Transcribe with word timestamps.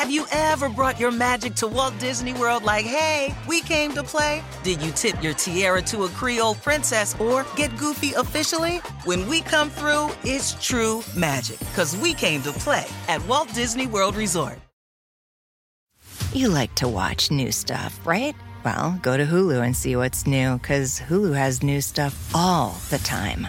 Have 0.00 0.10
you 0.10 0.24
ever 0.32 0.70
brought 0.70 0.98
your 0.98 1.10
magic 1.10 1.54
to 1.56 1.68
Walt 1.68 1.92
Disney 1.98 2.32
World 2.32 2.62
like, 2.62 2.86
hey, 2.86 3.34
we 3.46 3.60
came 3.60 3.92
to 3.92 4.02
play? 4.02 4.42
Did 4.62 4.80
you 4.80 4.92
tip 4.92 5.22
your 5.22 5.34
tiara 5.34 5.82
to 5.82 6.04
a 6.04 6.08
Creole 6.08 6.54
princess 6.54 7.14
or 7.20 7.44
get 7.54 7.76
goofy 7.76 8.14
officially? 8.14 8.78
When 9.04 9.28
we 9.28 9.42
come 9.42 9.68
through, 9.68 10.08
it's 10.24 10.54
true 10.54 11.02
magic, 11.14 11.58
because 11.58 11.94
we 11.98 12.14
came 12.14 12.40
to 12.44 12.52
play 12.52 12.86
at 13.08 13.22
Walt 13.26 13.52
Disney 13.52 13.86
World 13.86 14.16
Resort. 14.16 14.58
You 16.32 16.48
like 16.48 16.74
to 16.76 16.88
watch 16.88 17.30
new 17.30 17.52
stuff, 17.52 18.00
right? 18.06 18.34
Well, 18.64 18.98
go 19.02 19.18
to 19.18 19.26
Hulu 19.26 19.62
and 19.62 19.76
see 19.76 19.96
what's 19.96 20.26
new, 20.26 20.56
because 20.56 20.98
Hulu 20.98 21.36
has 21.36 21.62
new 21.62 21.82
stuff 21.82 22.34
all 22.34 22.78
the 22.88 22.98
time. 23.00 23.48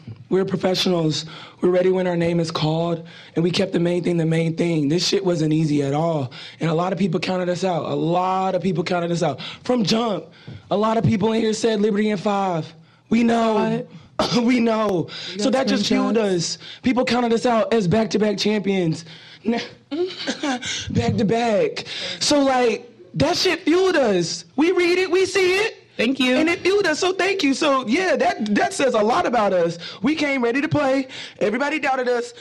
We're 0.31 0.45
professionals. 0.45 1.25
We're 1.59 1.71
ready 1.71 1.91
when 1.91 2.07
our 2.07 2.15
name 2.15 2.39
is 2.39 2.51
called, 2.51 3.05
and 3.35 3.43
we 3.43 3.51
kept 3.51 3.73
the 3.73 3.81
main 3.81 4.01
thing 4.01 4.15
the 4.15 4.25
main 4.25 4.55
thing. 4.55 4.87
This 4.87 5.05
shit 5.05 5.25
wasn't 5.25 5.51
easy 5.51 5.83
at 5.83 5.93
all, 5.93 6.31
and 6.61 6.69
a 6.69 6.73
lot 6.73 6.93
of 6.93 6.99
people 6.99 7.19
counted 7.19 7.49
us 7.49 7.65
out. 7.65 7.83
A 7.83 7.93
lot 7.93 8.55
of 8.55 8.61
people 8.61 8.81
counted 8.81 9.11
us 9.11 9.23
out 9.23 9.41
from 9.65 9.83
jump. 9.83 10.27
A 10.71 10.77
lot 10.77 10.95
of 10.95 11.03
people 11.03 11.33
in 11.33 11.41
here 11.41 11.51
said 11.51 11.81
Liberty 11.81 12.11
and 12.11 12.19
five. 12.19 12.73
We 13.09 13.23
know. 13.23 13.85
we 14.41 14.61
know. 14.61 15.09
So 15.37 15.49
that 15.49 15.67
just 15.67 15.85
fueled 15.87 16.17
us. 16.17 16.57
People 16.81 17.03
counted 17.03 17.33
us 17.33 17.45
out 17.45 17.73
as 17.73 17.89
back-to-back 17.89 18.37
champions. 18.37 19.03
back 19.43 21.17
to 21.17 21.25
back. 21.25 21.85
So 22.21 22.39
like 22.39 22.89
that 23.15 23.35
shit 23.35 23.63
fueled 23.63 23.97
us. 23.97 24.45
We 24.55 24.71
read 24.71 24.97
it, 24.97 25.11
we 25.11 25.25
see 25.25 25.57
it. 25.57 25.80
Thank 25.97 26.19
you. 26.19 26.35
And 26.35 26.49
it 26.49 26.59
fueled 26.59 26.87
us, 26.87 26.99
so 26.99 27.13
thank 27.13 27.43
you. 27.43 27.53
So 27.53 27.85
yeah, 27.87 28.15
that 28.15 28.55
that 28.55 28.73
says 28.73 28.93
a 28.93 29.01
lot 29.01 29.25
about 29.25 29.53
us. 29.53 29.77
We 30.01 30.15
came 30.15 30.43
ready 30.43 30.61
to 30.61 30.69
play. 30.69 31.07
Everybody 31.39 31.79
doubted 31.79 32.07
us. 32.07 32.33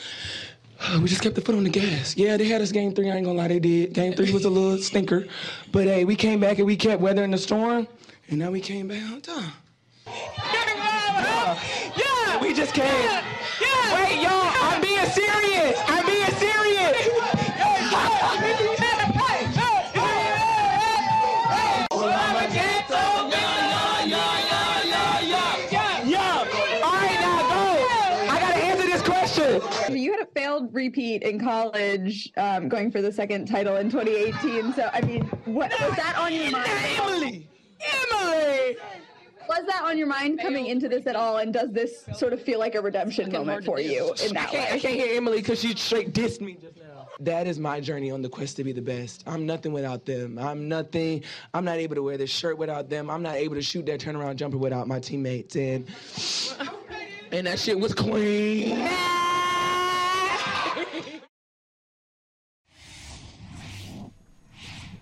We 1.02 1.08
just 1.08 1.20
kept 1.20 1.34
the 1.34 1.42
foot 1.42 1.54
on 1.54 1.64
the 1.64 1.70
gas. 1.70 2.16
Yeah, 2.16 2.38
they 2.38 2.46
had 2.46 2.62
us 2.62 2.72
game 2.72 2.94
three. 2.94 3.10
I 3.10 3.16
ain't 3.16 3.26
gonna 3.26 3.36
lie, 3.36 3.48
they 3.48 3.58
did. 3.60 3.92
Game 3.92 4.14
three 4.14 4.32
was 4.32 4.46
a 4.46 4.50
little 4.50 4.78
stinker, 4.78 5.26
but 5.72 5.84
hey, 5.84 6.06
we 6.06 6.16
came 6.16 6.40
back 6.40 6.56
and 6.56 6.66
we 6.66 6.74
kept 6.74 7.02
weathering 7.02 7.32
the 7.32 7.38
storm, 7.38 7.86
and 8.30 8.38
now 8.38 8.50
we 8.50 8.60
came 8.60 8.88
back 8.88 9.02
on 9.12 9.20
time. 9.20 9.52
Yeah. 11.96 12.40
We 12.40 12.54
just 12.54 12.72
came. 12.74 12.86
Yeah. 12.86 13.24
yeah. 13.60 13.94
Wait, 13.94 14.22
y'all, 14.22 14.50
I'm 14.62 14.80
being 14.80 15.04
serious. 15.10 15.78
I'm 15.86 15.99
repeat 30.72 31.22
in 31.22 31.38
college, 31.38 32.30
um, 32.36 32.68
going 32.68 32.90
for 32.90 33.02
the 33.02 33.12
second 33.12 33.46
title 33.46 33.76
in 33.76 33.90
2018. 33.90 34.72
So, 34.72 34.90
I 34.92 35.00
mean, 35.02 35.22
what 35.44 35.70
was 35.80 35.96
that 35.96 36.16
on 36.16 36.32
your 36.32 36.50
mind? 36.50 36.68
Emily. 36.68 37.48
Emily. 37.80 38.76
Was 39.48 39.66
that 39.66 39.82
on 39.82 39.98
your 39.98 40.06
mind 40.06 40.38
coming 40.41 40.66
into 40.66 40.88
this 40.88 41.08
at 41.08 41.16
all? 41.16 41.38
And 41.38 41.52
does 41.52 41.72
this 41.72 42.04
sort 42.14 42.32
of 42.32 42.41
feel 42.41 42.60
like 42.60 42.76
a 42.76 42.80
redemption 42.80 43.32
moment 43.32 43.64
for 43.64 43.81
you 43.81 44.14
in 44.25 44.36
I 44.36 44.41
that 44.42 44.50
can't, 44.50 44.72
I 44.72 44.78
can't 44.78 44.94
hear 44.94 45.16
Emily 45.16 45.38
because 45.38 45.60
she 45.60 45.75
straight 45.75 46.12
dissed 46.12 46.41
me 46.41 46.56
just 46.60 46.76
now. 46.76 47.08
That 47.19 47.48
is 47.48 47.58
my 47.58 47.81
journey 47.81 48.12
on 48.12 48.22
the 48.22 48.28
quest 48.28 48.56
to 48.58 48.64
be 48.64 48.72
the 48.72 48.81
best. 48.81 49.25
I'm 49.26 49.47
nothing 49.47 49.72
without 49.72 50.06
them. 50.06 50.38
I'm 50.38 50.69
nothing. 50.69 51.25
I'm 51.52 51.64
not 51.64 51.78
able 51.78 51.97
to 51.97 52.02
wear 52.02 52.16
this 52.16 52.31
shirt 52.31 52.58
without 52.58 52.88
them. 52.88 53.10
I'm 53.10 53.22
not 53.22 53.34
able 53.34 53.56
to 53.56 53.62
shoot 53.62 53.87
that 53.87 54.00
turnaround 54.00 54.37
jumper 54.37 54.56
without 54.56 54.87
my 54.87 55.00
teammates. 55.00 55.56
And 55.56 55.87
and 57.32 57.47
that 57.47 57.58
shit 57.58 57.78
was 57.78 57.92
clean. 57.92 58.88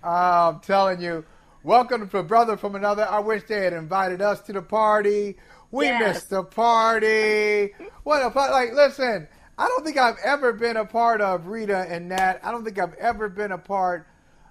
I'm 0.03 0.59
telling 0.61 1.01
you, 1.01 1.25
welcome 1.63 2.07
to 2.09 2.23
Brother 2.23 2.55
from 2.57 2.75
Another. 2.75 3.07
I 3.09 3.19
wish 3.19 3.43
they 3.43 3.63
had 3.63 3.73
invited 3.73 4.21
us 4.21 4.39
to 4.41 4.53
the 4.53 4.61
party. 4.61 5.37
We 5.71 5.85
Yes. 5.85 6.15
missed 6.15 6.29
the 6.29 6.43
party. 6.43 7.73
What 8.03 8.23
a 8.23 8.31
part! 8.31 8.51
Like, 8.51 8.73
listen, 8.73 9.27
I 9.57 9.67
don't 9.67 9.85
think 9.85 9.97
I've 9.97 10.17
ever 10.23 10.53
been 10.53 10.77
a 10.77 10.85
part 10.85 11.21
of 11.21 11.43
Reeta 11.45 11.89
and 11.91 12.09
Nat. 12.09 12.39
I 12.43 12.51
don't 12.51 12.63
think 12.63 12.79
I've 12.79 12.95
ever 12.95 13.29
been 13.29 13.51
a 13.51 13.57
part 13.57 14.07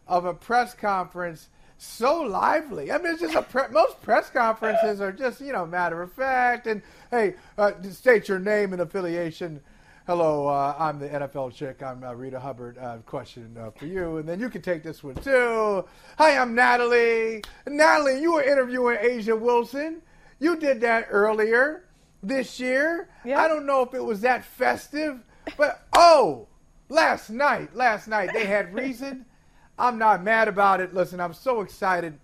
of 0.06 0.26
a 0.26 0.34
press 0.34 0.74
conference 0.74 1.48
so 1.78 2.20
lively. 2.20 2.92
I 2.92 2.98
mean, 2.98 3.12
it's 3.12 3.20
just 3.22 3.34
a 3.34 3.42
pre- 3.42 3.68
most 3.70 4.00
press 4.02 4.30
conferences 4.30 5.00
are 5.00 5.12
just 5.12 5.40
you 5.40 5.52
know 5.52 5.66
matter 5.66 6.02
of 6.02 6.12
fact 6.12 6.66
and 6.66 6.82
hey, 7.10 7.34
uh, 7.56 7.72
state 7.90 8.28
your 8.28 8.38
name 8.38 8.72
and 8.72 8.82
affiliation. 8.82 9.60
Hello, 10.08 10.46
uh, 10.46 10.74
I'm 10.78 10.98
the 10.98 11.06
NFL 11.06 11.52
chick. 11.52 11.82
I'm 11.82 12.02
uh, 12.02 12.12
Reeta 12.12 12.40
Hubbard. 12.40 12.78
Uh, 12.78 12.96
question 13.04 13.54
uh, 13.60 13.70
for 13.72 13.84
you, 13.84 14.16
and 14.16 14.26
then 14.26 14.40
you 14.40 14.48
can 14.48 14.62
take 14.62 14.82
this 14.82 15.04
one 15.04 15.16
too. 15.16 15.84
Hi, 16.16 16.38
I'm 16.38 16.54
Natalie. 16.54 17.42
Natalie, 17.66 18.18
you 18.18 18.32
were 18.32 18.42
interviewing 18.42 18.96
Asia 19.02 19.36
Wilson. 19.36 20.00
You 20.38 20.56
did 20.56 20.80
that 20.80 21.08
earlier 21.10 21.84
this 22.22 22.58
year. 22.58 23.10
Yeah. 23.22 23.38
I 23.38 23.48
don't 23.48 23.66
know 23.66 23.82
if 23.82 23.92
it 23.92 24.02
was 24.02 24.22
that 24.22 24.46
festive, 24.46 25.22
but 25.58 25.86
oh, 25.92 26.48
last 26.88 27.28
night, 27.28 27.76
last 27.76 28.08
night 28.08 28.30
they 28.32 28.46
had 28.46 28.72
reason. 28.72 29.26
I'm 29.78 29.98
not 29.98 30.24
mad 30.24 30.48
about 30.48 30.80
it. 30.80 30.94
Listen, 30.94 31.20
I'm 31.20 31.34
so 31.34 31.60
excited. 31.60 32.18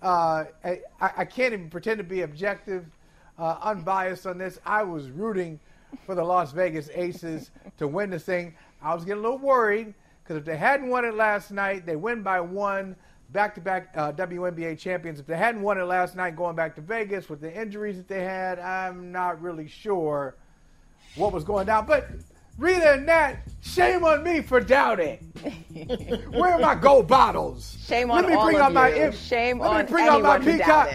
Uh, 0.00 0.44
I, 0.64 0.80
I 1.02 1.24
can't 1.26 1.52
even 1.52 1.68
pretend 1.68 1.98
to 1.98 2.04
be 2.04 2.22
objective, 2.22 2.86
uh, 3.38 3.58
unbiased 3.60 4.26
on 4.26 4.38
this. 4.38 4.58
I 4.64 4.84
was 4.84 5.10
rooting 5.10 5.60
for 6.04 6.14
the 6.14 6.24
Las 6.24 6.52
Vegas 6.52 6.88
Aces 6.94 7.50
to 7.78 7.86
win 7.88 8.10
this 8.10 8.24
thing. 8.24 8.54
I 8.82 8.94
was 8.94 9.04
getting 9.04 9.20
a 9.20 9.22
little 9.22 9.38
worried 9.38 9.94
because 10.22 10.36
if 10.36 10.44
they 10.44 10.56
hadn't 10.56 10.88
won 10.88 11.04
it 11.04 11.14
last 11.14 11.50
night, 11.50 11.86
they 11.86 11.96
win 11.96 12.22
by 12.22 12.40
one, 12.40 12.96
back-to-back 13.30 13.92
uh, 13.96 14.12
WNBA 14.12 14.78
champions. 14.78 15.20
If 15.20 15.26
they 15.26 15.36
hadn't 15.36 15.62
won 15.62 15.78
it 15.78 15.84
last 15.84 16.16
night, 16.16 16.36
going 16.36 16.56
back 16.56 16.74
to 16.76 16.80
Vegas 16.80 17.28
with 17.28 17.40
the 17.40 17.52
injuries 17.52 17.96
that 17.96 18.08
they 18.08 18.22
had, 18.22 18.58
I'm 18.58 19.10
not 19.12 19.40
really 19.40 19.68
sure 19.68 20.36
what 21.16 21.32
was 21.32 21.44
going 21.44 21.66
down. 21.66 21.86
But 21.86 22.08
Reeta 22.58 22.94
and 22.94 23.06
Nat, 23.06 23.36
shame 23.60 24.04
on 24.04 24.22
me 24.22 24.40
for 24.40 24.60
doubting. 24.60 25.18
Where 26.30 26.52
are 26.54 26.58
my 26.58 26.74
gold 26.74 27.06
bottles? 27.06 27.76
Shame 27.86 28.08
Let 28.08 28.24
on 28.24 28.30
me 28.30 28.36
all 28.36 28.44
bring 28.46 28.56
of 28.56 28.62
out 28.62 28.72
my 28.72 28.88
you. 28.88 28.94
im- 29.04 29.12
Shame 29.12 29.58
let 29.58 29.70
me 29.72 29.76
on 29.80 29.86
bring 29.86 30.08
out 30.08 30.22
my 30.22 30.38
peacock. 30.38 30.88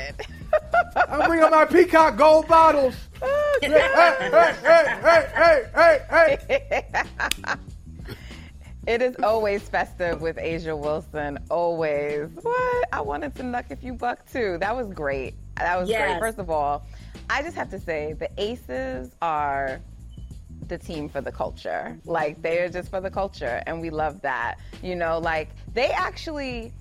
Doubted. 0.94 1.12
I'm 1.13 1.29
bringing 1.29 1.50
my 1.50 1.66
peacock 1.66 2.18
gold 2.18 2.47
bottles. 2.47 2.96
hey, 3.62 3.69
hey, 3.69 4.56
hey, 4.62 4.91
hey, 5.03 5.69
hey, 5.75 6.00
hey, 6.09 6.85
hey. 6.91 7.56
It 8.88 9.03
is 9.03 9.16
always 9.22 9.62
festive 9.62 10.22
with 10.22 10.40
Asia 10.40 10.75
Wilson. 10.75 11.38
Always. 11.51 12.30
What? 12.41 12.90
I 12.91 13.01
wanted 13.01 13.35
to 13.35 13.44
knuck 13.44 13.66
if 13.69 13.84
you 13.84 13.94
buck 13.94 14.28
too. 14.31 14.57
That 14.59 14.75
was 14.75 14.88
great. 14.88 15.35
That 15.57 15.80
was 15.80 15.88
great. 15.88 16.19
First 16.19 16.40
of 16.40 16.50
all, 16.50 16.84
I 17.30 17.44
just 17.44 17.56
have 17.56 17.69
to 17.69 17.80
say 17.80 18.13
the 18.13 18.30
Aces 18.41 19.12
are 19.22 19.80
the 20.68 20.80
team 20.80 21.09
for 21.09 21.22
the 21.22 21.31
culture. 21.31 21.96
Like 22.06 22.41
they 22.41 22.57
are 22.59 22.69
just 22.69 22.90
for 22.90 23.00
the 23.00 23.12
culture, 23.12 23.62
and 23.68 23.81
we 23.81 23.91
love 23.91 24.19
that. 24.22 24.56
You 24.81 24.96
know, 24.96 25.19
like 25.19 25.50
they 25.74 25.91
actually 25.91 26.74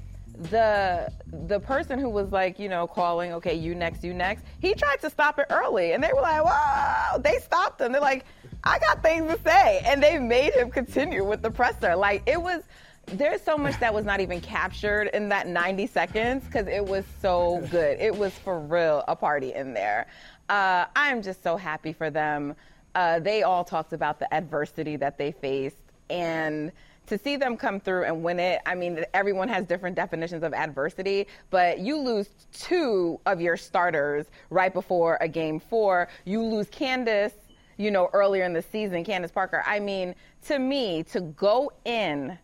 the 0.45 1.13
the 1.47 1.61
person 1.61 1.99
who 1.99 2.09
was 2.09 2.33
like, 2.33 2.59
you 2.59 2.69
know, 2.69 2.87
calling, 2.87 3.33
okay, 3.35 3.55
you 3.55 3.75
next, 3.75 4.03
you 4.03 4.15
next. 4.15 4.45
He 4.61 4.75
tried 4.75 5.01
to 5.03 5.11
stop 5.11 5.39
it 5.39 5.47
early, 5.51 5.93
and 5.93 6.03
they 6.03 6.13
were 6.15 6.23
like, 6.23 6.43
whoa! 6.45 7.21
They 7.21 7.39
stopped 7.39 7.81
him. 7.81 7.93
They're 7.93 8.01
like, 8.01 8.25
I 8.65 8.79
got 8.79 9.03
things 9.03 9.31
to 9.33 9.41
say, 9.43 9.83
and 9.85 10.03
they 10.03 10.19
made 10.19 10.55
him 10.55 10.71
continue 10.71 11.25
with 11.25 11.43
the 11.43 11.51
presser. 11.51 11.95
Like 11.97 12.23
it 12.27 12.41
was. 12.41 12.63
There's 13.07 13.43
so 13.43 13.59
much 13.59 13.81
that 13.81 13.93
was 13.93 14.05
not 14.05 14.21
even 14.21 14.41
captured 14.41 15.09
in 15.09 15.31
that 15.31 15.49
90 15.49 15.89
seconds 15.89 16.45
because 16.45 16.69
it 16.69 16.85
was 16.85 17.05
so 17.21 17.67
good. 17.71 17.99
It 17.99 18.17
was 18.17 18.33
for 18.33 18.61
real 18.61 19.03
a 19.09 19.17
party 19.17 19.53
in 19.53 19.75
there. 19.75 20.07
Uh, 20.49 20.85
I'm 20.95 21.21
just 21.21 21.43
so 21.43 21.57
happy 21.57 21.93
for 21.93 22.11
them. 22.11 22.55
Uh, 22.95 23.19
they 23.19 23.43
all 23.43 23.65
talked 23.65 23.95
about 23.95 24.21
the 24.21 24.33
adversity 24.33 24.95
that 24.97 25.19
they 25.19 25.33
faced 25.33 25.77
and 26.09 26.71
to 27.11 27.19
see 27.19 27.37
them 27.37 27.57
come 27.57 27.81
through 27.81 28.05
and 28.05 28.23
win 28.23 28.39
it, 28.41 28.61
I 28.67 28.75
mean, 28.75 29.05
everyone 29.15 29.49
has 29.49 29.67
different 29.67 29.97
definitions 29.97 30.43
of 30.45 30.55
adversity, 30.55 31.27
but 31.51 31.81
you 31.81 31.99
lose 31.99 32.29
two 32.53 33.21
of 33.27 33.41
your 33.41 33.57
starters 33.57 34.27
right 34.49 34.73
before 34.73 35.19
a 35.21 35.27
game 35.29 35.59
four. 35.61 36.09
You 36.25 36.41
lose 36.43 36.69
Candace, 36.71 37.35
you 37.77 37.91
know, 37.91 38.09
earlier 38.13 38.45
in 38.45 38.53
the 38.53 38.63
season, 38.63 39.05
Candace 39.05 39.33
Parker. 39.33 39.63
I 39.67 39.81
mean, 39.81 40.15
to 40.47 40.59
me, 40.61 41.03
to 41.05 41.21
go 41.21 41.73
in 41.85 42.39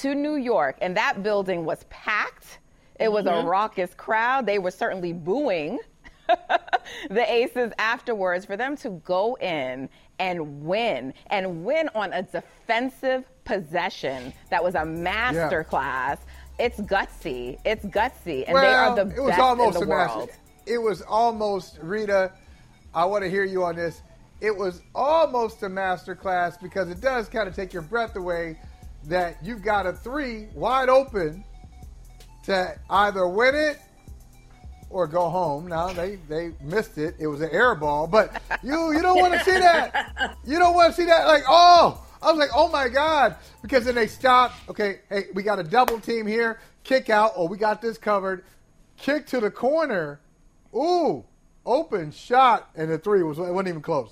to 0.00 0.14
New 0.14 0.36
York, 0.36 0.76
and 0.80 0.96
that 0.96 1.22
building 1.22 1.64
was 1.64 1.84
packed. 1.88 2.58
It 2.98 3.10
was 3.10 3.24
Mm-hmm. 3.26 3.46
a 3.46 3.48
raucous 3.48 3.94
crowd. 3.94 4.44
They 4.44 4.58
were 4.58 4.70
certainly 4.72 5.12
booing 5.12 5.78
the 6.28 7.32
Aces 7.32 7.72
afterwards. 7.78 8.44
For 8.44 8.56
them 8.56 8.76
to 8.78 8.90
go 9.04 9.36
in 9.36 9.88
and 10.18 10.64
win, 10.64 11.14
and 11.28 11.64
win 11.64 11.88
on 11.94 12.12
a 12.12 12.22
defensive 12.22 13.24
possession 13.44 14.32
that 14.50 14.62
was 14.62 14.74
a 14.74 14.84
master 14.84 15.64
class. 15.64 16.18
It's 16.58 16.78
gutsy. 16.80 17.58
It's 17.64 17.84
gutsy, 17.86 18.44
and 18.46 18.56
they 18.56 18.72
are 18.74 18.94
the 18.94 19.14
it 19.14 19.20
was 19.20 19.30
best 19.30 19.40
almost 19.40 19.78
in 19.80 19.88
the 19.88 19.94
a 19.94 19.96
master- 19.98 20.18
world. 20.18 20.30
It 20.66 20.78
was 20.78 21.02
almost 21.02 21.80
Reeta. 21.80 22.32
I 22.94 23.04
want 23.04 23.24
to 23.24 23.30
hear 23.30 23.44
you 23.44 23.64
on 23.64 23.76
this. 23.76 24.02
It 24.40 24.56
was 24.56 24.82
almost 24.94 25.62
a 25.62 25.68
master 25.68 26.14
class 26.14 26.56
because 26.56 26.88
it 26.88 27.00
does 27.00 27.28
kind 27.28 27.48
of 27.48 27.54
take 27.56 27.72
your 27.72 27.82
breath 27.82 28.16
away 28.16 28.58
that 29.06 29.36
you've 29.42 29.62
got 29.62 29.86
a 29.86 29.92
three 29.92 30.48
wide 30.54 30.88
open 30.88 31.44
to 32.44 32.78
either 32.90 33.26
win 33.26 33.54
it 33.54 33.78
or 34.90 35.06
go 35.06 35.28
home. 35.28 35.66
Now 35.66 35.88
they 35.88 36.16
they 36.28 36.52
missed 36.62 36.98
it. 36.98 37.16
It 37.18 37.26
was 37.26 37.40
an 37.40 37.50
air 37.50 37.74
ball, 37.74 38.06
but 38.06 38.40
you 38.62 38.92
you 38.92 39.02
don't 39.02 39.18
want 39.18 39.34
to 39.34 39.40
see 39.40 39.58
that. 39.58 40.36
You 40.44 40.58
don't 40.58 40.74
want 40.74 40.94
to 40.94 41.00
see 41.00 41.06
that. 41.06 41.26
Like 41.26 41.42
oh, 41.48 42.04
I 42.24 42.30
was 42.30 42.38
like 42.38 42.50
oh 42.54 42.68
my 42.68 42.88
god, 42.88 43.36
because 43.62 43.84
then 43.84 43.94
they 43.94 44.06
stopped. 44.06 44.56
Okay, 44.70 45.00
hey, 45.08 45.26
we 45.34 45.42
got 45.42 45.58
a 45.58 45.64
double 45.64 46.00
team 46.00 46.26
here. 46.26 46.58
Kick 46.82 47.10
out. 47.10 47.32
Oh, 47.36 47.46
we 47.46 47.56
got 47.56 47.82
this 47.82 47.98
covered. 47.98 48.44
Kick 48.96 49.26
to 49.28 49.40
the 49.40 49.50
corner. 49.50 50.20
Ooh, 50.74 51.24
open 51.66 52.10
shot, 52.10 52.70
and 52.74 52.90
the 52.90 52.98
three 52.98 53.22
was 53.22 53.38
it 53.38 53.42
wasn't 53.42 53.68
even 53.68 53.82
close. 53.82 54.10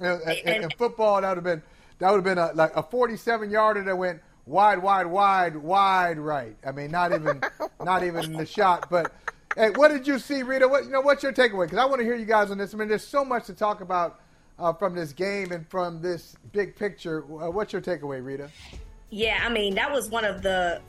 And 0.00 0.74
football 0.76 1.20
that 1.20 1.28
would 1.28 1.36
have 1.36 1.44
been 1.44 1.62
that 1.98 2.10
would 2.10 2.16
have 2.16 2.24
been 2.24 2.38
a, 2.38 2.52
like 2.54 2.74
a 2.76 2.82
47 2.82 3.50
yarder 3.50 3.84
that 3.84 3.96
went 3.96 4.20
wide, 4.46 4.78
wide, 4.82 5.06
wide, 5.06 5.56
wide 5.56 6.18
right. 6.18 6.56
I 6.66 6.72
mean, 6.72 6.90
not 6.90 7.12
even 7.12 7.40
not 7.84 8.02
even 8.02 8.24
in 8.24 8.32
the 8.32 8.46
shot. 8.46 8.88
But 8.90 9.12
hey, 9.56 9.70
what 9.70 9.88
did 9.88 10.06
you 10.06 10.18
see, 10.18 10.42
Reeta? 10.42 10.68
What 10.68 10.84
you 10.84 10.90
know? 10.90 11.00
What's 11.00 11.22
your 11.22 11.32
takeaway? 11.32 11.66
Because 11.66 11.78
I 11.78 11.84
want 11.84 12.00
to 12.00 12.04
hear 12.04 12.16
you 12.16 12.26
guys 12.26 12.50
on 12.50 12.58
this. 12.58 12.74
I 12.74 12.76
mean, 12.76 12.88
there's 12.88 13.06
so 13.06 13.24
much 13.24 13.46
to 13.46 13.54
talk 13.54 13.80
about 13.80 14.20
uh, 14.62 14.72
from 14.72 14.94
this 14.94 15.12
game 15.12 15.52
and 15.52 15.68
from 15.68 16.00
this 16.00 16.36
big 16.52 16.76
picture. 16.76 17.24
Uh, 17.24 17.50
what's 17.50 17.72
your 17.72 17.82
takeaway, 17.82 18.22
Reeta? 18.22 18.48
Yeah, 19.10 19.40
I 19.44 19.48
mean 19.50 19.74
that 19.74 19.90
was 19.92 20.08
one 20.08 20.24
of 20.24 20.42
the. 20.42 20.80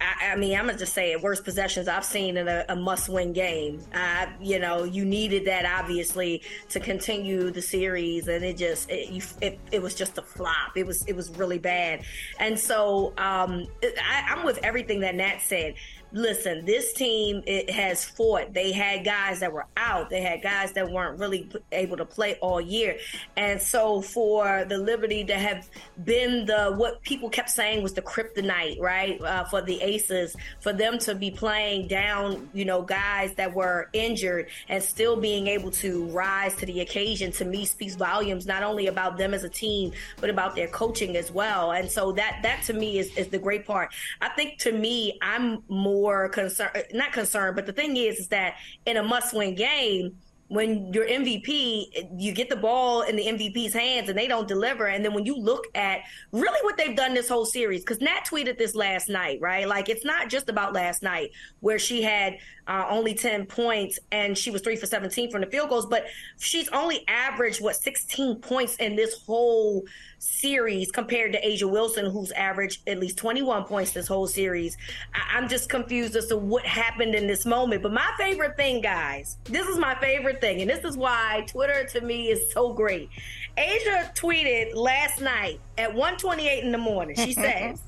I, 0.00 0.32
I 0.32 0.36
mean, 0.36 0.58
I'm 0.58 0.66
gonna 0.66 0.76
just 0.76 0.92
say 0.92 1.12
it, 1.12 1.22
worst 1.22 1.44
possessions 1.44 1.86
I've 1.86 2.04
seen 2.04 2.36
in 2.36 2.48
a, 2.48 2.64
a 2.68 2.74
must-win 2.74 3.32
game. 3.32 3.80
Uh, 3.94 4.26
you 4.40 4.58
know, 4.58 4.82
you 4.82 5.04
needed 5.04 5.44
that 5.44 5.64
obviously 5.64 6.42
to 6.70 6.80
continue 6.80 7.50
the 7.50 7.62
series, 7.62 8.26
and 8.26 8.44
it 8.44 8.56
just 8.56 8.90
it, 8.90 9.10
you, 9.10 9.22
it, 9.40 9.60
it 9.70 9.80
was 9.80 9.94
just 9.94 10.18
a 10.18 10.22
flop. 10.22 10.76
It 10.76 10.84
was 10.84 11.04
it 11.06 11.14
was 11.14 11.30
really 11.38 11.58
bad, 11.58 12.02
and 12.40 12.58
so 12.58 13.14
um, 13.18 13.68
I, 13.82 14.24
I'm 14.30 14.44
with 14.44 14.58
everything 14.64 15.00
that 15.00 15.14
Nat 15.14 15.38
said. 15.38 15.74
Listen, 16.14 16.64
this 16.64 16.92
team 16.92 17.42
it 17.44 17.68
has 17.70 18.04
fought. 18.04 18.54
They 18.54 18.70
had 18.70 19.04
guys 19.04 19.40
that 19.40 19.52
were 19.52 19.66
out. 19.76 20.10
They 20.10 20.20
had 20.20 20.42
guys 20.42 20.70
that 20.74 20.88
weren't 20.88 21.18
really 21.18 21.48
able 21.72 21.96
to 21.96 22.04
play 22.04 22.36
all 22.40 22.60
year, 22.60 22.98
and 23.36 23.60
so 23.60 24.00
for 24.00 24.64
the 24.68 24.78
Liberty 24.78 25.24
to 25.24 25.34
have 25.34 25.68
been 26.04 26.46
the 26.46 26.72
what 26.76 27.02
people 27.02 27.28
kept 27.28 27.50
saying 27.50 27.82
was 27.82 27.94
the 27.94 28.02
kryptonite, 28.02 28.80
right? 28.80 29.20
Uh, 29.20 29.42
for 29.46 29.60
the 29.60 29.82
Aces, 29.82 30.36
for 30.60 30.72
them 30.72 31.00
to 31.00 31.16
be 31.16 31.32
playing 31.32 31.88
down, 31.88 32.48
you 32.54 32.64
know, 32.64 32.82
guys 32.82 33.34
that 33.34 33.52
were 33.52 33.90
injured 33.92 34.46
and 34.68 34.80
still 34.80 35.16
being 35.16 35.48
able 35.48 35.72
to 35.72 36.04
rise 36.06 36.54
to 36.56 36.66
the 36.66 36.80
occasion, 36.80 37.32
to 37.32 37.44
me 37.44 37.64
speaks 37.64 37.96
volumes 37.96 38.46
not 38.46 38.62
only 38.62 38.86
about 38.86 39.18
them 39.18 39.34
as 39.34 39.42
a 39.42 39.48
team, 39.48 39.90
but 40.20 40.30
about 40.30 40.54
their 40.54 40.68
coaching 40.68 41.16
as 41.16 41.32
well. 41.32 41.72
And 41.72 41.90
so 41.90 42.12
that 42.12 42.38
that 42.44 42.62
to 42.66 42.72
me 42.72 42.98
is 43.00 43.08
is 43.16 43.26
the 43.28 43.38
great 43.40 43.66
part. 43.66 43.92
I 44.20 44.28
think 44.28 44.58
to 44.60 44.70
me, 44.70 45.18
I'm 45.20 45.64
more 45.68 46.03
concerned, 46.28 46.84
not 46.92 47.12
concerned, 47.12 47.56
but 47.56 47.66
the 47.66 47.72
thing 47.72 47.96
is, 47.96 48.18
is 48.18 48.28
that 48.28 48.56
in 48.86 48.96
a 48.96 49.02
must-win 49.02 49.54
game 49.54 50.16
when 50.48 50.92
your 50.92 51.06
MVP, 51.06 52.18
you 52.18 52.32
get 52.32 52.50
the 52.50 52.56
ball 52.56 53.02
in 53.02 53.16
the 53.16 53.24
MVP's 53.24 53.72
hands 53.72 54.08
and 54.08 54.18
they 54.18 54.26
don't 54.26 54.46
deliver. 54.46 54.86
And 54.86 55.04
then 55.04 55.14
when 55.14 55.24
you 55.24 55.36
look 55.36 55.66
at 55.74 56.00
really 56.32 56.58
what 56.62 56.76
they've 56.76 56.94
done 56.94 57.14
this 57.14 57.28
whole 57.28 57.46
series, 57.46 57.80
because 57.80 58.00
Nat 58.00 58.26
tweeted 58.30 58.58
this 58.58 58.74
last 58.74 59.08
night, 59.08 59.38
right? 59.40 59.66
Like 59.66 59.88
it's 59.88 60.04
not 60.04 60.28
just 60.28 60.50
about 60.50 60.74
last 60.74 61.02
night 61.02 61.30
where 61.60 61.78
she 61.78 62.02
had 62.02 62.36
uh, 62.66 62.84
only 62.90 63.14
10 63.14 63.46
points 63.46 63.98
and 64.12 64.36
she 64.36 64.50
was 64.50 64.60
three 64.60 64.76
for 64.76 64.86
17 64.86 65.30
from 65.30 65.40
the 65.40 65.46
field 65.46 65.70
goals, 65.70 65.86
but 65.86 66.04
she's 66.38 66.68
only 66.68 67.04
averaged, 67.08 67.62
what, 67.62 67.76
16 67.76 68.36
points 68.36 68.76
in 68.76 68.96
this 68.96 69.22
whole 69.24 69.84
series 70.24 70.90
compared 70.90 71.32
to 71.32 71.46
Asia 71.46 71.68
Wilson, 71.68 72.06
who's 72.10 72.30
averaged 72.32 72.88
at 72.88 72.98
least 72.98 73.16
21 73.18 73.64
points 73.64 73.92
this 73.92 74.08
whole 74.08 74.26
series. 74.26 74.76
I- 75.14 75.36
I'm 75.36 75.48
just 75.48 75.68
confused 75.68 76.16
as 76.16 76.26
to 76.28 76.36
what 76.36 76.64
happened 76.64 77.14
in 77.14 77.26
this 77.26 77.44
moment. 77.44 77.82
But 77.82 77.92
my 77.92 78.10
favorite 78.18 78.56
thing, 78.56 78.80
guys, 78.80 79.36
this 79.44 79.66
is 79.68 79.78
my 79.78 79.94
favorite 79.96 80.40
thing, 80.40 80.60
and 80.62 80.70
this 80.70 80.84
is 80.84 80.96
why 80.96 81.44
Twitter 81.46 81.84
to 81.92 82.00
me 82.00 82.28
is 82.30 82.52
so 82.52 82.72
great. 82.72 83.08
Asia 83.56 84.10
tweeted 84.14 84.74
last 84.74 85.20
night 85.20 85.60
at 85.78 85.94
1:28 85.94 86.64
in 86.64 86.72
the 86.72 86.78
morning. 86.78 87.16
She 87.16 87.32
says, 87.44 87.80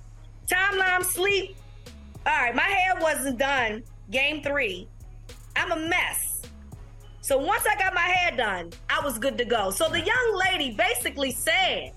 "Timeline 0.46 1.04
sleep. 1.04 1.56
All 2.26 2.36
right, 2.36 2.54
my 2.54 2.62
hair 2.62 2.94
wasn't 3.00 3.38
done. 3.38 3.82
Game 4.10 4.42
three. 4.42 4.88
I'm 5.56 5.72
a 5.72 5.76
mess." 5.88 6.42
So 7.22 7.38
once 7.38 7.64
I 7.66 7.74
got 7.76 7.92
my 7.92 8.00
hair 8.02 8.36
done, 8.36 8.70
I 8.88 9.00
was 9.04 9.18
good 9.18 9.36
to 9.38 9.44
go. 9.44 9.70
So 9.72 9.88
the 9.88 10.00
young 10.00 10.42
lady 10.48 10.76
basically 10.76 11.32
said 11.32 11.90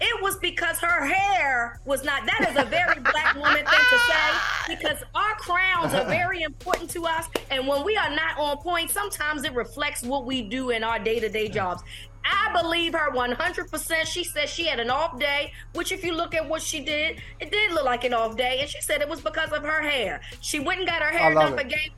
it 0.00 0.22
was 0.22 0.36
because 0.38 0.78
her 0.78 1.06
hair 1.06 1.80
was 1.84 2.04
not. 2.04 2.26
That 2.26 2.50
is 2.50 2.56
a 2.56 2.64
very 2.68 3.00
black 3.00 3.34
woman 3.34 3.56
thing 3.56 3.64
to 3.64 3.98
say 3.98 4.68
because 4.76 5.02
our 5.14 5.34
crowns 5.36 5.94
are 5.94 6.04
very 6.04 6.42
important 6.42 6.90
to 6.90 7.06
us. 7.06 7.26
And 7.50 7.66
when 7.66 7.84
we 7.84 7.96
are 7.96 8.10
not 8.10 8.38
on 8.38 8.58
point, 8.58 8.90
sometimes 8.90 9.44
it 9.44 9.54
reflects 9.54 10.02
what 10.02 10.26
we 10.26 10.42
do 10.42 10.70
in 10.70 10.84
our 10.84 10.98
day 10.98 11.20
to 11.20 11.28
day 11.28 11.48
jobs. 11.48 11.82
I 12.24 12.60
believe 12.60 12.92
her 12.92 13.12
100%. 13.12 14.06
She 14.06 14.24
said 14.24 14.48
she 14.48 14.66
had 14.66 14.80
an 14.80 14.90
off 14.90 15.18
day, 15.18 15.52
which, 15.74 15.92
if 15.92 16.04
you 16.04 16.12
look 16.12 16.34
at 16.34 16.46
what 16.46 16.60
she 16.60 16.80
did, 16.80 17.20
it 17.40 17.52
did 17.52 17.72
look 17.72 17.84
like 17.84 18.02
an 18.02 18.14
off 18.14 18.36
day. 18.36 18.58
And 18.60 18.68
she 18.68 18.80
said 18.80 19.00
it 19.00 19.08
was 19.08 19.20
because 19.20 19.52
of 19.52 19.62
her 19.62 19.80
hair. 19.80 20.20
She 20.40 20.58
went 20.58 20.80
and 20.80 20.88
got 20.88 21.02
her 21.02 21.16
hair 21.16 21.34
done 21.34 21.56
for 21.56 21.62
game 21.62 21.90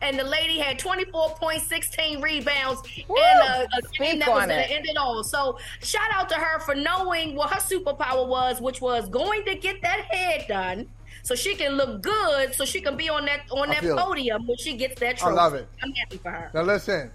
and 0.00 0.18
the 0.18 0.24
lady 0.24 0.58
had 0.58 0.78
24.16 0.78 2.22
rebounds, 2.22 2.82
Woo! 3.08 3.16
and 3.16 3.68
a, 3.72 3.76
a 3.76 3.98
game 3.98 4.18
that 4.20 4.28
was 4.28 4.42
on 4.42 4.48
going 4.48 4.60
to 4.60 4.70
end 4.70 4.86
it 4.86 4.96
all. 4.96 5.22
So, 5.24 5.58
shout 5.80 6.10
out 6.12 6.28
to 6.30 6.36
her 6.36 6.60
for 6.60 6.74
knowing 6.74 7.34
what 7.34 7.50
her 7.50 7.60
superpower 7.60 8.26
was, 8.26 8.60
which 8.60 8.80
was 8.80 9.08
going 9.08 9.44
to 9.44 9.54
get 9.54 9.80
that 9.82 10.02
head 10.10 10.46
done. 10.48 10.88
So 11.22 11.34
she 11.34 11.54
can 11.56 11.72
look 11.72 12.02
good, 12.02 12.54
so 12.54 12.64
she 12.64 12.80
can 12.80 12.96
be 12.96 13.08
on 13.10 13.26
that 13.26 13.42
on 13.50 13.68
I 13.68 13.74
that 13.74 13.82
feel 13.82 13.98
it. 13.98 14.00
podium 14.00 14.46
when 14.46 14.56
she 14.56 14.76
gets 14.76 14.98
that 15.00 15.18
trophy. 15.18 15.32
I 15.32 15.34
love 15.34 15.54
it. 15.54 15.68
I'm 15.82 15.92
happy 15.92 16.16
for 16.16 16.30
her. 16.30 16.50
Now 16.54 16.62
listen, 16.62 17.10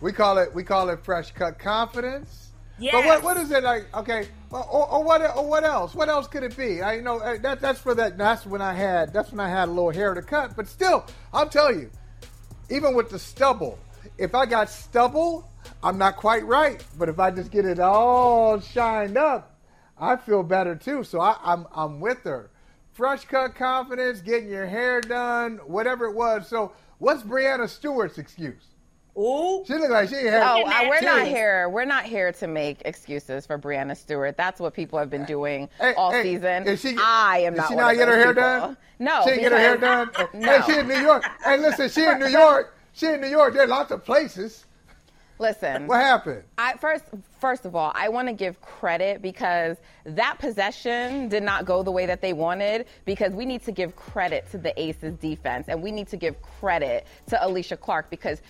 we 0.00 0.12
call 0.12 0.38
it 0.38 0.54
we 0.54 0.62
call 0.62 0.88
it 0.88 1.00
fresh 1.04 1.32
cut 1.32 1.58
confidence. 1.58 2.52
But 2.80 3.04
what 3.04 3.22
what 3.22 3.36
is 3.36 3.50
it 3.50 3.64
like? 3.64 3.94
Okay, 3.94 4.28
or, 4.50 4.64
or, 4.64 4.90
or 4.92 5.04
what 5.04 5.20
or 5.36 5.46
what 5.46 5.64
else? 5.64 5.94
What 5.94 6.08
else 6.08 6.28
could 6.28 6.44
it 6.44 6.56
be? 6.56 6.80
I 6.80 6.94
you 6.94 7.02
know 7.02 7.18
uh, 7.18 7.36
that 7.42 7.60
that's 7.60 7.80
for 7.80 7.94
that. 7.96 8.16
That's 8.16 8.46
when 8.46 8.62
I 8.62 8.72
had 8.72 9.12
that's 9.12 9.32
when 9.32 9.40
I 9.40 9.48
had 9.48 9.68
a 9.68 9.72
little 9.72 9.90
hair 9.90 10.14
to 10.14 10.22
cut. 10.22 10.54
But 10.54 10.68
still, 10.68 11.04
I'll 11.32 11.48
tell 11.48 11.74
you, 11.74 11.90
even 12.70 12.94
with 12.94 13.10
the 13.10 13.18
stubble, 13.18 13.78
if 14.16 14.34
I 14.34 14.46
got 14.46 14.70
stubble, 14.70 15.48
I'm 15.82 15.98
not 15.98 16.16
quite 16.16 16.44
right. 16.46 16.84
But 16.98 17.08
if 17.08 17.18
I 17.18 17.30
just 17.30 17.50
get 17.50 17.64
it 17.64 17.80
all 17.80 18.60
shined 18.60 19.16
up, 19.16 19.56
I 19.98 20.16
feel 20.16 20.42
better 20.42 20.74
too. 20.74 21.04
So 21.04 21.20
I, 21.20 21.36
I'm 21.42 21.66
I'm 21.74 22.00
with 22.00 22.22
her. 22.24 22.50
Fresh 22.92 23.26
cut 23.26 23.54
confidence, 23.54 24.20
getting 24.20 24.48
your 24.48 24.66
hair 24.66 25.00
done, 25.00 25.58
whatever 25.66 26.06
it 26.06 26.14
was. 26.14 26.48
So 26.48 26.72
what's 26.98 27.22
Breanna 27.22 27.68
Stewart's 27.68 28.18
excuse? 28.18 28.64
Ooh. 29.18 29.64
She 29.66 29.74
looked 29.74 29.90
like 29.90 30.08
she 30.08 30.14
had. 30.26 30.42
Oh, 30.42 30.60
in 30.60 30.68
uh, 30.68 30.80
we're 30.88 31.00
not 31.00 31.26
here. 31.26 31.68
We're 31.68 31.84
not 31.84 32.04
here 32.04 32.30
to 32.32 32.46
make 32.46 32.82
excuses 32.84 33.46
for 33.46 33.58
Breanna 33.58 33.96
Stewart. 33.96 34.36
That's 34.36 34.60
what 34.60 34.74
people 34.74 34.98
have 34.98 35.10
been 35.10 35.24
doing 35.24 35.68
Hey, 35.80 35.94
all 35.94 36.12
hey, 36.12 36.22
season. 36.22 36.66
is 36.68 36.80
she- 36.80 36.96
I 36.98 37.38
am 37.40 37.54
did 37.54 37.58
not. 37.60 37.68
she 37.68 37.74
not 37.74 37.94
get 37.96 38.08
her 38.08 38.14
hair 38.16 38.28
people. 38.34 38.42
done? 38.42 38.76
No, 39.00 39.20
she 39.24 39.30
didn't 39.30 39.42
get 39.42 39.52
her 39.52 39.58
hair 39.58 39.76
done. 39.76 40.10
No. 40.34 40.60
Hey, 40.60 40.72
she 40.72 40.78
in 40.78 40.88
New 40.88 40.98
York. 41.00 41.24
Hey, 41.44 41.58
listen, 41.58 41.88
she 41.88 42.04
in 42.04 42.18
New 42.20 42.26
York. 42.28 42.74
She 42.92 43.06
in 43.06 43.20
New 43.20 43.28
York. 43.28 43.54
There 43.54 43.62
are 43.64 43.66
lots 43.68 43.90
of 43.90 44.04
places. 44.04 44.64
Listen, 45.40 45.86
What 45.86 46.00
happened? 46.00 46.42
I 46.58 46.72
first 46.78 47.04
first 47.40 47.64
of 47.64 47.76
all, 47.76 47.92
I 47.94 48.08
want 48.08 48.26
to 48.26 48.34
give 48.34 48.60
credit 48.60 49.22
because 49.22 49.76
that 50.04 50.36
possession 50.40 51.28
did 51.28 51.44
not 51.44 51.64
go 51.64 51.84
the 51.84 51.92
way 51.92 52.06
that 52.06 52.20
they 52.20 52.32
wanted 52.32 52.86
because 53.04 53.32
we 53.34 53.46
need 53.46 53.62
to 53.66 53.70
give 53.70 53.94
credit 53.94 54.50
to 54.50 54.58
the 54.58 54.74
Aces 54.82 55.14
defense 55.14 55.68
and 55.68 55.80
we 55.80 55.92
need 55.92 56.08
to 56.08 56.16
give 56.16 56.42
credit 56.42 57.06
to 57.28 57.36
Alysha 57.36 57.78
Clark 57.78 58.10
because 58.10 58.42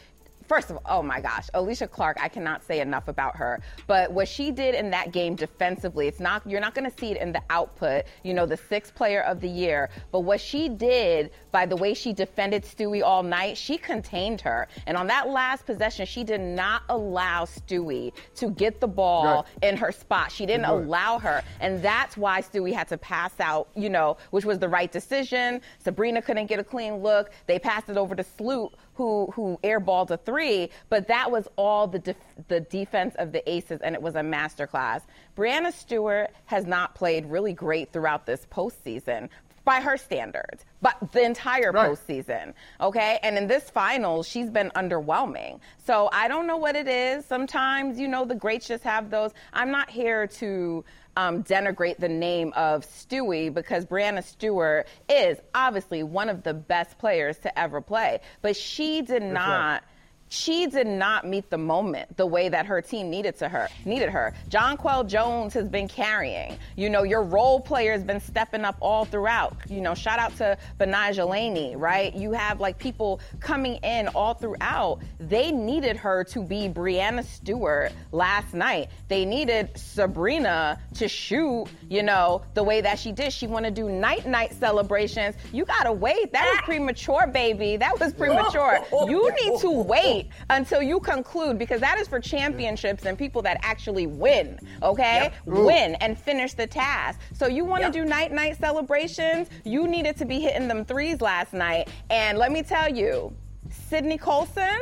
first 0.49 0.71
of 0.71 0.77
all, 0.77 0.83
oh 0.99 1.03
my 1.03 1.21
gosh, 1.21 1.49
Alysha 1.55 1.91
Clark, 1.91 2.19
I 2.21 2.29
cannot 2.29 2.65
say 2.65 2.81
enough 2.81 3.09
about 3.09 3.37
her. 3.37 3.61
But 3.87 4.11
what 4.13 4.27
she 4.27 4.51
did 4.51 4.75
in 4.75 4.91
that 4.91 5.13
game 5.13 5.37
defensively, 5.37 6.09
it's 6.09 6.21
not 6.21 6.43
you're 6.47 6.61
not 6.61 6.75
going 6.75 6.91
to 6.91 6.97
see 6.99 7.13
it 7.13 7.21
in 7.21 7.33
the 7.33 7.43
output, 7.51 8.05
you 8.23 8.35
know, 8.35 8.47
the 8.47 8.57
sixth 8.57 8.95
player 8.95 9.23
of 9.23 9.41
the 9.41 9.49
year. 9.49 9.91
But 10.11 10.21
what 10.21 10.41
she 10.41 10.69
did 10.69 11.31
by 11.53 11.67
the 11.67 11.77
way 11.77 11.95
she 11.95 12.13
defended 12.13 12.65
Stewie 12.65 13.03
all 13.03 13.23
night, 13.23 13.57
she 13.57 13.77
contained 13.77 14.41
her. 14.41 14.69
And 14.87 14.97
on 14.97 15.07
that 15.09 15.29
last 15.29 15.67
possession, 15.67 16.07
she 16.07 16.25
did 16.25 16.41
not 16.41 16.83
allow 16.89 17.45
Stewie 17.45 18.13
to 18.37 18.51
get 18.51 18.81
the 18.81 18.89
ball 18.89 19.47
right. 19.63 19.71
in 19.71 19.77
her 19.77 19.93
spot. 19.93 20.33
She 20.33 20.47
didn't 20.47 20.67
allow 20.67 21.19
her. 21.19 21.43
And 21.61 21.83
that's 21.83 22.17
why 22.17 22.41
Stewie 22.41 22.73
had 22.73 22.89
to 22.89 22.99
pass 22.99 23.33
out, 23.41 23.69
you 23.75 23.91
know, 23.91 24.17
which 24.31 24.45
was 24.45 24.59
the 24.59 24.69
right 24.69 24.91
decision. 24.91 25.61
Sabrina 25.79 26.23
couldn't 26.23 26.47
get 26.47 26.59
a 26.59 26.65
clean 26.65 26.97
look. 26.97 27.31
They 27.47 27.59
passed 27.59 27.89
it 27.89 27.97
over 27.97 28.15
to 28.15 28.25
Sloot, 28.25 28.73
who 28.99 29.31
who 29.33 29.59
airballed 29.63 30.11
a 30.11 30.17
three, 30.19 30.71
but 30.91 31.07
that 31.07 31.31
was 31.31 31.49
all 31.57 31.87
the 31.87 32.01
def- 32.01 32.17
the 32.49 32.61
defense 32.61 33.15
of 33.19 33.31
the 33.31 33.49
Aces, 33.49 33.81
and 33.81 33.95
it 33.95 34.03
was 34.03 34.17
a 34.17 34.21
masterclass. 34.21 35.03
Breanna 35.37 35.73
Stewart 35.73 36.31
has 36.47 36.67
not 36.67 36.97
played 36.97 37.25
really 37.27 37.53
great 37.53 37.93
throughout 37.93 38.27
this 38.27 38.45
postseason 38.51 39.29
by 39.65 39.81
her 39.81 39.97
standards, 39.97 40.65
but 40.83 40.97
the 41.13 41.23
entire 41.23 41.71
right. 41.71 41.91
postseason. 41.91 42.55
Okay. 42.81 43.19
And 43.23 43.37
in 43.39 43.47
this 43.47 43.71
final, 43.71 44.23
she's 44.23 44.51
been 44.51 44.71
underwhelming. 44.71 45.61
So 45.87 46.09
I 46.11 46.27
don't 46.27 46.47
know 46.47 46.57
what 46.57 46.75
it 46.75 46.89
is. 46.89 47.25
Sometimes, 47.25 48.01
you 48.01 48.09
know, 48.09 48.25
the 48.25 48.35
greats 48.35 48.67
just 48.67 48.83
have 48.85 49.11
those. 49.11 49.31
I'm 49.53 49.71
not 49.71 49.91
here 49.91 50.27
to 50.27 50.85
um, 51.19 51.43
denigrate 51.43 51.99
the 51.99 52.09
name 52.09 52.53
of 52.55 52.87
Stewie 52.87 53.53
because 53.53 53.85
Breanna 53.85 54.23
Stewart 54.23 54.87
is 55.09 55.39
obviously 55.53 56.05
one 56.05 56.29
of 56.29 56.45
the 56.45 56.55
best 56.55 56.97
players 56.97 57.39
to 57.39 57.59
ever 57.59 57.81
play. 57.81 58.21
But 58.41 58.57
she 58.57 59.03
did 59.03 59.23
That's 59.23 59.35
not. 59.35 59.73
Right 59.73 59.83
she 60.29 60.67
did 60.67 60.87
not 60.87 61.27
meet 61.27 61.51
the 61.51 61.59
moment 61.59 62.17
the 62.17 62.27
way 62.27 62.49
that 62.49 62.67
her 62.67 62.83
team 62.83 63.11
needed 63.11 63.37
to 63.39 63.49
her 63.49 63.69
needed 63.85 64.11
her. 64.11 64.35
Jonquel 64.49 65.07
Jones 65.07 65.55
has 65.55 65.69
been 65.69 65.89
carrying. 65.89 66.57
You 66.77 66.91
know, 66.91 67.03
your 67.03 67.23
role 67.23 67.61
player 67.61 67.93
has 67.93 68.05
been 68.05 68.21
stepping 68.21 68.65
up 68.65 68.77
all 68.81 69.05
throughout. 69.05 69.57
You 69.69 69.81
know, 69.81 69.95
shout 69.95 70.19
out 70.19 70.37
to 70.39 70.59
Betnijah 70.79 71.29
Laney, 71.29 71.77
right? 71.77 72.15
You 72.15 72.33
have 72.33 72.61
like 72.61 72.79
people 72.79 73.21
coming 73.41 73.77
in 73.77 74.09
all 74.09 74.35
throughout. 74.35 75.01
They 75.19 75.51
needed 75.51 75.97
her 75.97 76.25
to 76.25 76.43
be 76.43 76.69
Breanna 76.69 77.25
Stewart 77.25 77.93
last 78.13 78.55
night. 78.55 78.89
They 79.09 79.25
needed 79.25 79.71
Sabrina 79.77 80.79
to 80.97 81.09
shoot, 81.09 81.67
you 81.89 82.03
know, 82.03 82.43
the 82.55 82.63
way 82.63 82.81
that 82.81 82.99
she 82.99 83.13
did. 83.13 83.33
She 83.33 83.47
want 83.47 83.65
to 83.65 83.71
do 83.71 83.89
night 83.89 84.27
night 84.27 84.53
celebrations. 84.55 85.37
You 85.53 85.65
gotta 85.65 85.93
wait. 85.93 86.33
That 86.33 86.45
was 86.45 86.59
ah! 86.63 86.65
premature, 86.67 87.27
baby. 87.27 87.77
That 87.77 87.99
was 87.99 88.13
premature. 88.13 88.81
You 88.93 89.33
need 89.43 89.61
to 89.61 89.71
wait 89.89 90.18
wait 90.19 90.33
until 90.51 90.83
you 90.83 91.01
conclude 91.01 91.59
because 91.59 91.81
that 91.81 91.99
is 91.99 92.09
for 92.09 92.21
championships 92.21 93.05
and 93.05 93.19
people 93.19 93.43
that 93.43 93.59
actually 93.63 94.07
win, 94.07 94.59
okay? 94.83 95.33
Yep. 95.33 95.35
Win 95.47 95.95
and 95.97 96.19
finish 96.19 96.55
the 96.55 96.67
task. 96.67 97.21
So 97.33 97.47
you 97.47 97.65
want 97.65 97.81
to 97.83 97.87
yep. 97.87 97.93
do 97.93 98.05
night 98.05 98.33
night 98.33 98.59
celebrations? 98.59 99.49
You 99.65 99.87
needed 99.87 100.17
to 100.19 100.25
be 100.25 100.41
hitting 100.41 100.69
them 100.69 100.85
threes 100.85 101.21
last 101.21 101.53
night. 101.53 101.89
And 102.11 102.39
let 102.39 102.53
me 102.53 102.63
tell 102.63 102.89
you, 102.89 103.35
Sydney 103.71 104.19
Colson 104.19 104.79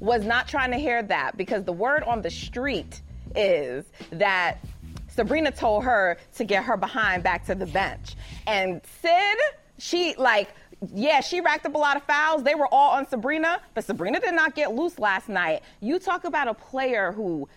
was 0.00 0.24
not 0.24 0.48
trying 0.48 0.70
to 0.70 0.78
hear 0.78 1.02
that 1.02 1.36
because 1.36 1.64
the 1.64 1.72
word 1.72 2.02
on 2.04 2.22
the 2.22 2.30
street 2.30 3.00
is 3.34 3.84
that 4.10 4.58
Sabrina 5.08 5.50
told 5.50 5.84
her 5.84 6.18
to 6.36 6.44
get 6.44 6.64
her 6.64 6.76
behind 6.76 7.22
back 7.22 7.46
to 7.46 7.54
the 7.54 7.66
bench. 7.66 8.16
And 8.46 8.80
Sid, 9.00 9.38
she 9.78 10.14
like 10.16 10.48
yeah, 10.92 11.20
she 11.20 11.40
racked 11.40 11.66
up 11.66 11.74
a 11.74 11.78
lot 11.78 11.96
of 11.96 12.02
fouls. 12.04 12.42
They 12.42 12.54
were 12.54 12.68
all 12.72 12.92
on 12.92 13.08
Sabrina, 13.08 13.60
but 13.74 13.84
Sabrina 13.84 14.20
did 14.20 14.34
not 14.34 14.54
get 14.54 14.74
loose 14.74 14.98
last 14.98 15.28
night. 15.28 15.62
You 15.80 15.98
talk 15.98 16.24
about 16.24 16.48
a 16.48 16.54
player 16.54 17.12
who 17.12 17.48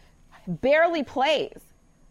barely 0.47 1.03
plays. 1.03 1.59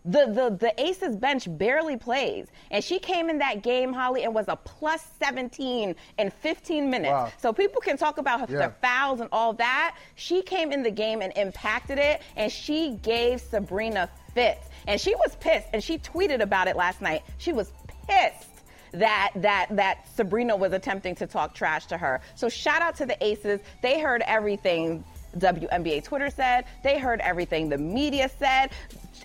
The, 0.04 0.26
the, 0.26 0.56
the 0.56 0.80
Aces 0.80 1.16
bench 1.16 1.48
barely 1.58 1.96
plays. 1.96 2.46
And 2.70 2.84
she 2.84 3.00
came 3.00 3.28
in 3.28 3.38
that 3.38 3.64
game, 3.64 3.92
Holley, 3.92 4.22
and 4.22 4.32
was 4.32 4.46
a 4.46 4.54
plus 4.54 5.04
17 5.18 5.96
in 6.18 6.30
15 6.30 6.90
minutes. 6.90 7.10
Wow. 7.10 7.32
So 7.38 7.52
people 7.52 7.80
can 7.80 7.96
talk 7.96 8.18
about 8.18 8.48
yeah. 8.48 8.68
the 8.68 8.74
fouls 8.80 9.18
and 9.18 9.28
all 9.32 9.52
that. 9.54 9.96
She 10.14 10.42
came 10.42 10.70
in 10.70 10.84
the 10.84 10.92
game 10.92 11.22
and 11.22 11.32
impacted 11.36 11.98
it, 11.98 12.22
and 12.36 12.52
she 12.52 12.90
gave 13.02 13.40
Sabrina 13.40 14.08
fits. 14.32 14.68
And 14.86 15.00
she 15.00 15.16
was 15.16 15.34
pissed, 15.40 15.66
and 15.72 15.82
she 15.82 15.98
tweeted 15.98 16.40
about 16.40 16.68
it 16.68 16.76
last 16.76 17.02
night. 17.02 17.22
She 17.38 17.52
was 17.52 17.72
pissed 18.06 18.55
that 18.96 19.32
that 19.36 19.68
that 19.76 20.08
Sabrina 20.14 20.56
was 20.56 20.72
attempting 20.72 21.14
to 21.16 21.26
talk 21.26 21.54
trash 21.54 21.86
to 21.86 21.96
her. 21.96 22.20
So 22.34 22.48
shout 22.48 22.82
out 22.82 22.96
to 22.96 23.06
the 23.06 23.22
Aces. 23.24 23.60
They 23.82 24.00
heard 24.00 24.22
everything 24.26 25.04
WNBA 25.38 26.04
Twitter 26.04 26.30
said. 26.30 26.64
They 26.82 26.98
heard 26.98 27.20
everything 27.20 27.68
the 27.68 27.78
media 27.78 28.30
said. 28.38 28.70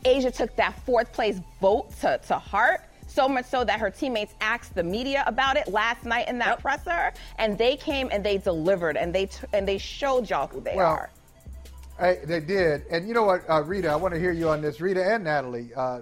Asia 0.05 0.31
took 0.31 0.55
that 0.55 0.77
fourth 0.85 1.11
place 1.13 1.39
vote 1.59 1.91
to, 2.01 2.19
to 2.27 2.37
heart. 2.37 2.81
So 3.07 3.27
much 3.27 3.45
so 3.45 3.65
that 3.65 3.79
her 3.79 3.89
teammates 3.89 4.33
asked 4.39 4.73
the 4.73 4.83
media 4.83 5.25
about 5.27 5.57
it 5.57 5.67
last 5.67 6.05
night 6.05 6.29
in 6.29 6.37
that 6.39 6.47
yep. 6.47 6.61
presser, 6.61 7.11
and 7.37 7.57
they 7.57 7.75
came 7.75 8.07
and 8.09 8.23
they 8.23 8.37
delivered 8.37 8.95
and 8.95 9.13
they 9.13 9.25
t- 9.25 9.47
and 9.51 9.67
they 9.67 9.77
showed 9.77 10.29
y'all 10.29 10.47
who 10.47 10.61
they 10.61 10.75
well, 10.75 10.93
are. 10.93 11.09
I, 11.99 12.19
they 12.23 12.39
did, 12.39 12.85
and 12.89 13.05
you 13.07 13.13
know 13.13 13.23
what, 13.23 13.43
uh, 13.49 13.61
Rita, 13.63 13.89
I 13.89 13.97
want 13.97 14.13
to 14.13 14.19
hear 14.19 14.31
you 14.31 14.47
on 14.49 14.61
this, 14.61 14.79
Rita 14.79 15.03
and 15.03 15.25
Natalie. 15.25 15.71
Uh, 15.75 16.01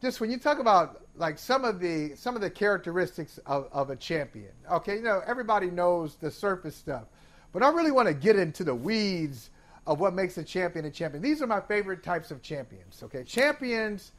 just 0.00 0.20
when 0.20 0.30
you 0.30 0.38
talk 0.38 0.60
about 0.60 1.05
like 1.18 1.38
some 1.38 1.64
of 1.64 1.80
the 1.80 2.14
some 2.16 2.34
of 2.34 2.40
the 2.40 2.50
characteristics 2.50 3.38
of, 3.46 3.68
of 3.72 3.90
a 3.90 3.96
champion. 3.96 4.52
Okay, 4.70 4.96
you 4.96 5.02
know 5.02 5.22
everybody 5.26 5.70
knows 5.70 6.16
the 6.16 6.30
surface 6.30 6.76
stuff, 6.76 7.04
but 7.52 7.62
I 7.62 7.68
really 7.70 7.90
want 7.90 8.08
to 8.08 8.14
get 8.14 8.36
into 8.36 8.64
the 8.64 8.74
weeds 8.74 9.50
of 9.86 10.00
what 10.00 10.14
makes 10.14 10.36
a 10.38 10.44
champion 10.44 10.84
a 10.84 10.90
champion. 10.90 11.22
These 11.22 11.42
are 11.42 11.46
my 11.46 11.60
favorite 11.60 12.02
types 12.02 12.30
of 12.30 12.42
champions. 12.42 13.02
Okay, 13.02 13.24
champions 13.24 14.12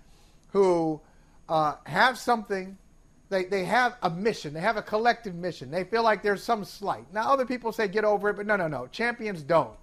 who 0.51 1.01
uh, 1.49 1.75
have 1.85 2.17
something. 2.17 2.77
They, 3.29 3.43
they 3.43 3.65
have 3.65 3.97
a 4.03 4.09
mission. 4.09 4.53
They 4.53 4.61
have 4.61 4.77
a 4.77 4.81
collective 4.81 5.35
mission. 5.35 5.69
They 5.69 5.83
feel 5.83 6.01
like 6.01 6.23
there's 6.23 6.41
some 6.41 6.63
slight. 6.63 7.11
Now, 7.13 7.29
other 7.33 7.45
people 7.45 7.73
say 7.73 7.89
get 7.89 8.05
over 8.05 8.29
it, 8.29 8.37
but 8.37 8.45
no, 8.45 8.55
no, 8.55 8.69
no. 8.69 8.87
Champions 8.87 9.43
don't. 9.43 9.75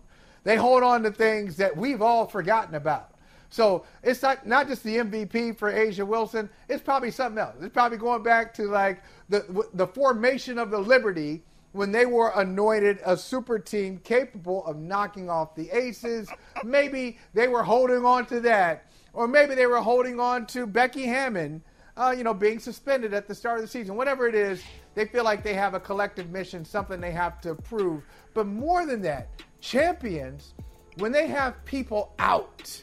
They 0.44 0.56
hold 0.56 0.82
on 0.82 1.02
to 1.02 1.10
things 1.10 1.58
that 1.58 1.76
we've 1.76 2.00
all 2.00 2.26
forgotten 2.26 2.74
about. 2.74 3.13
So 3.54 3.84
it's 4.02 4.20
not, 4.20 4.48
not 4.48 4.66
just 4.66 4.82
the 4.82 4.96
MVP 4.96 5.56
for 5.56 5.70
Asia 5.70 6.04
Wilson. 6.04 6.50
It's 6.68 6.82
probably 6.82 7.12
something 7.12 7.38
else. 7.38 7.54
It's 7.60 7.72
probably 7.72 7.98
going 7.98 8.24
back 8.24 8.52
to 8.54 8.64
like 8.64 9.00
the, 9.28 9.64
the 9.74 9.86
formation 9.86 10.58
of 10.58 10.72
the 10.72 10.78
Liberty 10.78 11.44
when 11.70 11.92
they 11.92 12.04
were 12.04 12.32
anointed 12.34 12.98
a 13.06 13.16
super 13.16 13.60
team 13.60 14.00
capable 14.02 14.66
of 14.66 14.78
knocking 14.78 15.30
off 15.30 15.54
the 15.54 15.70
Aces. 15.70 16.28
Maybe 16.64 17.16
they 17.32 17.46
were 17.46 17.62
holding 17.62 18.04
on 18.04 18.26
to 18.26 18.40
that. 18.40 18.90
Or 19.12 19.28
maybe 19.28 19.54
they 19.54 19.66
were 19.66 19.80
holding 19.80 20.18
on 20.18 20.46
to 20.46 20.66
Becky 20.66 21.04
Hammon, 21.04 21.62
uh, 21.96 22.12
you 22.16 22.24
know, 22.24 22.34
being 22.34 22.58
suspended 22.58 23.14
at 23.14 23.28
the 23.28 23.36
start 23.36 23.60
of 23.60 23.62
the 23.62 23.68
season. 23.68 23.94
Whatever 23.94 24.26
it 24.26 24.34
is, 24.34 24.64
they 24.96 25.04
feel 25.04 25.22
like 25.22 25.44
they 25.44 25.54
have 25.54 25.74
a 25.74 25.80
collective 25.80 26.28
mission, 26.28 26.64
something 26.64 27.00
they 27.00 27.12
have 27.12 27.40
to 27.42 27.54
prove. 27.54 28.02
But 28.34 28.48
more 28.48 28.84
than 28.84 29.00
that, 29.02 29.28
champions, 29.60 30.54
when 30.96 31.12
they 31.12 31.28
have 31.28 31.64
people 31.64 32.14
out, 32.18 32.82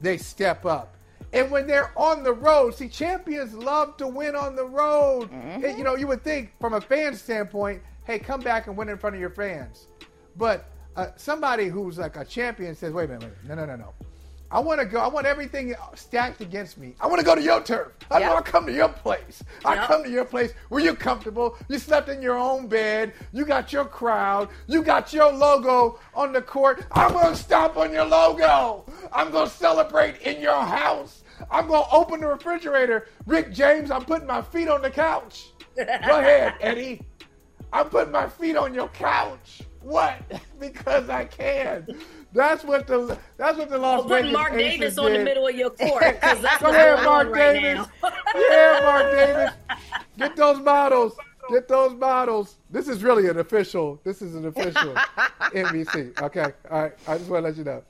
they 0.00 0.16
step 0.18 0.64
up. 0.64 0.96
And 1.32 1.50
when 1.50 1.66
they're 1.66 1.92
on 1.98 2.22
the 2.22 2.32
road, 2.32 2.74
see, 2.74 2.88
champions 2.88 3.52
love 3.54 3.96
to 3.98 4.06
win 4.06 4.36
on 4.36 4.54
the 4.56 4.64
road. 4.64 5.30
Mm-hmm. 5.30 5.78
you 5.78 5.84
know, 5.84 5.96
you 5.96 6.06
would 6.06 6.22
think 6.22 6.52
from 6.60 6.74
a 6.74 6.80
fan 6.80 7.14
standpoint, 7.14 7.82
hey, 8.04 8.18
come 8.18 8.40
back 8.40 8.68
and 8.68 8.76
win 8.76 8.88
in 8.88 8.96
front 8.96 9.16
of 9.16 9.20
your 9.20 9.30
fans. 9.30 9.88
But 10.36 10.70
uh, 10.94 11.08
somebody 11.16 11.66
who's 11.68 11.98
like 11.98 12.16
a 12.16 12.24
champion 12.24 12.74
says, 12.74 12.92
wait 12.92 13.04
a 13.04 13.14
minute, 13.14 13.22
wait, 13.42 13.48
no, 13.48 13.54
no, 13.54 13.66
no, 13.66 13.76
no. 13.76 13.94
I 14.50 14.60
want 14.60 14.80
to 14.80 14.86
go. 14.86 15.00
I 15.00 15.08
want 15.08 15.26
everything 15.26 15.74
stacked 15.94 16.40
against 16.40 16.78
me. 16.78 16.94
I 17.00 17.06
want 17.06 17.18
to 17.18 17.26
go 17.26 17.34
to 17.34 17.42
your 17.42 17.60
turf. 17.62 17.92
I 18.10 18.20
yep. 18.20 18.32
want 18.32 18.46
to 18.46 18.52
come 18.52 18.66
to 18.66 18.72
your 18.72 18.88
place. 18.88 19.42
I 19.64 19.74
yep. 19.74 19.86
come 19.86 20.04
to 20.04 20.10
your 20.10 20.24
place 20.24 20.52
where 20.68 20.82
you're 20.82 20.94
comfortable. 20.94 21.56
You 21.68 21.78
slept 21.78 22.08
in 22.08 22.22
your 22.22 22.38
own 22.38 22.68
bed. 22.68 23.12
You 23.32 23.44
got 23.44 23.72
your 23.72 23.84
crowd. 23.84 24.48
You 24.68 24.82
got 24.82 25.12
your 25.12 25.32
logo 25.32 25.98
on 26.14 26.32
the 26.32 26.42
court. 26.42 26.86
I'm 26.92 27.12
going 27.12 27.34
to 27.34 27.36
stomp 27.36 27.76
on 27.76 27.92
your 27.92 28.04
logo. 28.04 28.84
I'm 29.12 29.30
going 29.30 29.48
to 29.48 29.54
celebrate 29.54 30.20
in 30.22 30.40
your 30.40 30.62
house. 30.62 31.24
I'm 31.50 31.66
going 31.66 31.82
to 31.82 31.90
open 31.90 32.20
the 32.20 32.28
refrigerator. 32.28 33.08
Rick 33.26 33.52
James, 33.52 33.90
I'm 33.90 34.04
putting 34.04 34.26
my 34.26 34.42
feet 34.42 34.68
on 34.68 34.82
the 34.82 34.90
couch. 34.90 35.48
Go 35.76 35.82
ahead, 35.82 36.54
Eddie. 36.60 37.02
I'm 37.72 37.88
putting 37.88 38.12
my 38.12 38.28
feet 38.28 38.56
on 38.56 38.72
your 38.72 38.88
couch. 38.88 39.62
What? 39.82 40.20
because 40.60 41.08
I 41.08 41.24
can. 41.24 41.86
That's 42.36 42.64
what 42.64 42.86
the 42.86 43.18
that's 43.38 43.56
what 43.56 43.70
the 43.70 43.78
Las 43.78 44.04
well, 44.04 44.20
Vegas 44.20 44.32
Mark 44.32 44.52
Aces 44.52 44.78
Davis 44.78 44.94
did. 44.94 45.04
on 45.04 45.12
the 45.14 45.24
middle 45.24 45.46
of 45.48 45.54
your 45.54 45.70
court 45.70 46.20
because 46.20 46.40
that's 46.42 46.58
Go 46.62 46.68
ahead, 46.68 47.02
Mark 47.02 47.30
right 47.30 47.52
Davis. 47.54 47.86
yeah, 48.02 48.80
Mark 48.82 49.10
Davis. 49.10 49.52
Get 50.18 50.36
those 50.36 50.60
bottles. 50.60 51.16
Get 51.48 51.66
those 51.66 51.94
bottles. 51.94 52.56
This 52.70 52.88
is 52.88 53.02
really 53.02 53.28
an 53.28 53.38
official. 53.38 54.00
This 54.04 54.20
is 54.20 54.34
an 54.34 54.46
official 54.46 54.94
NBC. 55.40 56.20
Okay. 56.20 56.52
All 56.70 56.82
right. 56.82 56.92
I 57.08 57.18
just 57.18 57.30
want 57.30 57.44
to 57.44 57.48
let 57.48 57.56
you 57.56 57.64
know. 57.64 57.82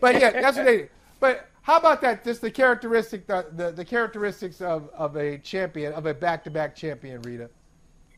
But 0.00 0.20
yeah, 0.20 0.30
that's 0.32 0.56
what 0.58 0.66
they. 0.66 0.76
Did. 0.78 0.90
But 1.18 1.48
how 1.62 1.76
about 1.78 2.00
that? 2.02 2.24
Just 2.24 2.40
the 2.40 2.50
characteristic, 2.50 3.26
the, 3.26 3.46
the, 3.52 3.70
the 3.70 3.84
characteristics 3.84 4.60
of, 4.60 4.88
of 4.92 5.16
a 5.16 5.38
champion, 5.38 5.92
of 5.92 6.06
a 6.06 6.14
back-to-back 6.14 6.74
champion, 6.74 7.22
Reeta. 7.22 7.48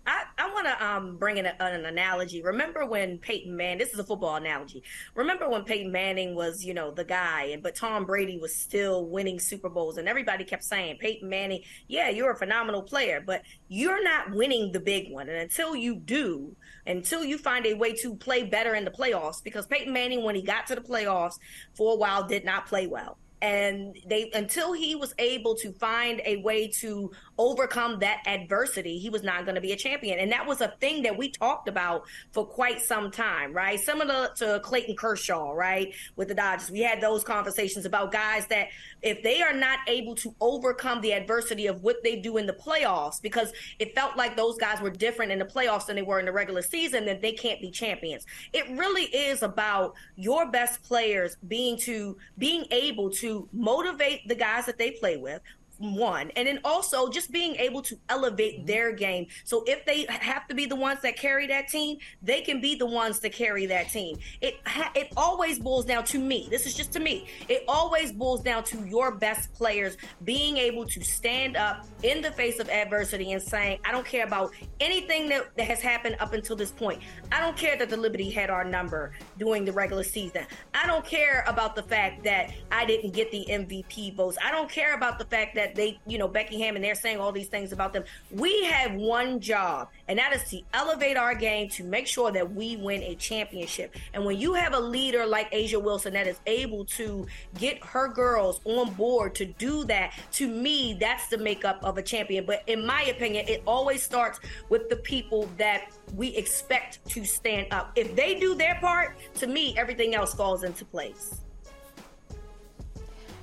I, 0.06 0.24
I 0.36 0.50
want 0.52 0.66
to 0.66 0.84
um, 0.84 1.16
bring 1.16 1.36
in 1.36 1.46
a, 1.46 1.54
an 1.60 1.84
analogy. 1.84 2.42
Remember 2.42 2.84
when 2.84 3.18
Peyton 3.18 3.56
Manning? 3.56 3.78
This 3.78 3.92
is 3.92 3.98
a 3.98 4.04
football 4.04 4.36
analogy. 4.36 4.82
Remember 5.14 5.48
when 5.48 5.64
Peyton 5.64 5.92
Manning 5.92 6.34
was, 6.34 6.64
you 6.64 6.74
know, 6.74 6.90
the 6.90 7.04
guy, 7.04 7.44
and 7.52 7.62
but 7.62 7.76
Tom 7.76 8.04
Brady 8.04 8.38
was 8.38 8.54
still 8.54 9.06
winning 9.06 9.38
Super 9.38 9.68
Bowls, 9.68 9.98
and 9.98 10.08
everybody 10.08 10.44
kept 10.44 10.64
saying, 10.64 10.96
Peyton 10.98 11.28
Manning, 11.28 11.62
yeah, 11.86 12.08
you're 12.08 12.32
a 12.32 12.36
phenomenal 12.36 12.82
player, 12.82 13.22
but 13.24 13.42
you're 13.68 14.02
not 14.02 14.32
winning 14.32 14.72
the 14.72 14.80
big 14.80 15.12
one. 15.12 15.28
And 15.28 15.38
until 15.38 15.76
you 15.76 15.94
do, 15.94 16.54
until 16.86 17.24
you 17.24 17.38
find 17.38 17.64
a 17.66 17.74
way 17.74 17.92
to 17.94 18.16
play 18.16 18.44
better 18.44 18.74
in 18.74 18.84
the 18.84 18.90
playoffs, 18.90 19.42
because 19.42 19.66
Peyton 19.66 19.92
Manning, 19.92 20.24
when 20.24 20.34
he 20.34 20.42
got 20.42 20.66
to 20.66 20.74
the 20.74 20.80
playoffs 20.80 21.38
for 21.74 21.92
a 21.92 21.96
while, 21.96 22.26
did 22.26 22.44
not 22.44 22.66
play 22.66 22.88
well 22.88 23.18
and 23.42 23.98
they 24.06 24.30
until 24.34 24.72
he 24.72 24.94
was 24.94 25.12
able 25.18 25.56
to 25.56 25.72
find 25.72 26.22
a 26.24 26.36
way 26.36 26.68
to 26.68 27.10
overcome 27.38 27.98
that 28.00 28.22
adversity 28.26 28.98
he 28.98 29.08
was 29.08 29.22
not 29.22 29.44
going 29.44 29.54
to 29.54 29.60
be 29.60 29.72
a 29.72 29.76
champion. 29.76 30.18
And 30.18 30.32
that 30.32 30.46
was 30.46 30.60
a 30.60 30.74
thing 30.80 31.02
that 31.02 31.16
we 31.16 31.30
talked 31.30 31.68
about 31.68 32.04
for 32.30 32.44
quite 32.46 32.80
some 32.80 33.10
time 33.10 33.52
right? 33.52 33.78
Similar 33.78 34.30
to 34.36 34.60
clayton 34.62 34.96
kershaw 34.96 35.52
right 35.52 35.94
with 36.16 36.28
the 36.28 36.34
dodgers. 36.34 36.70
We 36.70 36.80
had 36.80 37.00
those 37.00 37.24
conversations 37.24 37.86
about 37.86 38.12
guys 38.12 38.46
that 38.48 38.68
if 39.02 39.22
they 39.22 39.42
are 39.42 39.52
not 39.52 39.78
able 39.88 40.14
to 40.16 40.34
overcome 40.40 41.00
the 41.00 41.12
adversity 41.12 41.66
of 41.66 41.82
what 41.82 42.02
they 42.02 42.16
do 42.16 42.36
in 42.36 42.46
the 42.46 42.52
playoffs 42.52 43.20
because 43.20 43.52
it 43.78 43.94
felt 43.94 44.16
like 44.16 44.36
those 44.36 44.56
guys 44.58 44.80
were 44.80 44.90
different 44.90 45.32
in 45.32 45.38
the 45.38 45.44
playoffs 45.44 45.86
than 45.86 45.96
they 45.96 46.02
were 46.02 46.18
in 46.18 46.26
the 46.26 46.32
regular 46.32 46.62
season 46.62 47.04
then 47.04 47.20
they 47.20 47.32
can't 47.32 47.60
be 47.60 47.70
champions. 47.70 48.26
It 48.52 48.68
really 48.70 49.04
is 49.04 49.42
about 49.42 49.94
your 50.16 50.50
best 50.50 50.82
players 50.82 51.36
being 51.48 51.78
to 51.78 52.16
being 52.38 52.66
able 52.70 53.10
to 53.10 53.48
motivate 53.52 54.26
the 54.28 54.34
guys 54.34 54.66
that 54.66 54.78
they 54.78 54.92
play 54.92 55.16
with 55.16 55.40
one. 55.82 56.30
And 56.36 56.46
then 56.46 56.60
also 56.64 57.08
just 57.10 57.30
being 57.32 57.56
able 57.56 57.82
to 57.82 57.98
elevate 58.08 58.58
mm-hmm. 58.58 58.66
their 58.66 58.92
game. 58.92 59.26
So 59.44 59.64
if 59.66 59.84
they 59.84 60.06
have 60.08 60.46
to 60.48 60.54
be 60.54 60.66
the 60.66 60.76
ones 60.76 61.00
that 61.02 61.16
carry 61.16 61.46
that 61.48 61.68
team 61.68 61.98
they 62.22 62.40
can 62.40 62.60
be 62.60 62.74
the 62.74 62.86
ones 62.86 63.18
to 63.20 63.30
carry 63.30 63.66
that 63.66 63.90
team. 63.90 64.18
It 64.40 64.56
it 64.94 65.12
always 65.16 65.58
boils 65.58 65.84
down 65.84 66.04
to 66.04 66.18
me. 66.18 66.46
This 66.50 66.66
is 66.66 66.74
just 66.74 66.92
to 66.92 67.00
me. 67.00 67.26
It 67.48 67.64
always 67.68 68.12
boils 68.12 68.42
down 68.42 68.64
to 68.64 68.86
your 68.86 69.12
best 69.12 69.52
players 69.54 69.96
being 70.24 70.56
able 70.56 70.86
to 70.86 71.02
stand 71.02 71.56
up 71.56 71.86
in 72.02 72.22
the 72.22 72.30
face 72.30 72.58
of 72.58 72.68
adversity 72.68 73.32
and 73.32 73.42
saying 73.42 73.78
i 73.84 73.92
don't 73.92 74.06
care 74.06 74.26
about 74.26 74.52
anything 74.80 75.28
that, 75.28 75.54
that 75.56 75.66
has 75.66 75.80
happened 75.80 76.16
up 76.20 76.32
until 76.32 76.56
this 76.56 76.70
point. 76.70 77.00
I 77.30 77.40
don't 77.40 77.56
care 77.56 77.76
that 77.76 77.90
the 77.90 77.96
liberty 77.96 78.30
had 78.30 78.50
our 78.50 78.64
number 78.64 79.12
during 79.38 79.64
the 79.64 79.72
regular 79.72 80.02
season. 80.02 80.46
I 80.74 80.86
don't 80.86 81.04
care 81.04 81.44
about 81.46 81.74
the 81.76 81.82
fact 81.82 82.24
that 82.24 82.52
i 82.70 82.84
didn't 82.84 83.12
get 83.12 83.30
the 83.30 83.46
mvp 83.48 84.14
votes. 84.16 84.38
I 84.44 84.50
don't 84.50 84.70
care 84.70 84.94
about 84.94 85.18
the 85.18 85.24
fact 85.24 85.54
that 85.56 85.71
they, 85.74 85.98
you 86.06 86.18
know, 86.18 86.28
Becky 86.28 86.58
Hammon 86.58 86.82
and 86.82 86.84
they're 86.84 86.94
saying 86.96 87.18
all 87.18 87.30
these 87.30 87.46
things 87.46 87.70
about 87.70 87.92
them. 87.92 88.02
We 88.32 88.64
have 88.64 88.94
one 88.94 89.38
job, 89.38 89.88
and 90.08 90.18
that 90.18 90.34
is 90.34 90.42
to 90.50 90.60
elevate 90.74 91.16
our 91.16 91.34
game 91.34 91.68
to 91.70 91.84
make 91.84 92.08
sure 92.08 92.32
that 92.32 92.52
we 92.52 92.76
win 92.76 93.02
a 93.02 93.14
championship. 93.14 93.94
And 94.14 94.24
when 94.24 94.38
you 94.38 94.54
have 94.54 94.74
a 94.74 94.80
leader 94.80 95.24
like 95.24 95.48
Asia 95.52 95.78
Wilson 95.78 96.14
that 96.14 96.26
is 96.26 96.40
able 96.46 96.84
to 96.86 97.26
get 97.58 97.82
her 97.84 98.08
girls 98.08 98.60
on 98.64 98.92
board 98.94 99.36
to 99.36 99.44
do 99.44 99.84
that, 99.84 100.14
to 100.32 100.48
me, 100.48 100.96
that's 100.98 101.28
the 101.28 101.38
makeup 101.38 101.78
of 101.84 101.98
a 101.98 102.02
champion. 102.02 102.44
But 102.44 102.62
in 102.66 102.84
my 102.84 103.02
opinion, 103.04 103.46
it 103.46 103.62
always 103.66 104.02
starts 104.02 104.40
with 104.68 104.88
the 104.88 104.96
people 104.96 105.48
that 105.58 105.92
we 106.16 106.28
expect 106.28 107.06
to 107.10 107.24
stand 107.24 107.68
up. 107.70 107.92
If 107.94 108.16
they 108.16 108.40
do 108.40 108.54
their 108.54 108.74
part, 108.80 109.16
to 109.36 109.46
me, 109.46 109.74
everything 109.78 110.14
else 110.14 110.34
falls 110.34 110.64
into 110.64 110.84
place. 110.84 111.40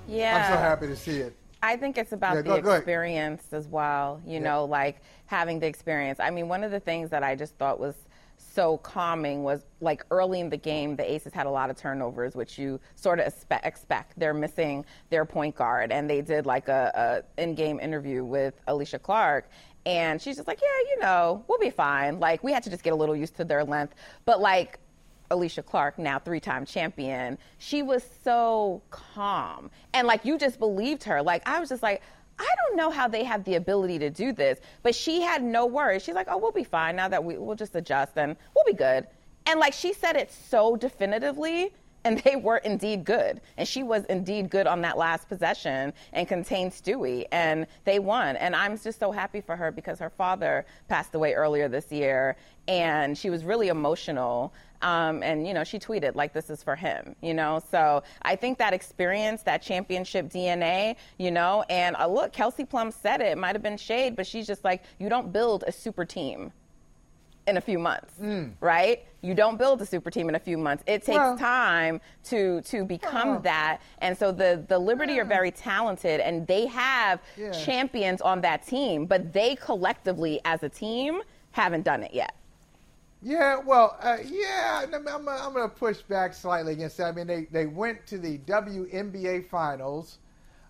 Yeah. 0.08 0.48
I'm 0.48 0.54
so 0.54 0.60
happy 0.60 0.88
to 0.88 0.96
see 0.96 1.20
it. 1.20 1.36
I 1.62 1.76
think 1.76 1.98
it's 1.98 2.14
about 2.14 2.36
yeah, 2.36 2.42
the 2.42 2.62
go, 2.62 2.74
experience 2.74 3.48
go 3.52 3.58
as 3.58 3.68
well, 3.68 4.22
you 4.26 4.34
yeah. 4.34 4.40
know, 4.40 4.66
like 4.66 5.02
having 5.26 5.60
the 5.60 5.68
experience. 5.68 6.20
I 6.20 6.30
mean, 6.30 6.48
one 6.48 6.64
of 6.64 6.72
the 6.72 6.80
things 6.80 7.10
that 7.10 7.24
I 7.24 7.36
just 7.36 7.56
thought 7.58 7.80
was 7.80 7.96
so 8.38 8.78
calming 8.78 9.44
was 9.44 9.66
like 9.82 10.06
early 10.12 10.40
in 10.40 10.50
the 10.50 10.58
game, 10.58 10.96
the 10.96 11.10
Aces 11.10 11.34
had 11.34 11.46
a 11.46 11.50
lot 11.50 11.70
of 11.70 11.76
turnovers, 11.76 12.36
which 12.36 12.58
you 12.58 12.80
sort 12.96 13.20
of 13.20 13.34
expect. 13.64 14.18
They're 14.18 14.34
missing 14.34 14.86
their 15.10 15.26
point 15.26 15.56
guard, 15.56 15.92
and 15.92 16.10
they 16.10 16.22
did 16.22 16.46
like 16.46 16.70
a, 16.70 17.24
a 17.38 17.42
in-game 17.42 17.80
interview 17.80 18.24
with 18.24 18.54
Alysha 18.68 19.02
Clark, 19.02 19.50
and 19.86 20.22
she's 20.22 20.38
just 20.38 20.48
like, 20.48 20.62
yeah, 20.62 20.94
you 20.94 21.02
know, 21.02 21.44
we'll 21.48 21.60
be 21.60 21.70
fine. 21.70 22.20
Like 22.20 22.44
we 22.44 22.54
had 22.54 22.64
to 22.64 22.70
just 22.70 22.84
get 22.84 22.94
a 22.94 22.96
little 22.96 23.16
used 23.16 23.36
to 23.38 23.44
their 23.44 23.64
length, 23.64 23.96
but 24.26 24.40
like 24.40 24.80
Alysha 25.30 25.66
Clark, 25.66 25.98
now 26.00 26.20
three 26.20 26.40
time 26.40 26.66
champion, 26.66 27.38
she 27.58 27.82
was 27.82 28.04
so 28.24 28.82
calm. 28.90 29.70
And 29.94 30.08
like 30.08 30.26
you 30.26 30.38
just 30.38 30.60
believed 30.60 31.04
her. 31.04 31.22
Like 31.22 31.48
I 31.48 31.60
was 31.60 31.70
just 31.70 31.84
like, 31.84 32.02
I 32.38 32.48
don't 32.68 32.78
know 32.78 32.90
how 32.90 33.08
they 33.08 33.24
have 33.24 33.44
the 33.44 33.56
ability 33.56 34.00
to 34.00 34.10
do 34.10 34.32
this. 34.32 34.60
But 34.82 34.96
she 34.96 35.22
had 35.22 35.44
no 35.44 35.66
worries. 35.66 36.04
She's 36.04 36.16
like, 36.16 36.28
oh, 36.30 36.38
we'll 36.38 36.52
be 36.52 36.64
fine 36.64 36.96
now 36.96 37.08
that 37.08 37.24
we, 37.24 37.38
we'll 37.38 37.56
just 37.56 37.76
adjust 37.76 38.18
and 38.18 38.36
we'll 38.56 38.66
be 38.66 38.74
good. 38.74 39.08
And 39.46 39.60
like 39.60 39.74
she 39.74 39.94
said 39.94 40.16
it 40.16 40.32
so 40.32 40.76
definitively 40.76 41.74
and 42.04 42.20
they 42.20 42.36
were 42.36 42.58
indeed 42.58 43.04
good. 43.04 43.42
And 43.58 43.68
she 43.68 43.84
was 43.84 44.06
indeed 44.06 44.50
good 44.50 44.68
on 44.68 44.82
that 44.82 44.98
last 44.98 45.28
possession 45.28 45.94
and 46.14 46.28
contained 46.28 46.72
Stewie, 46.72 47.26
and 47.32 47.68
they 47.86 48.00
won. 48.00 48.36
And 48.38 48.56
I'm 48.56 48.78
just 48.78 49.00
so 49.00 49.12
happy 49.12 49.42
for 49.42 49.56
her 49.56 49.72
because 49.72 50.00
her 50.00 50.10
father 50.10 50.66
passed 50.88 51.16
away 51.16 51.34
earlier 51.34 51.68
this 51.68 51.92
year, 51.92 52.36
and 52.68 53.18
she 53.18 53.30
was 53.30 53.44
really 53.44 53.68
emotional. 53.68 54.54
Um, 54.82 55.24
and 55.24 55.46
you 55.46 55.54
know, 55.54 55.66
she 55.66 55.78
tweeted 55.78 56.16
like, 56.16 56.32
"This 56.32 56.50
is 56.50 56.64
for 56.64 56.76
him," 56.76 57.16
you 57.22 57.34
know. 57.34 57.62
So 57.70 58.04
I 58.22 58.36
think 58.38 58.58
that 58.60 58.74
experience, 58.74 59.44
that 59.44 59.62
championship 59.62 60.30
DNA, 60.30 60.96
you 61.18 61.32
know. 61.32 61.66
And 61.70 61.98
uh, 61.98 62.08
look, 62.08 62.32
Kelsey 62.32 62.64
Plum 62.64 62.92
said 62.92 63.20
it. 63.20 63.28
It 63.28 63.38
might 63.38 63.56
have 63.56 63.64
been 63.64 63.78
shade, 63.78 64.16
but 64.16 64.26
she's 64.26 64.48
just 64.48 64.64
like, 64.64 64.84
"You 65.00 65.10
don't 65.10 65.34
build 65.34 65.66
a 65.68 65.72
super 65.72 66.06
team." 66.06 66.54
In 67.50 67.58
a 67.58 67.62
few 67.62 67.80
months, 67.80 68.14
mm. 68.22 68.52
right? 68.62 69.06
You 69.22 69.34
don't 69.34 69.58
build 69.58 69.82
a 69.82 69.86
super 69.86 70.10
team 70.10 70.30
in 70.30 70.36
a 70.36 70.40
few 70.40 70.58
months. 70.58 70.84
It 70.88 71.04
takes 71.04 71.18
well, 71.18 71.38
time 71.38 72.00
to 72.26 72.62
to 72.62 72.86
become 72.86 73.30
uh, 73.30 73.40
that. 73.40 73.82
And 74.00 74.18
so 74.18 74.32
the 74.32 74.64
the 74.68 74.80
Liberty 74.80 75.20
are 75.20 75.26
very 75.26 75.52
talented 75.52 76.22
and 76.22 76.48
they 76.48 76.68
have 76.68 77.20
yeah. 77.38 77.52
champions 77.52 78.22
on 78.22 78.42
that 78.42 78.66
team, 78.66 79.06
but 79.06 79.34
they 79.34 79.56
collectively 79.56 80.40
as 80.46 80.64
a 80.64 80.70
team 80.70 81.22
haven't 81.52 81.84
done 81.84 82.04
it 82.04 82.14
yet. 82.14 82.36
Yeah, 83.22 83.58
well, 83.58 83.98
uh, 84.02 84.18
yeah, 84.26 84.86
I'm, 84.94 85.06
I'm, 85.06 85.28
I'm 85.28 85.54
going 85.54 85.70
to 85.70 85.76
push 85.76 85.98
back 85.98 86.34
slightly 86.34 86.72
against 86.72 86.98
that. 86.98 87.08
I 87.08 87.12
mean, 87.12 87.28
they, 87.28 87.48
they 87.52 87.66
went 87.66 88.08
to 88.08 88.18
the 88.18 88.38
WNBA 88.40 89.50
finals 89.50 90.20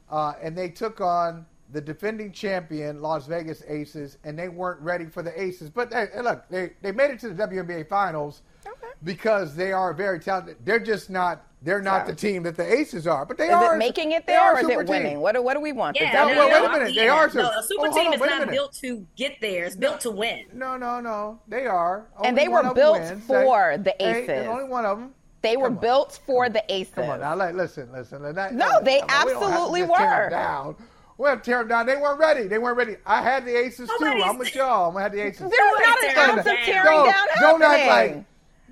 uh, 0.10 0.34
and 0.42 0.58
they 0.58 0.70
took 0.70 1.00
on 1.00 1.46
the 1.72 1.82
defending 1.82 2.32
champion 2.32 3.02
Las 3.02 3.28
Vegas 3.28 3.64
Aces, 3.68 4.18
and 4.24 4.38
they 4.38 4.50
weren't 4.50 4.82
ready 4.82 5.06
for 5.06 5.22
the 5.22 5.40
Aces. 5.40 5.70
But 5.70 5.92
they, 5.92 6.08
look, 6.22 6.48
they, 6.50 6.72
they 6.82 6.92
made 6.92 7.12
it 7.12 7.20
to 7.20 7.30
the 7.30 7.48
WNBA 7.48 7.88
Finals 7.88 8.42
okay. 8.66 8.88
because 9.04 9.56
they 9.56 9.72
are 9.72 9.94
very 9.94 10.20
talented. 10.20 10.58
They're 10.64 10.80
just 10.80 11.10
not. 11.10 11.46
They're 11.62 11.82
not 11.82 12.04
Sorry. 12.04 12.12
the 12.12 12.16
team 12.16 12.44
that 12.44 12.56
the 12.56 12.74
Aces 12.74 13.06
are, 13.06 13.26
but 13.26 13.38
they 13.38 13.48
is 13.48 13.54
are. 13.54 13.76
It 13.76 13.80
making 13.80 14.14
it 14.14 14.26
there, 14.26 14.54
or 14.54 14.60
is 14.62 14.70
it 14.70 14.88
winning? 14.88 15.16
Team. 15.16 15.20
What 15.20 15.36
do, 15.36 15.42
what 15.42 15.56
do 15.56 15.60
we 15.60 15.74
want? 15.74 15.98
Yeah, 16.00 16.14
no, 16.14 16.34
no, 16.34 16.48
wait, 16.48 16.54
wait 16.54 16.66
a 16.66 16.72
minute. 16.72 16.96
They 16.96 17.10
are. 17.10 17.30
No, 17.34 17.50
a 17.50 17.62
super 17.64 17.88
oh, 17.88 17.94
team 17.94 18.08
on, 18.08 18.14
is 18.14 18.20
not 18.22 18.50
built 18.50 18.74
to 18.76 19.06
get 19.18 19.42
there. 19.42 19.66
It's 19.66 19.76
built 19.76 20.00
to 20.02 20.12
win. 20.12 20.46
No, 20.54 20.78
no, 20.78 21.02
no. 21.02 21.42
They 21.50 21.66
are. 21.66 22.08
Only 22.16 22.30
and 22.30 22.38
they 22.38 22.48
were 22.48 22.74
built 22.74 23.04
for 23.28 23.78
the 23.78 23.94
Aces. 24.00 24.28
Hey, 24.28 24.48
only 24.48 24.70
one 24.70 24.86
of 24.86 25.00
them. 25.00 25.14
They 25.42 25.58
were 25.58 25.70
built 25.70 26.20
for 26.26 26.48
the 26.48 26.64
Aces. 26.70 26.94
Come 26.94 27.10
on 27.10 27.20
now, 27.20 27.36
listen, 27.36 27.92
listen. 27.92 28.22
That, 28.34 28.54
no, 28.54 28.82
they 28.82 29.02
absolutely 29.08 29.84
were. 29.84 30.30
Down. 30.30 30.76
We'll 31.20 31.38
tear 31.38 31.60
them 31.60 31.68
down. 31.68 31.86
They 31.86 31.98
weren't 31.98 32.18
ready. 32.18 32.48
They 32.48 32.60
weren't 32.60 32.78
ready. 32.78 32.96
I 33.06 33.22
had 33.22 33.44
the 33.44 33.54
aces 33.54 33.90
too. 34.00 34.06
I'm 34.06 34.38
with 34.38 34.56
y'all. 34.56 34.88
I'm 34.88 34.94
gonna 34.94 35.04
have 35.04 35.12
the 35.12 35.20
aces. 35.20 35.40
There 35.40 35.50
was 35.50 35.82
not 35.82 36.04
an 36.06 36.18
ounce 36.18 36.48
of 36.48 36.56
tearing 36.64 36.84
don't, 36.86 37.06
down 37.08 37.28
Don't 37.42 37.62
act 37.62 37.88
like. 37.88 38.26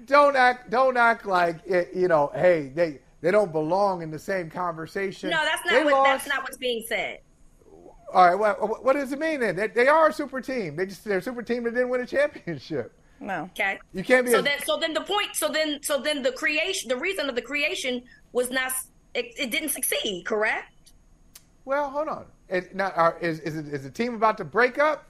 Don't 0.06 0.36
act. 0.38 0.70
Don't 0.70 0.96
act 0.96 1.26
like 1.26 1.58
it, 1.66 1.90
you 1.94 2.08
know. 2.08 2.32
Hey, 2.34 2.72
they 2.74 3.00
they 3.20 3.32
don't 3.32 3.52
belong 3.52 4.02
in 4.02 4.12
the 4.12 4.18
same 4.18 4.50
conversation. 4.50 5.30
No, 5.30 5.44
that's 5.44 5.62
not 5.66 5.84
what. 5.84 5.94
Lost. 5.94 6.08
That's 6.08 6.28
not 6.30 6.44
what's 6.44 6.56
being 6.56 6.86
said. 6.88 7.20
All 8.14 8.26
right. 8.26 8.36
well, 8.36 8.80
what 8.82 8.94
does 8.94 9.12
it 9.12 9.20
mean 9.20 9.42
then? 9.42 9.58
They, 9.58 9.68
they 9.68 9.88
are 9.90 10.08
a 10.08 10.14
super 10.14 10.40
team. 10.40 10.78
They 10.78 10.86
just 10.86 11.04
they're 11.04 11.18
a 11.18 11.22
super 11.22 11.44
team 11.44 11.66
that 11.66 11.72
didn't 11.72 11.90
win 11.90 12.00
a 12.00 12.06
championship. 12.06 12.98
No. 13.20 13.50
Okay. 13.52 13.78
You 13.92 14.06
can't 14.06 14.26
be. 14.26 14.32
So 14.32 14.40
a, 14.40 14.42
then, 14.42 14.60
so 14.64 14.78
then 14.78 14.94
the 14.94 15.02
point. 15.02 15.36
So 15.36 15.50
then, 15.50 15.84
so 15.84 16.00
then 16.02 16.24
the 16.24 16.32
creation, 16.32 16.88
the 16.88 16.96
reason 16.96 17.28
of 17.28 17.36
the 17.36 17.42
creation 17.42 18.04
was 18.32 18.50
not. 18.52 18.72
It, 19.14 19.34
it 19.38 19.52
didn't 19.52 19.70
succeed. 19.70 20.24
Correct. 20.26 20.72
Well, 21.66 21.90
hold 21.90 22.08
on. 22.08 22.26
It, 22.50 22.76
now, 22.76 22.92
are, 22.92 23.16
uh, 23.16 23.20
is, 23.20 23.40
is, 23.42 23.56
is 23.56 23.84
the 23.84 23.90
team 23.90 24.16
about 24.16 24.38
to 24.38 24.46
break 24.46 24.78
up? 24.80 25.06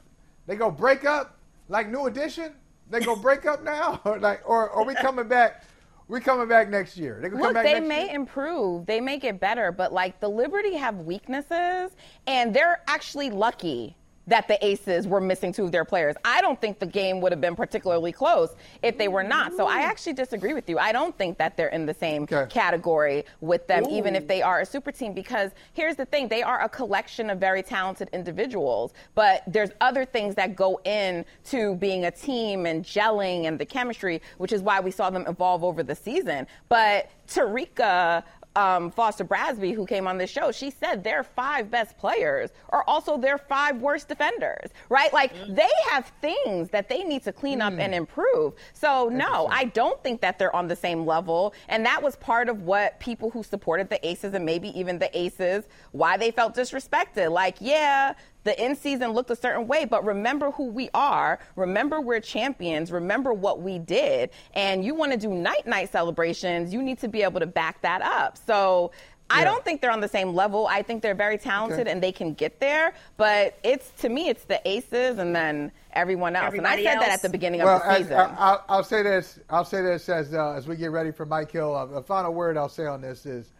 They 0.47 0.55
go 0.55 0.71
break 0.71 1.05
up 1.05 1.37
like 1.69 1.89
New 1.89 2.07
Edition? 2.07 2.53
They 2.89 2.99
go 3.01 3.15
break 3.15 3.45
up 3.45 3.63
now, 3.63 4.01
or 4.05 4.19
like, 4.19 4.41
or 4.47 4.69
are 4.69 4.85
we 4.85 4.95
coming 4.95 5.27
back? 5.27 5.63
We 6.07 6.21
coming 6.21 6.47
back 6.47 6.69
next 6.69 6.95
year. 6.95 7.19
They 7.21 7.29
Look, 7.29 7.53
they 7.53 7.81
may 7.81 8.05
year? 8.05 8.15
improve. 8.15 8.85
They 8.85 9.01
may 9.01 9.19
get 9.19 9.41
better, 9.41 9.73
but 9.73 9.91
like 9.91 10.21
the 10.21 10.29
Liberty 10.29 10.75
have 10.75 10.99
weaknesses, 10.99 11.91
and 12.25 12.53
they're 12.53 12.81
actually 12.87 13.29
lucky 13.29 13.97
that 14.27 14.47
the 14.47 14.63
Aces 14.65 15.07
were 15.07 15.21
missing 15.21 15.51
two 15.53 15.63
of 15.63 15.71
their 15.71 15.85
players. 15.85 16.15
I 16.23 16.41
don't 16.41 16.59
think 16.59 16.79
the 16.79 16.85
game 16.85 17.21
would 17.21 17.31
have 17.31 17.41
been 17.41 17.55
particularly 17.55 18.11
close 18.11 18.55
if 18.83 18.97
they 18.97 19.07
were 19.07 19.23
not. 19.23 19.53
So 19.55 19.67
I 19.67 19.79
actually 19.79 20.13
disagree 20.13 20.53
with 20.53 20.69
you. 20.69 20.77
I 20.77 20.91
don't 20.91 21.17
think 21.17 21.37
that 21.37 21.55
they're 21.57 21.69
in 21.69 21.85
the 21.85 21.93
same 21.93 22.23
Okay. 22.23 22.45
category 22.49 23.25
with 23.41 23.67
them, 23.67 23.85
Ooh. 23.87 23.97
even 23.97 24.15
if 24.15 24.27
they 24.27 24.41
are 24.41 24.59
a 24.59 24.65
super 24.65 24.91
team, 24.91 25.13
because 25.13 25.51
here's 25.73 25.95
the 25.95 26.05
thing 26.05 26.27
they 26.27 26.43
are 26.43 26.61
a 26.61 26.69
collection 26.69 27.29
of 27.29 27.39
very 27.39 27.63
talented 27.63 28.09
individuals, 28.11 28.93
but 29.15 29.43
there's 29.47 29.71
other 29.81 30.03
things 30.03 30.35
that 30.35 30.55
go 30.55 30.79
in 30.83 31.23
to 31.45 31.75
being 31.75 32.05
a 32.05 32.11
team 32.11 32.65
and 32.65 32.83
gelling 32.83 33.45
and 33.45 33.57
the 33.57 33.65
chemistry, 33.65 34.21
which 34.37 34.51
is 34.51 34.61
why 34.61 34.79
we 34.79 34.91
saw 34.91 35.09
them 35.09 35.25
evolve 35.27 35.63
over 35.63 35.83
the 35.83 35.95
season. 35.95 36.45
But 36.67 37.09
Terrika 37.27 38.23
um, 38.57 38.89
Foster 38.89 39.23
Brasby, 39.23 39.75
who 39.75 39.85
came 39.85 40.07
on 40.07 40.17
this 40.17 40.31
show, 40.31 40.51
she 40.51 40.71
said 40.71 41.03
their 41.03 41.23
five 41.23 41.69
best 41.69 41.95
players 41.97 42.49
are 42.69 42.83
also 42.87 43.15
their 43.15 43.37
five 43.37 43.79
worst 43.79 44.07
defenders, 44.07 44.71
right? 44.89 45.13
Like 45.13 45.31
they 45.47 45.69
have 45.91 46.11
things 46.21 46.69
that 46.71 46.89
they 46.89 47.03
need 47.03 47.23
to 47.25 47.31
clean 47.31 47.61
up 47.61 47.73
and 47.77 47.93
improve. 47.93 48.55
So, 48.73 49.09
no, 49.09 49.47
I 49.51 49.65
don't 49.65 50.01
think 50.03 50.21
that 50.21 50.39
they're 50.39 50.55
on 50.55 50.67
the 50.67 50.75
same 50.75 51.05
level. 51.05 51.53
And 51.67 51.85
that 51.85 52.01
was 52.01 52.15
part 52.15 52.49
of 52.49 52.63
what 52.63 52.99
people 52.99 53.29
who 53.29 53.43
supported 53.43 53.89
the 53.89 54.05
Aces 54.07 54.33
and 54.33 54.43
maybe 54.43 54.69
even 54.77 54.97
the 54.97 55.15
Aces, 55.15 55.65
why 55.91 56.17
they 56.17 56.31
felt 56.31 56.55
disrespected. 56.55 57.31
Like, 57.31 57.57
yeah, 57.59 58.13
the 58.43 58.57
end 58.59 58.77
season 58.77 59.11
looked 59.11 59.29
a 59.29 59.35
certain 59.35 59.67
way, 59.67 59.85
but 59.85 60.05
remember 60.05 60.51
who 60.51 60.65
we 60.65 60.89
are. 60.93 61.39
Remember 61.55 61.99
we're 61.99 62.21
champions. 62.21 62.91
Remember 62.91 63.33
what 63.33 63.61
we 63.61 63.77
did. 63.79 64.29
And 64.53 64.85
you 64.85 64.95
want 64.95 65.11
to 65.11 65.17
do 65.17 65.29
night 65.29 65.67
night 65.67 65.91
celebrations, 65.91 66.73
you 66.73 66.81
need 66.81 66.99
to 66.99 67.07
be 67.07 67.23
able 67.23 67.39
to 67.39 67.45
back 67.45 67.81
that 67.81 68.01
up. 68.01 68.37
So 68.37 68.91
I 69.29 69.43
don't 69.43 69.63
think 69.63 69.81
they're 69.81 69.91
on 69.91 69.99
the 69.99 70.07
same 70.07 70.33
level. 70.33 70.67
I 70.67 70.81
think 70.81 71.01
they're 71.01 71.15
very 71.15 71.37
talented 71.37 71.81
Okay. 71.81 71.91
and 71.91 72.01
they 72.01 72.11
can 72.11 72.33
get 72.33 72.59
there. 72.59 72.93
But 73.17 73.57
it's 73.63 73.89
to 74.01 74.09
me, 74.09 74.29
it's 74.29 74.45
the 74.45 74.65
aces 74.67 75.17
and 75.17 75.35
then 75.35 75.71
everyone 75.93 76.35
else. 76.35 76.47
Everybody 76.47 76.87
and 76.87 76.89
I 76.89 76.93
said 76.93 77.01
that 77.01 77.11
at 77.11 77.21
the 77.21 77.29
beginning 77.29 77.61
Well, 77.61 77.77
of 77.77 77.83
the 77.83 77.89
I, 77.89 77.97
season. 77.97 78.17
I, 78.17 78.59
will 78.69 78.83
say 78.83 79.03
this. 79.03 79.39
I'll 79.49 79.65
say 79.65 79.81
this 79.81 80.07
as 80.07 80.33
uh, 80.33 80.51
as 80.53 80.67
we 80.67 80.75
get 80.75 80.91
ready 80.91 81.11
for 81.11 81.25
Mike 81.25 81.51
Hill. 81.51 81.75
Uh, 81.75 81.85
the 81.85 82.01
final 82.01 82.33
word 82.33 82.57
I'll 82.57 82.69
say 82.69 82.85
on 82.85 83.01
this 83.01 83.25
is, 83.25 83.51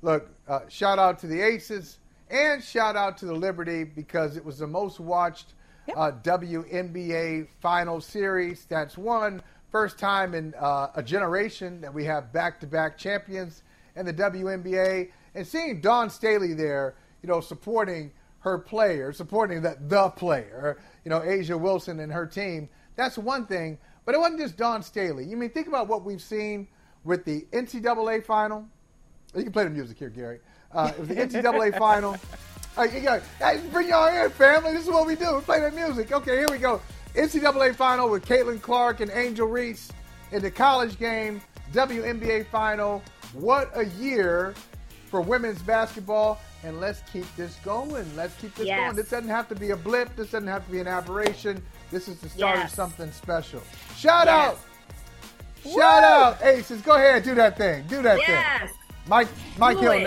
look, 0.00 0.28
uh, 0.48 0.60
shout 0.68 0.98
out 0.98 1.18
to 1.20 1.26
the 1.26 1.40
Aces 1.40 1.98
and 2.32 2.64
shout 2.64 2.96
out 2.96 3.18
to 3.18 3.26
the 3.26 3.34
Liberty 3.34 3.84
because 3.84 4.36
it 4.36 4.44
was 4.44 4.58
the 4.58 4.66
most 4.66 4.98
watched 4.98 5.52
uh, 5.94 6.12
WNBA 6.22 7.46
final 7.60 8.00
series. 8.00 8.64
That's 8.64 8.96
one 8.96 9.42
first 9.70 9.98
time 9.98 10.34
in 10.34 10.54
uh, 10.58 10.88
a 10.94 11.02
generation 11.02 11.80
that 11.82 11.92
we 11.92 12.04
have 12.06 12.32
back-to-back 12.32 12.96
champions 12.96 13.62
in 13.94 14.06
the 14.06 14.14
WNBA, 14.14 15.10
and 15.34 15.46
seeing 15.46 15.80
Dawn 15.82 16.08
Staley 16.08 16.54
there, 16.54 16.94
you 17.22 17.28
know, 17.28 17.40
supporting 17.40 18.10
her 18.40 18.58
player, 18.58 19.12
supporting 19.12 19.60
the, 19.60 19.76
the 19.88 20.08
player, 20.10 20.78
you 21.04 21.10
know, 21.10 21.22
Asia 21.22 21.56
Wilson 21.56 22.00
and 22.00 22.10
her 22.10 22.26
team. 22.26 22.68
That's 22.96 23.18
one 23.18 23.46
thing. 23.46 23.78
But 24.04 24.14
it 24.14 24.18
wasn't 24.18 24.40
just 24.40 24.56
Dawn 24.56 24.82
Staley. 24.82 25.24
You 25.24 25.36
mean, 25.36 25.50
think 25.50 25.68
about 25.68 25.88
what 25.88 26.04
we've 26.04 26.22
seen 26.22 26.68
with 27.04 27.24
the 27.24 27.46
NCAA 27.52 28.24
final. 28.24 28.66
You 29.34 29.44
can 29.44 29.52
play 29.52 29.64
the 29.64 29.70
music 29.70 29.98
here, 29.98 30.10
Gary. 30.10 30.40
Uh, 30.74 30.90
it 30.92 30.98
was 30.98 31.08
the 31.08 31.14
NCAA 31.14 31.78
final. 31.78 32.16
Uh, 32.78 32.82
you 32.84 33.00
hey, 33.38 33.60
bring 33.70 33.88
y'all 33.88 34.08
in, 34.24 34.30
family. 34.30 34.72
This 34.72 34.84
is 34.84 34.90
what 34.90 35.06
we 35.06 35.14
do. 35.14 35.34
We 35.36 35.40
play 35.42 35.60
that 35.60 35.74
music. 35.74 36.10
Okay, 36.12 36.36
here 36.38 36.48
we 36.50 36.58
go. 36.58 36.80
NCAA 37.14 37.74
final 37.74 38.08
with 38.08 38.24
Caitlin 38.24 38.60
Clark 38.62 39.00
and 39.00 39.10
Angel 39.10 39.46
Reese 39.46 39.90
in 40.30 40.40
the 40.42 40.50
college 40.50 40.98
game. 40.98 41.42
WNBA 41.74 42.46
final. 42.46 43.02
What 43.34 43.70
a 43.74 43.84
year 43.84 44.54
for 45.10 45.20
women's 45.20 45.60
basketball. 45.62 46.40
And 46.64 46.80
let's 46.80 47.02
keep 47.12 47.26
this 47.36 47.56
going. 47.64 48.06
Let's 48.16 48.34
keep 48.40 48.54
this 48.54 48.66
Yes. 48.68 48.78
going. 48.78 48.96
This 48.96 49.10
doesn't 49.10 49.28
have 49.28 49.48
to 49.48 49.54
be 49.54 49.70
a 49.70 49.76
blip. 49.76 50.14
This 50.16 50.30
doesn't 50.30 50.46
have 50.48 50.64
to 50.64 50.70
be 50.72 50.78
an 50.80 50.86
aberration. 50.86 51.62
This 51.90 52.08
is 52.08 52.18
the 52.20 52.28
start 52.28 52.56
Yes. 52.56 52.70
of 52.70 52.76
something 52.76 53.12
special. 53.12 53.60
Shout 53.96 54.26
Yes. 54.26 54.28
out. 54.28 54.58
Shout 55.74 56.02
out. 56.04 56.42
Aces, 56.42 56.80
go 56.82 56.94
ahead. 56.94 57.24
Do 57.24 57.34
that 57.34 57.58
thing. 57.58 57.84
Do 57.88 58.00
that 58.02 58.18
Yes. 58.18 58.60
thing. 58.60 58.70
Mike, 59.06 59.28
Mike 59.58 59.78
Hill. 59.78 60.06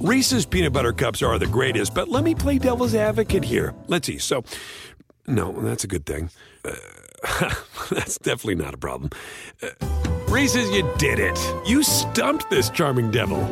Reese's 0.00 0.46
peanut 0.46 0.72
butter 0.72 0.94
cups 0.94 1.20
are 1.20 1.38
the 1.38 1.46
greatest, 1.46 1.94
but 1.94 2.08
let 2.08 2.24
me 2.24 2.34
play 2.34 2.58
devil's 2.58 2.94
advocate 2.94 3.44
here. 3.44 3.74
Let's 3.86 4.06
see. 4.06 4.16
So, 4.16 4.44
no, 5.26 5.52
that's 5.52 5.84
a 5.84 5.86
good 5.86 6.06
thing. 6.06 6.30
Uh, 6.64 6.74
that's 7.90 8.16
definitely 8.16 8.54
not 8.54 8.72
a 8.72 8.78
problem. 8.78 9.10
Uh, 9.62 9.68
Reese's, 10.26 10.70
you 10.70 10.90
did 10.96 11.18
it. 11.18 11.38
You 11.66 11.82
stumped 11.82 12.48
this 12.48 12.70
charming 12.70 13.10
devil. 13.10 13.46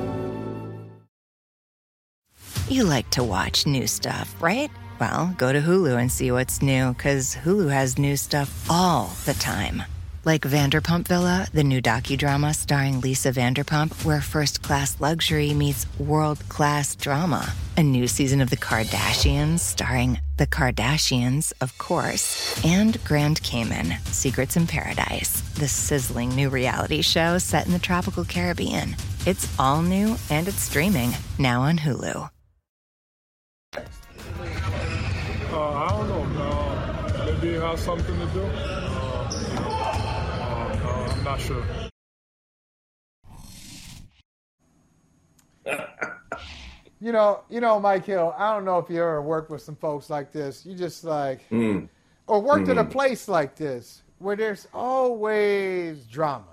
You 2.70 2.84
like 2.84 3.10
to 3.10 3.22
watch 3.22 3.66
new 3.66 3.86
stuff, 3.86 4.34
right? 4.40 4.70
Well, 4.98 5.34
go 5.36 5.52
to 5.52 5.60
Hulu 5.60 6.00
and 6.00 6.10
see 6.10 6.32
what's 6.32 6.62
new, 6.62 6.94
because 6.94 7.36
Hulu 7.36 7.70
has 7.70 7.98
new 7.98 8.16
stuff 8.16 8.70
all 8.70 9.10
the 9.26 9.34
time. 9.34 9.82
Like 10.28 10.42
Vanderpump 10.42 11.08
Villa, 11.08 11.46
the 11.54 11.64
new 11.64 11.80
docudrama 11.80 12.54
starring 12.54 13.00
Lisa 13.00 13.32
Vanderpump, 13.32 14.04
where 14.04 14.20
first 14.20 14.62
class 14.62 15.00
luxury 15.00 15.54
meets 15.54 15.86
world 15.98 16.46
class 16.50 16.94
drama. 16.94 17.50
A 17.78 17.82
new 17.82 18.06
season 18.06 18.42
of 18.42 18.50
The 18.50 18.58
Kardashians 18.58 19.60
starring 19.60 20.20
The 20.36 20.46
Kardashians, 20.46 21.54
of 21.62 21.78
course, 21.78 22.62
and 22.62 23.02
Grand 23.04 23.42
Cayman, 23.42 23.94
Secrets 24.04 24.54
in 24.54 24.66
Paradise, 24.66 25.40
the 25.54 25.66
sizzling 25.66 26.28
new 26.28 26.50
reality 26.50 27.00
show 27.00 27.38
set 27.38 27.64
in 27.64 27.72
the 27.72 27.78
tropical 27.78 28.26
Caribbean. 28.26 28.96
It's 29.24 29.48
all 29.58 29.80
new 29.80 30.18
and 30.28 30.46
it's 30.46 30.60
streaming 30.60 31.12
now 31.38 31.62
on 31.62 31.78
Hulu. 31.78 32.28
Uh, 33.74 33.80
I 35.54 35.88
don't 36.06 36.36
know. 36.36 37.24
Maybe 37.24 37.54
it 37.54 37.62
has 37.62 37.80
something 37.80 38.18
to 38.18 38.26
do. 38.34 38.77
I'm 41.38 41.46
not 41.46 41.90
sure. 45.66 45.74
You 47.00 47.12
know, 47.12 47.44
you 47.48 47.60
know, 47.60 47.78
Mike 47.78 48.06
Hill. 48.06 48.34
I 48.36 48.52
don't 48.52 48.64
know 48.64 48.78
if 48.78 48.90
you 48.90 48.96
ever 48.96 49.22
worked 49.22 49.52
with 49.52 49.62
some 49.62 49.76
folks 49.76 50.10
like 50.10 50.32
this. 50.32 50.66
You 50.66 50.74
just 50.74 51.04
like, 51.04 51.42
or 52.26 52.42
worked 52.42 52.68
at 52.68 52.76
a 52.76 52.84
place 52.84 53.28
like 53.28 53.54
this 53.54 54.02
where 54.18 54.34
there's 54.34 54.66
always 54.74 56.06
drama. 56.06 56.48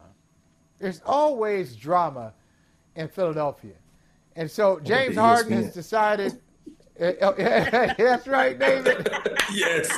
There's 0.78 1.02
always 1.04 1.76
drama 1.76 2.32
in 2.96 3.08
Philadelphia, 3.08 3.74
and 4.36 4.52
so 4.52 4.80
James 4.82 5.16
Harden 5.16 5.54
has 5.54 5.74
decided. 5.74 6.40
Eh, 6.98 7.14
oh, 7.24 7.34
That's 7.38 8.26
right, 8.26 8.58
David. 8.58 9.10
Yes. 9.52 9.90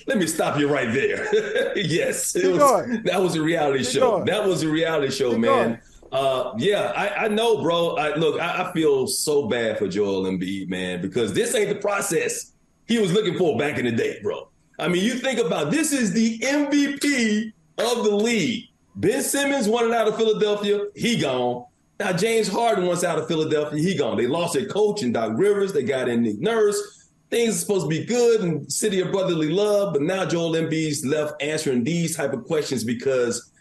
Let 0.08 0.18
me 0.18 0.28
stop 0.28 0.60
you 0.60 0.68
right 0.68 0.94
there. 0.94 1.78
yes, 1.78 2.36
was, 2.36 3.02
that 3.04 3.22
was 3.22 3.36
a 3.36 3.42
reality 3.42 3.84
Keep 3.84 3.94
show. 3.94 4.12
going. 4.12 4.26
That 4.26 4.46
was 4.46 4.64
a 4.64 4.70
reality 4.70 5.12
show, 5.12 5.32
Keep 5.32 5.40
man. 5.40 5.82
Uh, 6.12 6.54
yeah, 6.58 6.94
I, 6.96 7.26
I 7.26 7.28
know, 7.28 7.64
bro. 7.64 7.96
I, 7.96 8.16
look, 8.16 8.40
I, 8.40 8.70
I 8.70 8.74
feel 8.74 9.08
so 9.08 9.48
bad 9.48 9.80
for 9.80 9.88
Joel 9.88 10.24
Embiid, 10.24 10.70
man, 10.70 11.02
because 11.02 11.34
this 11.34 11.56
ain't 11.56 11.70
the 11.70 11.76
process 11.76 12.52
he 12.88 13.00
was 13.00 13.12
looking 13.12 13.38
for 13.38 13.58
back 13.58 13.80
in 13.80 13.86
the 13.86 13.92
day, 13.92 14.20
bro. 14.22 14.48
I 14.80 14.88
mean, 14.88 15.04
you 15.04 15.16
think 15.16 15.40
about 15.40 15.72
this 15.72 15.92
is 15.92 16.14
the 16.14 16.38
MVP 16.40 17.52
of 17.80 18.04
the 18.04 18.16
league. 18.16 18.66
Ben 18.96 19.24
Simmons 19.24 19.68
wanted 19.68 19.92
out 19.92 20.08
of 20.08 20.16
Philadelphia, 20.16 20.86
he 20.96 21.20
gone. 21.20 21.66
Now 22.00 22.14
James 22.14 22.48
Harden 22.48 22.86
wants 22.86 23.04
out 23.04 23.18
of 23.18 23.28
Philadelphia, 23.28 23.80
he 23.82 23.96
gone. 23.96 24.18
They 24.18 24.28
lost 24.28 24.54
their 24.54 24.68
coach 24.68 25.04
in 25.04 25.14
Doc 25.14 25.32
Rivers. 25.36 25.74
They 25.74 25.84
got 25.84 26.10
in 26.10 26.24
Nick 26.24 26.40
Nurse. 26.40 27.03
Things 27.34 27.56
are 27.56 27.60
supposed 27.62 27.86
to 27.86 27.90
be 27.90 28.06
good 28.06 28.42
and 28.42 28.72
city 28.72 29.00
of 29.00 29.12
brotherly 29.12 29.50
love, 29.50 29.94
but 29.94 30.04
now 30.04 30.24
Joel 30.24 30.52
Embiid's 30.52 31.04
left 31.04 31.42
answering 31.42 31.84
these 31.84 32.16
type 32.16 32.32
of 32.32 32.44
questions 32.44 32.84
because 32.84 33.52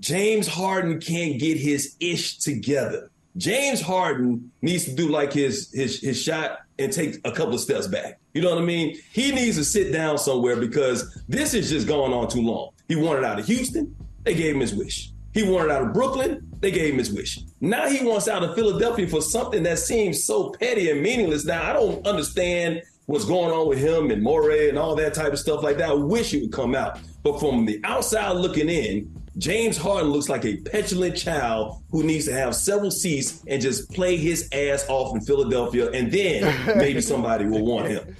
James 0.00 0.48
Harden 0.48 1.00
can't 1.00 1.38
get 1.38 1.56
his 1.56 1.94
ish 2.00 2.38
together. 2.38 3.08
James 3.36 3.80
Harden 3.80 4.50
needs 4.60 4.86
to 4.86 4.92
do 4.92 5.08
like 5.08 5.32
his 5.32 5.70
his 5.72 6.00
his 6.00 6.20
shot 6.20 6.62
and 6.80 6.92
take 6.92 7.20
a 7.24 7.30
couple 7.30 7.54
of 7.54 7.60
steps 7.60 7.86
back. 7.86 8.18
You 8.34 8.42
know 8.42 8.50
what 8.50 8.58
I 8.58 8.66
mean? 8.66 8.98
He 9.12 9.30
needs 9.30 9.56
to 9.56 9.64
sit 9.64 9.92
down 9.92 10.18
somewhere 10.18 10.56
because 10.56 11.22
this 11.28 11.54
is 11.54 11.70
just 11.70 11.86
going 11.86 12.12
on 12.12 12.26
too 12.26 12.42
long. 12.42 12.70
He 12.88 12.96
wanted 12.96 13.22
out 13.22 13.38
of 13.38 13.46
Houston. 13.46 13.94
They 14.24 14.34
gave 14.34 14.56
him 14.56 14.62
his 14.62 14.74
wish. 14.74 15.12
He 15.32 15.44
wanted 15.44 15.70
out 15.70 15.82
of 15.82 15.92
Brooklyn. 15.92 16.50
They 16.58 16.72
gave 16.72 16.94
him 16.94 16.98
his 16.98 17.12
wish. 17.12 17.38
Now 17.60 17.88
he 17.88 18.04
wants 18.04 18.26
out 18.26 18.42
of 18.42 18.56
Philadelphia 18.56 19.06
for 19.06 19.22
something 19.22 19.62
that 19.62 19.78
seems 19.78 20.24
so 20.24 20.50
petty 20.58 20.90
and 20.90 21.02
meaningless. 21.02 21.44
Now 21.44 21.70
I 21.70 21.72
don't 21.72 22.04
understand 22.04 22.82
what's 23.06 23.24
going 23.24 23.52
on 23.52 23.68
with 23.68 23.78
him 23.78 24.10
and 24.10 24.22
Morey 24.22 24.68
and 24.68 24.78
all 24.78 24.94
that 24.96 25.14
type 25.14 25.32
of 25.32 25.38
stuff 25.38 25.62
like 25.62 25.78
that. 25.78 25.90
I 25.90 25.94
wish 25.94 26.34
it 26.34 26.42
would 26.42 26.52
come 26.52 26.74
out. 26.74 26.98
But 27.22 27.40
from 27.40 27.64
the 27.64 27.80
outside 27.84 28.32
looking 28.32 28.68
in, 28.68 29.12
James 29.38 29.76
Harden 29.76 30.10
looks 30.10 30.28
like 30.28 30.44
a 30.44 30.56
petulant 30.58 31.16
child 31.16 31.82
who 31.90 32.02
needs 32.02 32.24
to 32.24 32.32
have 32.32 32.54
several 32.54 32.90
seats 32.90 33.42
and 33.46 33.60
just 33.60 33.90
play 33.90 34.16
his 34.16 34.48
ass 34.52 34.86
off 34.88 35.14
in 35.14 35.20
Philadelphia, 35.20 35.90
and 35.90 36.10
then 36.10 36.76
maybe 36.78 37.00
somebody 37.00 37.44
will 37.44 37.64
want 37.64 37.86
him. 37.88 38.16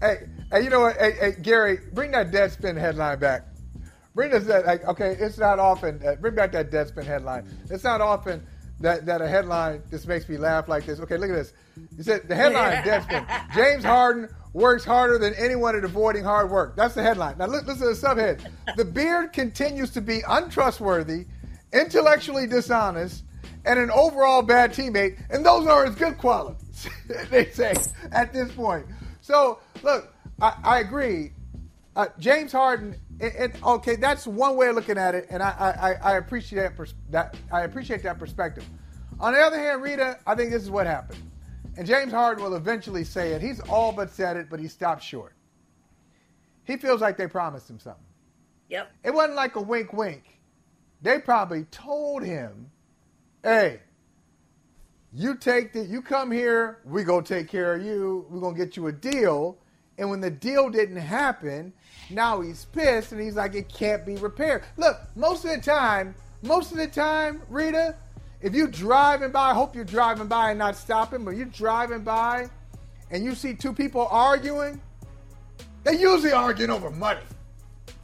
Hey, 0.00 0.28
hey, 0.50 0.62
you 0.62 0.70
know 0.70 0.80
what? 0.80 0.96
Hey, 0.96 1.12
hey, 1.20 1.32
Gary, 1.42 1.80
bring 1.92 2.12
that 2.12 2.30
Deadspin 2.30 2.78
headline 2.78 3.18
back. 3.18 3.42
Bring 4.14 4.32
us 4.32 4.44
that. 4.44 4.64
Like, 4.64 4.84
okay, 4.86 5.16
it's 5.20 5.38
not 5.38 5.58
often. 5.58 6.00
Uh, 6.04 6.14
bring 6.14 6.34
back 6.34 6.52
that 6.52 6.70
Deadspin 6.70 7.04
headline. 7.04 7.46
It's 7.68 7.84
not 7.84 8.00
often 8.00 8.44
that, 8.80 9.06
that 9.06 9.20
a 9.20 9.28
headline 9.28 9.82
just 9.90 10.06
makes 10.06 10.28
me 10.28 10.36
laugh 10.36 10.68
like 10.68 10.86
this. 10.86 11.00
Okay, 11.00 11.16
look 11.16 11.30
at 11.30 11.36
this. 11.36 11.52
You 11.96 12.04
said 12.04 12.28
the 12.28 12.34
headline 12.34 12.82
Deadspin. 12.82 13.26
James 13.54 13.84
Harden 13.84 14.28
works 14.52 14.84
harder 14.84 15.18
than 15.18 15.34
anyone 15.34 15.76
at 15.76 15.84
avoiding 15.84 16.24
hard 16.24 16.50
work. 16.50 16.76
That's 16.76 16.94
the 16.94 17.02
headline. 17.02 17.38
Now 17.38 17.46
listen 17.46 17.66
to 17.66 17.74
the 17.74 17.92
subhead. 17.92 18.48
The 18.76 18.84
beard 18.84 19.32
continues 19.32 19.90
to 19.92 20.00
be 20.00 20.22
untrustworthy, 20.28 21.26
intellectually 21.72 22.46
dishonest, 22.46 23.24
and 23.64 23.78
an 23.78 23.90
overall 23.90 24.42
bad 24.42 24.72
teammate, 24.72 25.18
and 25.30 25.44
those 25.44 25.66
are 25.66 25.84
his 25.86 25.94
good 25.94 26.16
qualities, 26.18 26.88
they 27.30 27.46
say 27.50 27.74
at 28.12 28.32
this 28.32 28.50
point. 28.52 28.86
So 29.20 29.58
look, 29.82 30.14
I, 30.40 30.54
I 30.62 30.80
agree. 30.80 31.32
Uh, 31.96 32.06
James 32.18 32.52
Harden, 32.52 32.96
and, 33.20 33.34
and, 33.34 33.62
okay, 33.64 33.96
that's 33.96 34.26
one 34.26 34.56
way 34.56 34.68
of 34.68 34.76
looking 34.76 34.98
at 34.98 35.14
it, 35.14 35.26
and 35.30 35.42
I, 35.42 35.98
I, 36.02 36.12
I 36.12 36.16
appreciate 36.18 36.60
that, 36.60 36.76
pers- 36.76 36.94
that 37.10 37.36
I 37.52 37.62
appreciate 37.62 38.02
that 38.04 38.18
perspective. 38.18 38.64
On 39.20 39.32
the 39.32 39.40
other 39.40 39.58
hand, 39.58 39.82
Reeta, 39.82 40.18
I 40.26 40.34
think 40.34 40.50
this 40.50 40.62
is 40.62 40.70
what 40.70 40.86
happened. 40.86 41.20
And 41.76 41.86
James 41.86 42.12
Harden 42.12 42.42
will 42.42 42.54
eventually 42.54 43.04
say 43.04 43.32
it. 43.32 43.42
He's 43.42 43.60
all 43.60 43.92
but 43.92 44.10
said 44.10 44.36
it, 44.36 44.48
but 44.50 44.60
he 44.60 44.68
stopped 44.68 45.02
short. 45.02 45.34
He 46.64 46.76
feels 46.76 47.00
like 47.00 47.16
they 47.16 47.26
promised 47.26 47.70
him 47.70 47.78
something. 47.78 48.02
Yep. 48.68 48.90
It 49.04 49.14
wasn't 49.14 49.36
like 49.36 49.56
a 49.56 49.62
wink 49.62 49.92
wink. 49.92 50.38
They 51.02 51.18
probably 51.18 51.64
told 51.64 52.24
him, 52.24 52.70
hey, 53.42 53.80
you 55.12 55.36
take 55.36 55.72
the 55.72 55.84
you 55.84 56.02
come 56.02 56.30
here, 56.30 56.80
we 56.84 57.04
gonna 57.04 57.22
take 57.22 57.48
care 57.48 57.74
of 57.74 57.82
you, 57.82 58.26
we're 58.28 58.40
gonna 58.40 58.56
get 58.56 58.76
you 58.76 58.88
a 58.88 58.92
deal. 58.92 59.56
And 59.98 60.08
when 60.08 60.20
the 60.20 60.30
deal 60.30 60.70
didn't 60.70 60.96
happen, 60.96 61.72
now 62.08 62.40
he's 62.40 62.64
pissed 62.66 63.12
and 63.12 63.20
he's 63.20 63.34
like, 63.34 63.54
it 63.54 63.68
can't 63.68 64.06
be 64.06 64.16
repaired. 64.16 64.62
Look, 64.76 64.96
most 65.16 65.44
of 65.44 65.50
the 65.50 65.60
time, 65.60 66.14
most 66.42 66.70
of 66.70 66.78
the 66.78 66.86
time, 66.86 67.42
Reeta, 67.50 67.94
if 68.40 68.54
you're 68.54 68.68
driving 68.68 69.32
by, 69.32 69.50
I 69.50 69.54
hope 69.54 69.74
you're 69.74 69.84
driving 69.84 70.28
by 70.28 70.50
and 70.50 70.58
not 70.58 70.76
stopping, 70.76 71.24
but 71.24 71.32
you're 71.32 71.46
driving 71.46 72.02
by 72.02 72.48
and 73.10 73.24
you 73.24 73.34
see 73.34 73.54
two 73.54 73.72
people 73.72 74.06
arguing, 74.10 74.80
they 75.82 75.98
usually 75.98 76.32
arguing 76.32 76.70
over 76.70 76.90
money. 76.90 77.20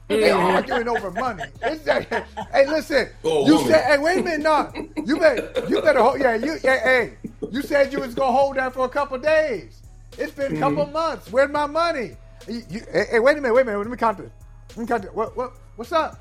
They're 0.08 0.36
arguing 0.36 0.88
over 0.88 1.10
money. 1.10 1.44
That, 1.60 2.26
hey, 2.52 2.66
listen. 2.66 3.08
Oh, 3.22 3.46
you 3.46 3.54
woman. 3.54 3.72
said, 3.72 3.84
hey, 3.84 3.98
wait 3.98 4.18
a 4.18 4.22
minute, 4.22 4.40
no. 4.40 4.70
You 5.04 5.18
better, 5.18 5.66
you 5.68 5.80
better 5.80 6.02
hold. 6.02 6.20
Yeah, 6.20 6.34
you. 6.34 6.56
Yeah, 6.62 6.78
hey, 6.80 7.14
you 7.50 7.62
said 7.62 7.92
you 7.92 8.00
was 8.00 8.14
gonna 8.14 8.32
hold 8.32 8.56
that 8.56 8.74
for 8.74 8.84
a 8.84 8.88
couple 8.88 9.16
days. 9.18 9.80
It's 10.18 10.32
been 10.32 10.52
a 10.52 10.54
hmm. 10.54 10.60
couple 10.60 10.86
months. 10.86 11.30
Where's 11.30 11.50
my 11.50 11.66
money? 11.66 12.16
You, 12.48 12.62
you, 12.68 12.80
hey, 12.92 13.04
hey, 13.12 13.20
wait 13.20 13.38
a 13.38 13.40
minute, 13.40 13.54
wait 13.54 13.62
a 13.62 13.64
minute. 13.64 13.78
Let 13.78 13.88
me 13.88 13.96
count 13.96 14.18
this. 14.18 14.30
Let 14.70 14.78
me 14.78 14.86
count 14.86 15.02
this. 15.02 15.12
What, 15.12 15.36
what, 15.36 15.54
what's 15.76 15.92
up? 15.92 16.20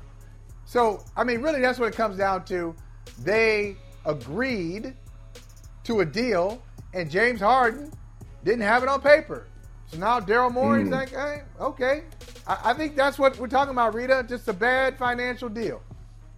So, 0.64 1.04
I 1.16 1.24
mean, 1.24 1.42
really, 1.42 1.60
that's 1.60 1.78
what 1.78 1.88
it 1.88 1.96
comes 1.96 2.16
down 2.16 2.44
to. 2.46 2.74
They 3.22 3.76
agreed 4.06 4.94
to 5.84 6.00
a 6.00 6.04
deal, 6.04 6.62
and 6.94 7.10
James 7.10 7.40
Harden 7.40 7.92
didn't 8.44 8.62
have 8.62 8.82
it 8.82 8.88
on 8.88 9.00
paper. 9.00 9.46
So 9.86 9.98
now 9.98 10.18
Daryl 10.20 10.52
Morey's 10.52 10.88
hmm. 10.88 10.94
like, 10.94 11.10
hey, 11.10 11.42
okay. 11.60 12.04
I, 12.46 12.70
I 12.70 12.74
think 12.74 12.96
that's 12.96 13.18
what 13.18 13.38
we're 13.38 13.48
talking 13.48 13.72
about, 13.72 13.94
Reeta. 13.94 14.26
Just 14.28 14.48
a 14.48 14.52
bad 14.52 14.98
financial 14.98 15.48
deal. 15.48 15.82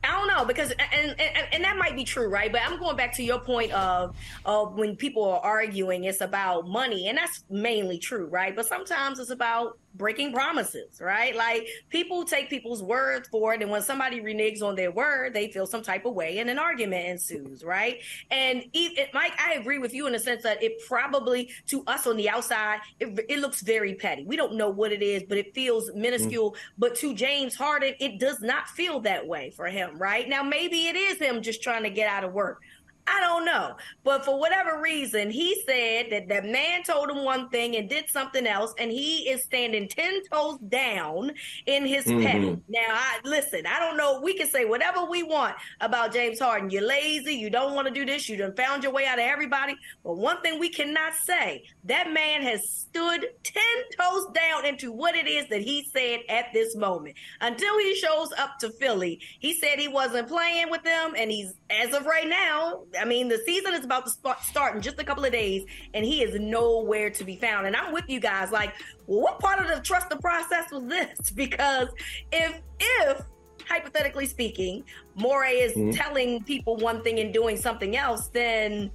I 0.07 0.13
don't 0.13 0.29
know 0.29 0.45
because 0.45 0.71
and, 0.71 1.21
and 1.21 1.49
and 1.53 1.65
that 1.65 1.77
might 1.77 1.97
be 1.97 2.05
true, 2.05 2.29
right? 2.29 2.51
But 2.51 2.63
I'm 2.65 2.79
going 2.79 2.97
back 2.97 3.15
to 3.17 3.23
your 3.23 3.41
point 3.41 3.73
of 3.73 4.17
of 4.45 4.75
when 4.79 4.97
people 4.97 5.25
are 5.25 5.41
arguing, 5.41 6.05
it's 6.05 6.21
about 6.21 6.69
money, 6.69 7.09
and 7.09 7.19
that's 7.19 7.45
mainly 7.51 7.99
true, 7.99 8.27
right? 8.27 8.55
But 8.55 8.67
sometimes 8.67 9.19
it's 9.19 9.31
about 9.31 9.79
breaking 9.97 10.33
promises, 10.33 11.01
right? 11.01 11.35
Like 11.35 11.69
people 11.89 12.25
take 12.25 12.51
people's 12.51 12.83
word 12.83 13.27
for 13.27 13.55
it, 13.55 13.63
and 13.63 13.71
when 13.71 13.83
somebody 13.83 14.21
reneges 14.21 14.63
on 14.63 14.77
their 14.77 14.91
word, 14.91 15.35
they 15.35 15.49
feel 15.51 15.67
some 15.67 15.83
type 15.83 16.05
of 16.05 16.15
way, 16.15 16.39
and 16.39 16.51
an 16.51 16.59
argument 16.59 17.07
ensues, 17.07 17.65
right? 17.65 18.01
And 18.31 18.65
it, 18.73 19.11
Mike, 19.15 19.33
I 19.39 19.55
agree 19.55 19.79
with 19.79 19.95
you 19.95 20.07
in 20.07 20.13
the 20.13 20.19
sense 20.19 20.43
that 20.43 20.63
it 20.63 20.83
probably 20.87 21.51
to 21.69 21.83
us 21.87 22.07
on 22.07 22.17
the 22.17 22.29
outside, 22.29 22.81
it, 23.01 23.27
it 23.29 23.39
looks 23.39 23.63
very 23.63 23.95
petty. 23.95 24.25
We 24.25 24.37
don't 24.37 24.55
know 24.55 24.69
what 24.69 24.93
it 24.93 25.03
is, 25.03 25.23
but 25.29 25.39
it 25.39 25.55
feels 25.55 25.91
minuscule. 25.95 26.53
Mm. 26.53 26.57
But 26.79 26.95
to 26.97 27.15
James 27.15 27.55
Harden, 27.55 27.95
it 28.01 28.19
does 28.19 28.41
not 28.41 28.69
feel 28.69 29.01
that 29.01 29.27
way 29.27 29.51
for 29.51 29.67
him, 29.67 29.99
right? 29.99 30.29
Now 30.29 30.43
maybe 30.43 30.87
it 30.87 30.97
is 30.97 31.19
him 31.19 31.43
just 31.43 31.63
trying 31.63 31.83
to 31.85 31.91
get 31.91 32.09
out 32.09 32.25
of 32.25 32.33
work. 32.33 32.63
I 33.09 33.21
don't 33.21 33.45
know. 33.45 33.77
But 34.05 34.25
for 34.25 34.39
whatever 34.39 34.81
reason, 34.81 35.31
he 35.31 35.63
said 35.67 36.07
that 36.11 36.29
that 36.29 36.45
man 36.45 36.83
told 36.83 37.11
him 37.11 37.25
one 37.25 37.49
thing 37.51 37.77
and 37.77 37.89
did 37.89 38.09
something 38.11 38.47
else, 38.47 38.75
and 38.79 38.91
he 38.91 39.29
is 39.29 39.43
standing 39.45 39.89
10 39.89 40.23
toes 40.31 40.59
down 40.69 41.33
in 41.67 41.87
his 41.87 42.05
Mhm. 42.05 42.23
petty. 42.23 42.57
Now, 42.69 42.87
I 42.89 43.19
listen, 43.25 43.67
I 43.67 43.79
don't 43.79 43.97
know. 43.97 44.21
We 44.21 44.35
can 44.35 44.49
say 44.49 44.65
whatever 44.65 45.05
we 45.05 45.23
want 45.23 45.57
about 45.81 46.13
James 46.13 46.41
Harden. 46.41 46.71
You're 46.71 46.83
lazy, 46.83 47.35
you 47.35 47.51
don't 47.51 47.75
want 47.75 47.87
to 47.89 47.95
do 47.95 48.05
this, 48.05 48.29
you 48.29 48.37
done 48.37 48.57
found 48.57 48.83
your 48.83 48.93
way 48.93 49.07
out 49.07 49.19
of 49.19 49.25
everybody. 49.25 49.77
But 50.03 50.17
one 50.17 50.41
thing 50.43 50.59
we 50.59 50.69
cannot 50.69 51.15
say, 51.15 51.65
that 51.85 52.11
man 52.13 52.43
has 52.43 52.69
stood 52.69 53.27
10 53.45 53.63
toes 53.99 54.27
down 54.33 54.65
into 54.67 54.91
what 54.93 55.15
it 55.15 55.29
is 55.29 55.49
that 55.49 55.63
he 55.63 55.89
said 55.93 56.21
at 56.29 56.53
this 56.53 56.75
moment. 56.77 57.17
Until 57.41 57.79
he 57.79 57.95
shows 57.95 58.33
up 58.39 58.59
to 58.61 58.71
Philly, 58.71 59.21
he 59.39 59.55
said 59.55 59.79
he 59.79 59.89
wasn't 59.89 60.29
playing 60.29 60.71
with 60.71 60.83
them, 60.83 61.15
and 61.17 61.31
he's 61.31 61.53
as 61.71 61.95
of 61.95 62.07
right 62.07 62.29
now, 62.29 62.85
I 63.01 63.05
mean, 63.05 63.29
the 63.29 63.39
season 63.47 63.75
is 63.75 63.85
about 63.85 64.07
to 64.07 64.13
start 64.43 64.75
in 64.77 64.83
just 64.83 64.99
a 65.01 65.05
couple 65.05 65.25
of 65.25 65.33
days, 65.33 65.65
and 65.95 66.05
he 66.05 66.23
is 66.23 66.39
nowhere 66.41 67.11
to 67.11 67.25
be 67.25 67.37
found. 67.37 67.67
And 67.67 67.77
I'm 67.77 67.93
with 67.93 68.05
you 68.09 68.21
guys. 68.21 68.51
Like, 68.51 68.75
well, 69.07 69.21
what 69.21 69.39
part 69.41 69.59
of 69.61 69.69
the 69.75 69.83
trust 69.83 70.09
the 70.11 70.17
process 70.17 70.71
was 70.73 70.85
this? 70.85 71.31
Because 71.35 71.89
if 72.33 72.61
if 72.81 73.21
hypothetically 73.69 74.27
speaking, 74.27 74.85
Morey 75.15 75.53
is 75.61 75.73
Mhm. 75.75 75.97
telling 75.97 76.45
people 76.45 76.77
one 76.77 77.03
thing 77.03 77.19
and 77.19 77.33
doing 77.33 77.57
something 77.57 77.97
else, 77.97 78.29
then 78.29 78.91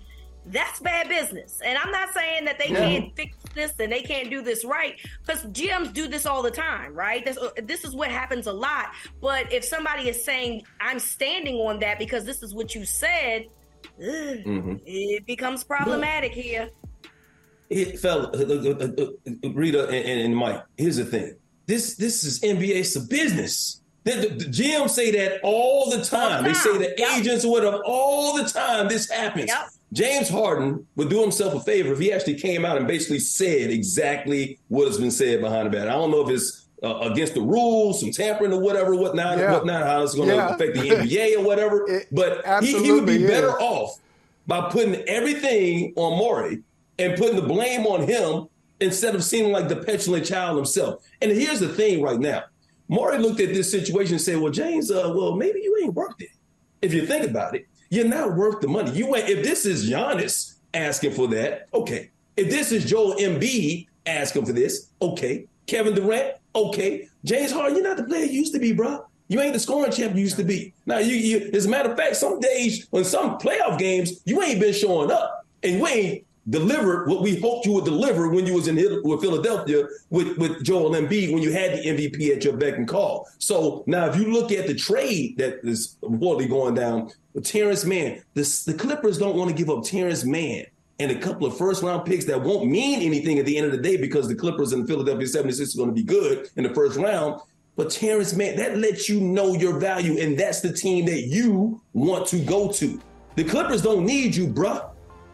that's 0.46 0.80
bad 0.80 1.08
business. 1.08 1.60
And 1.64 1.78
I'm 1.78 1.92
not 1.92 2.14
saying 2.14 2.46
that 2.46 2.58
they 2.58 2.70
Yeah. 2.70 2.80
can't 2.80 3.16
fix 3.16 3.36
this 3.54 3.74
and 3.80 3.92
they 3.92 4.02
can't 4.02 4.30
do 4.30 4.42
this 4.42 4.64
right 4.66 4.96
because 5.26 5.44
GMs 5.52 5.94
do 5.94 6.08
this 6.08 6.26
all 6.26 6.42
the 6.42 6.50
time, 6.52 6.94
right? 6.96 7.24
This, 7.24 7.38
this 7.62 7.84
is 7.84 7.94
what 7.94 8.10
happens 8.10 8.48
a 8.48 8.54
lot. 8.54 8.88
But 9.22 9.52
if 9.54 9.64
somebody 9.66 10.10
is 10.10 10.24
saying, 10.24 10.64
I'm 10.80 11.00
standing 11.00 11.58
on 11.58 11.80
that 11.80 12.00
because 12.00 12.24
this 12.26 12.42
is 12.42 12.54
what 12.56 12.74
you 12.74 12.86
said, 12.86 13.46
ugh, 14.00 14.44
Mhm. 14.46 14.82
it 14.86 15.26
becomes 15.26 15.64
problematic 15.64 16.32
here. 16.34 16.70
It 17.70 18.00
fell, 18.00 18.28
uh, 18.28 18.40
uh, 18.40 18.84
uh, 18.84 19.50
Reeta 19.54 19.86
and, 19.88 20.22
and, 20.22 20.36
Mike. 20.36 20.62
Here's 20.78 20.98
the 20.98 21.06
thing: 21.06 21.36
this 21.68 21.96
this 21.96 22.24
is 22.24 22.40
NBA. 22.42 22.76
It's 22.76 22.96
a 22.96 23.02
business. 23.02 23.82
The, 24.04 24.14
the, 24.14 24.28
the 24.30 24.46
GMs 24.46 24.90
say 24.90 25.12
that 25.12 25.40
all 25.44 25.90
the 25.92 26.04
time. 26.04 26.44
They 26.44 26.54
say 26.54 26.78
the 26.78 27.00
agents 27.16 27.46
or 27.46 27.52
whatever 27.52 27.78
all 27.86 28.36
the 28.36 28.44
time. 28.46 28.88
This 28.90 29.10
happens. 29.10 29.52
James 29.94 30.28
Harden 30.30 30.88
would 30.96 31.10
do 31.10 31.22
himself 31.22 31.54
a 31.54 31.60
favor 31.60 31.94
if 31.94 32.00
he 32.00 32.12
actually 32.12 32.36
came 32.40 32.66
out 32.66 32.78
and 32.78 32.88
basically 32.88 33.20
said 33.20 33.70
exactly 33.70 34.58
what 34.70 34.88
has 34.88 34.98
been 34.98 35.12
said 35.12 35.40
behind 35.42 35.68
the 35.68 35.70
bat. 35.70 35.88
I 35.88 35.92
don't 35.92 36.12
know 36.12 36.28
if 36.28 36.34
it's 36.34 36.61
uh, 36.84 36.98
against 37.12 37.34
the 37.36 37.42
rules, 37.42 38.00
some 38.00 38.12
tampering 38.12 38.52
or 38.52 38.60
whatever, 38.60 38.96
whatnot, 38.96 39.38
Yeah. 39.38 39.52
whatnot, 39.52 39.84
how 39.84 40.02
it's 40.04 40.16
going 40.16 40.30
to 40.30 40.36
Yeah. 40.36 40.56
affect 40.56 40.74
the 40.76 40.90
NBA 40.90 41.36
or 41.38 41.44
whatever. 41.44 42.04
but 42.12 42.64
he, 42.64 42.82
he 42.82 42.92
would 42.92 43.06
be 43.06 43.20
better 43.26 43.52
off 43.60 44.00
by 44.48 44.70
putting 44.70 44.96
everything 45.08 45.94
on 45.96 46.18
Morey 46.18 46.64
and 46.98 47.18
putting 47.18 47.36
the 47.36 47.42
blame 47.44 47.86
on 47.86 48.08
him 48.08 48.48
instead 48.80 49.14
of 49.14 49.24
seeming 49.24 49.52
like 49.52 49.68
the 49.70 49.76
petulant 49.76 50.26
child 50.26 50.58
himself. 50.58 51.04
And 51.22 51.32
here's 51.32 51.60
the 51.60 51.70
thing 51.70 52.02
right 52.02 52.20
now. 52.20 52.44
Morey 52.88 53.20
looked 53.20 53.40
at 53.40 53.54
this 53.54 53.72
situation 53.72 54.14
and 54.16 54.22
said, 54.22 54.40
well, 54.40 54.52
James, 54.52 54.90
uh, 54.92 55.14
well, 55.16 55.36
maybe 55.36 55.62
you 55.62 55.78
ain't 55.84 55.94
worth 55.94 56.16
it. 56.20 56.30
If 56.82 56.94
you 56.94 57.06
think 57.06 57.26
about 57.30 57.56
it, 57.56 57.68
you're 57.90 58.08
not 58.08 58.36
worth 58.36 58.60
the 58.60 58.68
money. 58.68 58.92
You 58.92 59.16
ain't, 59.16 59.30
if 59.30 59.44
this 59.44 59.66
is 59.66 59.90
Giannis 59.90 60.56
asking 60.74 61.12
for 61.12 61.28
that, 61.28 61.68
okay. 61.74 62.10
If 62.36 62.50
this 62.50 62.72
is 62.72 62.84
Joel 62.86 63.16
Embiid 63.18 63.88
asking 64.06 64.46
for 64.46 64.54
this, 64.54 64.88
okay. 65.02 65.46
Kevin 65.68 65.94
Durant, 65.94 66.36
okay. 66.56 67.08
James 67.24 67.52
Harden, 67.52 67.76
you're 67.76 67.88
not 67.88 67.98
the 67.98 68.04
player 68.04 68.26
you 68.26 68.40
used 68.40 68.54
to 68.54 68.60
be, 68.60 68.74
bro. 68.74 69.06
You 69.28 69.40
ain't 69.40 69.54
the 69.54 69.60
scoring 69.60 69.92
champ 69.92 70.16
you 70.16 70.22
used 70.22 70.38
to 70.38 70.44
be. 70.44 70.74
Now, 70.86 70.98
you, 70.98 71.16
you 71.16 71.52
as 71.54 71.66
a 71.66 71.70
matter 71.70 71.92
of 71.92 71.98
fact, 71.98 72.18
some 72.18 72.40
days 72.40 72.88
on 72.92 73.06
some 73.06 73.38
playoff 73.40 73.80
games, 73.80 74.22
you 74.26 74.42
ain't 74.42 74.60
been 74.60 74.74
showing 74.74 75.10
up, 75.10 75.46
and 75.64 75.78
you 75.78 75.88
ain't 75.88 76.26
delivered 76.50 77.08
what 77.08 77.22
we 77.22 77.40
hoped 77.40 77.66
you 77.66 77.74
would 77.74 77.86
deliver 77.86 78.30
when 78.30 78.46
you 78.46 78.54
was 78.54 78.68
in 78.68 78.76
with 79.04 79.22
Philadelphia 79.22 79.86
with, 80.10 80.38
with 80.38 80.64
Joel 80.64 80.92
Embiid 80.92 81.32
when 81.32 81.42
you 81.42 81.52
had 81.52 81.78
the 81.78 81.86
MVP 81.86 82.36
at 82.36 82.44
your 82.44 82.58
beck 82.58 82.78
and 82.78 82.88
call. 82.88 83.28
So 83.38 83.84
now 83.86 84.08
if 84.08 84.16
you 84.16 84.34
look 84.34 84.52
at 84.52 84.68
the 84.68 84.74
trade 84.74 85.38
that 85.38 85.60
is 85.64 85.98
reportedly 86.02 86.50
going 86.50 86.74
down 86.74 87.12
with 87.34 87.46
Terance 87.46 87.86
Mann, 87.86 88.22
the, 88.34 88.64
the 88.66 88.74
Clippers 88.74 89.20
don't 89.20 89.36
want 89.36 89.50
to 89.52 89.56
give 89.56 89.70
up 89.70 89.84
Terance 89.84 90.26
Mann 90.26 90.66
and 91.02 91.12
a 91.12 91.16
couple 91.20 91.48
of 91.48 91.58
first 91.58 91.82
round 91.82 92.06
picks 92.06 92.26
that 92.26 92.40
won't 92.40 92.70
mean 92.70 93.02
anything 93.02 93.40
at 93.40 93.46
the 93.46 93.58
end 93.58 93.66
of 93.66 93.72
the 93.72 93.78
day 93.78 93.98
because 93.98 94.28
the 94.28 94.36
Clippers 94.36 94.72
and 94.72 94.88
Philadelphia 94.88 95.28
76 95.28 95.74
are 95.74 95.78
going 95.78 95.90
to 95.90 95.96
be 95.96 96.04
good 96.04 96.48
in 96.58 96.64
the 96.64 96.74
first 96.76 96.98
round. 96.98 97.42
But 97.76 97.90
Terance, 97.90 98.36
Mann, 98.36 98.56
that 98.58 98.78
lets 98.78 99.10
you 99.10 99.20
know 99.20 99.56
your 99.56 99.80
value, 99.80 100.22
and 100.22 100.38
that's 100.38 100.62
the 100.62 100.72
team 100.72 101.06
that 101.06 101.22
you 101.22 101.82
want 101.94 102.28
to 102.28 102.40
go 102.40 102.72
to. 102.74 103.02
The 103.36 103.44
Clippers 103.44 103.82
don't 103.82 104.06
need 104.06 104.36
you, 104.36 104.48
bruh. 104.48 104.92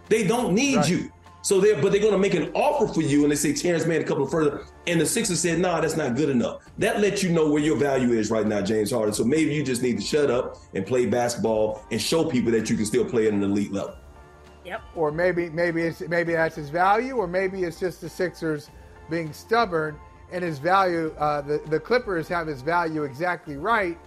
They 0.08 0.26
don't 0.26 0.54
need 0.54 0.78
right. 0.78 0.90
you. 0.90 1.12
So 1.42 1.60
they're 1.60 1.82
but 1.82 1.92
they're 1.92 2.02
gonna 2.02 2.18
make 2.18 2.34
an 2.34 2.52
offer 2.54 2.92
for 2.94 3.02
you 3.02 3.24
and 3.24 3.32
they 3.32 3.36
say 3.36 3.54
Terance 3.54 3.86
Mann 3.86 4.02
a 4.02 4.04
couple 4.04 4.24
of 4.24 4.32
further. 4.32 4.66
And 4.86 5.00
the 5.00 5.06
Sixers 5.06 5.40
said, 5.40 5.60
nah, 5.60 5.80
that's 5.80 5.96
not 5.96 6.16
good 6.16 6.30
enough. 6.30 6.66
That 6.78 7.00
lets 7.00 7.24
you 7.24 7.30
know 7.30 7.50
where 7.50 7.62
your 7.62 7.78
value 7.78 8.12
is 8.12 8.30
right 8.30 8.46
now, 8.46 8.62
James 8.62 8.92
Harden. 8.92 9.14
So 9.14 9.24
maybe 9.24 9.54
you 9.54 9.64
just 9.64 9.82
need 9.82 9.98
to 9.98 10.04
shut 10.04 10.30
up 10.30 10.58
and 10.74 10.86
play 10.86 11.06
basketball 11.06 11.86
and 11.90 12.02
show 12.02 12.26
people 12.26 12.52
that 12.52 12.70
you 12.70 12.76
can 12.76 12.86
still 12.86 13.06
play 13.06 13.28
at 13.28 13.34
an 13.34 13.44
elite 13.44 13.72
level. 13.72 13.96
Yep. 14.68 14.82
Or 14.96 15.12
maybe 15.12 15.50
maybe 15.50 15.82
it's 15.82 16.02
maybe 16.02 16.34
that's 16.34 16.56
his 16.56 16.70
value, 16.70 17.16
or 17.16 17.26
maybe 17.26 17.64
it's 17.64 17.80
just 17.80 18.02
the 18.02 18.10
Sixers 18.10 18.70
being 19.10 19.34
stubborn 19.34 19.98
and 20.32 20.44
his 20.44 20.60
value. 20.60 21.14
Uh, 21.18 21.42
the 21.42 21.62
the 21.68 21.80
Clippers 21.80 22.28
have 22.28 22.46
his 22.46 22.62
value 22.62 23.04
exactly 23.04 23.58
right 23.58 23.98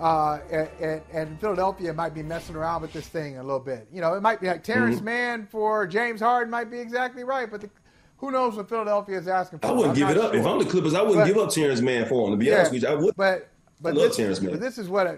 uh, 0.00 0.40
and, 0.50 1.00
and, 1.12 1.40
Philadelphia 1.40 1.92
might 1.92 2.12
be 2.12 2.22
messing 2.22 2.54
around 2.54 2.82
with 2.82 2.92
this 2.92 3.08
thing 3.08 3.38
a 3.38 3.42
little 3.42 3.60
bit. 3.60 3.88
You 3.90 4.02
know, 4.02 4.14
it 4.14 4.22
might 4.22 4.40
be 4.40 4.46
like 4.46 4.62
Terance 4.62 4.96
mm-hmm. 4.96 5.04
Mann 5.06 5.46
for 5.46 5.86
James 5.86 6.20
Harden 6.20 6.50
might 6.50 6.70
be 6.70 6.78
exactly 6.78 7.24
right, 7.24 7.50
but 7.50 7.62
the, 7.62 7.70
who 8.18 8.30
knows 8.30 8.56
what 8.56 8.68
Philadelphia 8.68 9.18
is 9.18 9.28
asking 9.28 9.60
for? 9.60 9.68
I 9.68 9.70
wouldn't 9.72 9.96
give 9.96 10.10
it 10.10 10.18
up. 10.18 10.32
Sure. 10.32 10.40
If 10.40 10.46
I'm 10.46 10.58
the 10.58 10.66
Clippers, 10.66 10.94
I 10.94 11.00
wouldn't 11.00 11.20
but, 11.20 11.26
give 11.26 11.38
up 11.38 11.50
Terance 11.50 11.80
Mann 11.80 12.06
for 12.06 12.26
him. 12.26 12.32
To 12.32 12.36
be 12.36 12.46
yeah, 12.46 12.56
honest 12.56 12.72
with 12.72 12.82
you, 12.82 12.88
I 12.88 12.94
would. 12.94 13.16
But 13.16 13.48
but 13.80 13.94
this, 13.94 14.38
but 14.38 14.60
this 14.60 14.78
is 14.78 14.88
what 14.88 15.06
I, 15.06 15.16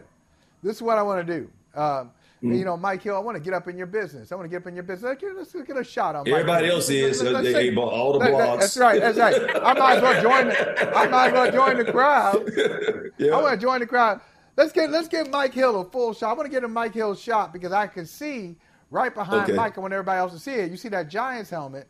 this 0.62 0.77
is 0.77 0.83
what 0.83 0.96
I 0.96 1.03
want 1.03 1.27
to 1.27 1.40
do. 1.40 1.51
Um, 1.81 2.12
mm-hmm. 2.42 2.53
You 2.53 2.64
know, 2.64 2.77
Mike 2.77 3.03
Hill, 3.03 3.16
I 3.16 3.18
want 3.18 3.37
to 3.37 3.42
get 3.42 3.53
up 3.53 3.68
in 3.68 3.77
your 3.77 3.87
business. 3.87 4.31
I 4.31 4.37
want 4.37 4.46
to 4.46 4.48
get 4.48 4.62
up 4.62 4.68
in 4.68 4.74
your 4.74 4.85
business. 4.85 5.18
Let's, 5.20 5.55
let's 5.55 5.66
get 5.66 5.77
a 5.77 5.85
shot 5.85 6.14
on. 6.14 6.29
Everybody 6.29 6.68
else 6.68 6.88
is 6.88 7.20
let's, 7.22 7.35
let's, 7.35 7.53
say, 7.53 7.74
all 7.74 8.18
the 8.18 8.27
blogs. 8.27 8.61
That's 8.61 8.77
right. 8.77 9.01
That's 9.01 9.18
right. 9.18 9.57
I 9.57 9.74
might 9.74 9.96
as 9.96 10.03
well 10.03 10.22
join. 10.22 10.48
The, 10.48 10.96
I 10.96 11.09
might 11.09 11.27
as 11.29 11.33
well 11.33 11.53
join 11.53 11.85
the 11.85 11.90
crowd. 11.90 12.51
yeah. 13.18 13.35
I 13.35 13.42
want 13.42 13.61
to 13.61 13.66
join 13.66 13.81
the 13.81 13.87
crowd. 13.87 14.20
Let's 14.57 14.72
get 14.72 14.90
let's 14.90 15.09
give 15.09 15.31
Mike 15.31 15.55
Hill 15.55 15.81
a 15.81 15.85
full 15.85 16.12
shot. 16.14 16.31
I 16.31 16.33
want 16.35 16.46
to 16.46 16.51
get 16.51 16.64
a 16.64 16.68
Mike 16.68 16.94
Hill 16.94 17.14
shot 17.14 17.53
because 17.53 17.72
I 17.72 17.87
can 17.87 18.07
see 18.07 18.57
right 18.90 19.14
behind 19.14 19.44
okay. 19.44 19.53
Mike 19.53 19.77
and 19.77 19.83
when 19.83 19.92
everybody 19.92 20.18
else 20.18 20.33
is 20.33 20.42
see 20.42 20.53
it. 20.53 20.70
You 20.70 20.77
see 20.77 20.88
that 20.88 21.09
Giants 21.09 21.51
helmet. 21.51 21.88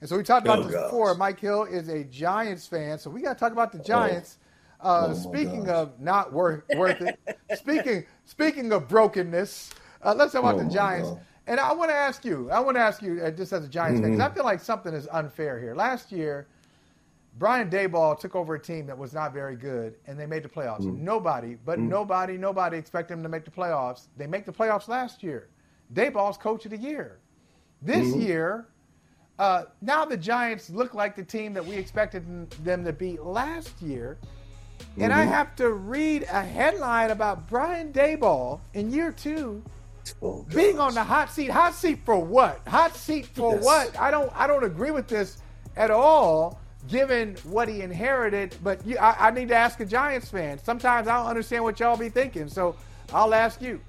And 0.00 0.08
so 0.08 0.16
we 0.16 0.22
talked 0.22 0.46
about 0.46 0.58
oh, 0.58 0.62
this 0.64 0.72
gosh. 0.72 0.84
before. 0.84 1.14
Mike 1.14 1.40
Hill 1.40 1.64
is 1.64 1.88
a 1.88 2.04
Giants 2.04 2.66
fan, 2.66 2.98
so 2.98 3.10
we 3.10 3.22
got 3.22 3.34
to 3.34 3.40
talk 3.40 3.52
about 3.52 3.72
the 3.72 3.80
oh. 3.80 3.84
Giants. 3.84 4.38
Oh. 4.40 4.46
Uh, 4.78 5.06
oh, 5.08 5.14
speaking 5.14 5.70
of 5.70 5.98
not 6.00 6.34
worth 6.34 6.62
worth 6.76 7.00
it, 7.00 7.18
speaking 7.56 8.04
speaking 8.26 8.72
of 8.72 8.88
brokenness, 8.88 9.70
uh, 10.06 10.14
let's 10.14 10.32
talk 10.32 10.42
about 10.42 10.54
oh, 10.54 10.64
the 10.64 10.70
Giants. 10.70 11.10
And 11.48 11.60
I 11.60 11.72
want 11.72 11.90
to 11.90 11.96
ask 11.96 12.24
you, 12.24 12.50
I 12.50 12.60
want 12.60 12.76
to 12.76 12.80
ask 12.80 13.02
you, 13.02 13.20
uh, 13.22 13.30
just 13.30 13.52
as 13.52 13.64
a 13.64 13.68
Giants 13.68 14.00
mm-hmm. 14.00 14.04
fan, 14.04 14.12
because 14.12 14.30
I 14.30 14.34
feel 14.34 14.44
like 14.44 14.60
something 14.60 14.94
is 14.94 15.06
unfair 15.12 15.60
here. 15.60 15.74
Last 15.74 16.10
year, 16.10 16.46
Brian 17.38 17.68
Daboll 17.68 18.18
took 18.18 18.34
over 18.34 18.54
a 18.54 18.58
team 18.58 18.86
that 18.86 18.96
was 18.96 19.12
not 19.12 19.32
very 19.32 19.56
good, 19.56 19.94
and 20.06 20.18
they 20.18 20.26
made 20.26 20.42
the 20.42 20.48
playoffs. 20.48 20.82
Mm. 20.82 21.00
Nobody, 21.00 21.56
but 21.64 21.78
mm. 21.78 21.88
nobody, 21.88 22.38
nobody 22.38 22.78
expected 22.78 23.14
them 23.14 23.22
to 23.22 23.28
make 23.28 23.44
the 23.44 23.50
playoffs. 23.50 24.06
They 24.16 24.26
make 24.26 24.46
the 24.46 24.52
playoffs 24.52 24.88
last 24.88 25.22
year. 25.22 25.48
Daboll's 25.92 26.38
coach 26.38 26.64
of 26.64 26.70
the 26.70 26.78
year. 26.78 27.18
This 27.82 28.08
mm. 28.08 28.26
year, 28.26 28.66
uh, 29.38 29.64
now 29.82 30.04
the 30.04 30.16
Giants 30.16 30.70
look 30.70 30.94
like 30.94 31.14
the 31.14 31.22
team 31.22 31.52
that 31.52 31.64
we 31.64 31.76
expected 31.76 32.50
them 32.64 32.84
to 32.84 32.92
be 32.92 33.18
last 33.18 33.82
year. 33.82 34.16
And 34.98 35.12
mm-hmm. 35.12 35.20
I 35.20 35.24
have 35.24 35.54
to 35.56 35.70
read 35.70 36.22
a 36.24 36.42
headline 36.42 37.10
about 37.10 37.48
Brian 37.48 37.92
Daboll 37.92 38.60
in 38.72 38.90
year 38.90 39.12
two 39.12 39.62
oh, 40.22 40.46
being 40.54 40.78
on 40.78 40.94
the 40.94 41.04
hot 41.04 41.30
seat. 41.30 41.50
Hot 41.50 41.74
seat 41.74 42.00
for 42.04 42.22
what? 42.22 42.60
Hot 42.68 42.94
seat 42.96 43.26
for 43.26 43.54
yes. 43.54 43.64
what? 43.64 43.98
I 43.98 44.10
don't 44.10 44.30
I 44.34 44.46
don't 44.46 44.64
agree 44.64 44.90
with 44.90 45.08
this 45.08 45.38
at 45.76 45.90
all 45.90 46.58
given 46.88 47.36
what 47.44 47.68
he 47.68 47.82
inherited. 47.82 48.56
But 48.62 48.84
you, 48.86 48.98
I, 48.98 49.28
I, 49.28 49.30
need 49.30 49.48
to 49.48 49.54
ask 49.54 49.80
a 49.80 49.84
Giants 49.84 50.30
fan. 50.30 50.58
Sometimes 50.62 51.08
I 51.08 51.16
don't 51.18 51.26
understand 51.26 51.64
what 51.64 51.80
y'all 51.80 51.96
be 51.96 52.08
thinking, 52.08 52.48
so 52.48 52.76
I'll 53.12 53.34
ask 53.34 53.60
you. 53.60 53.80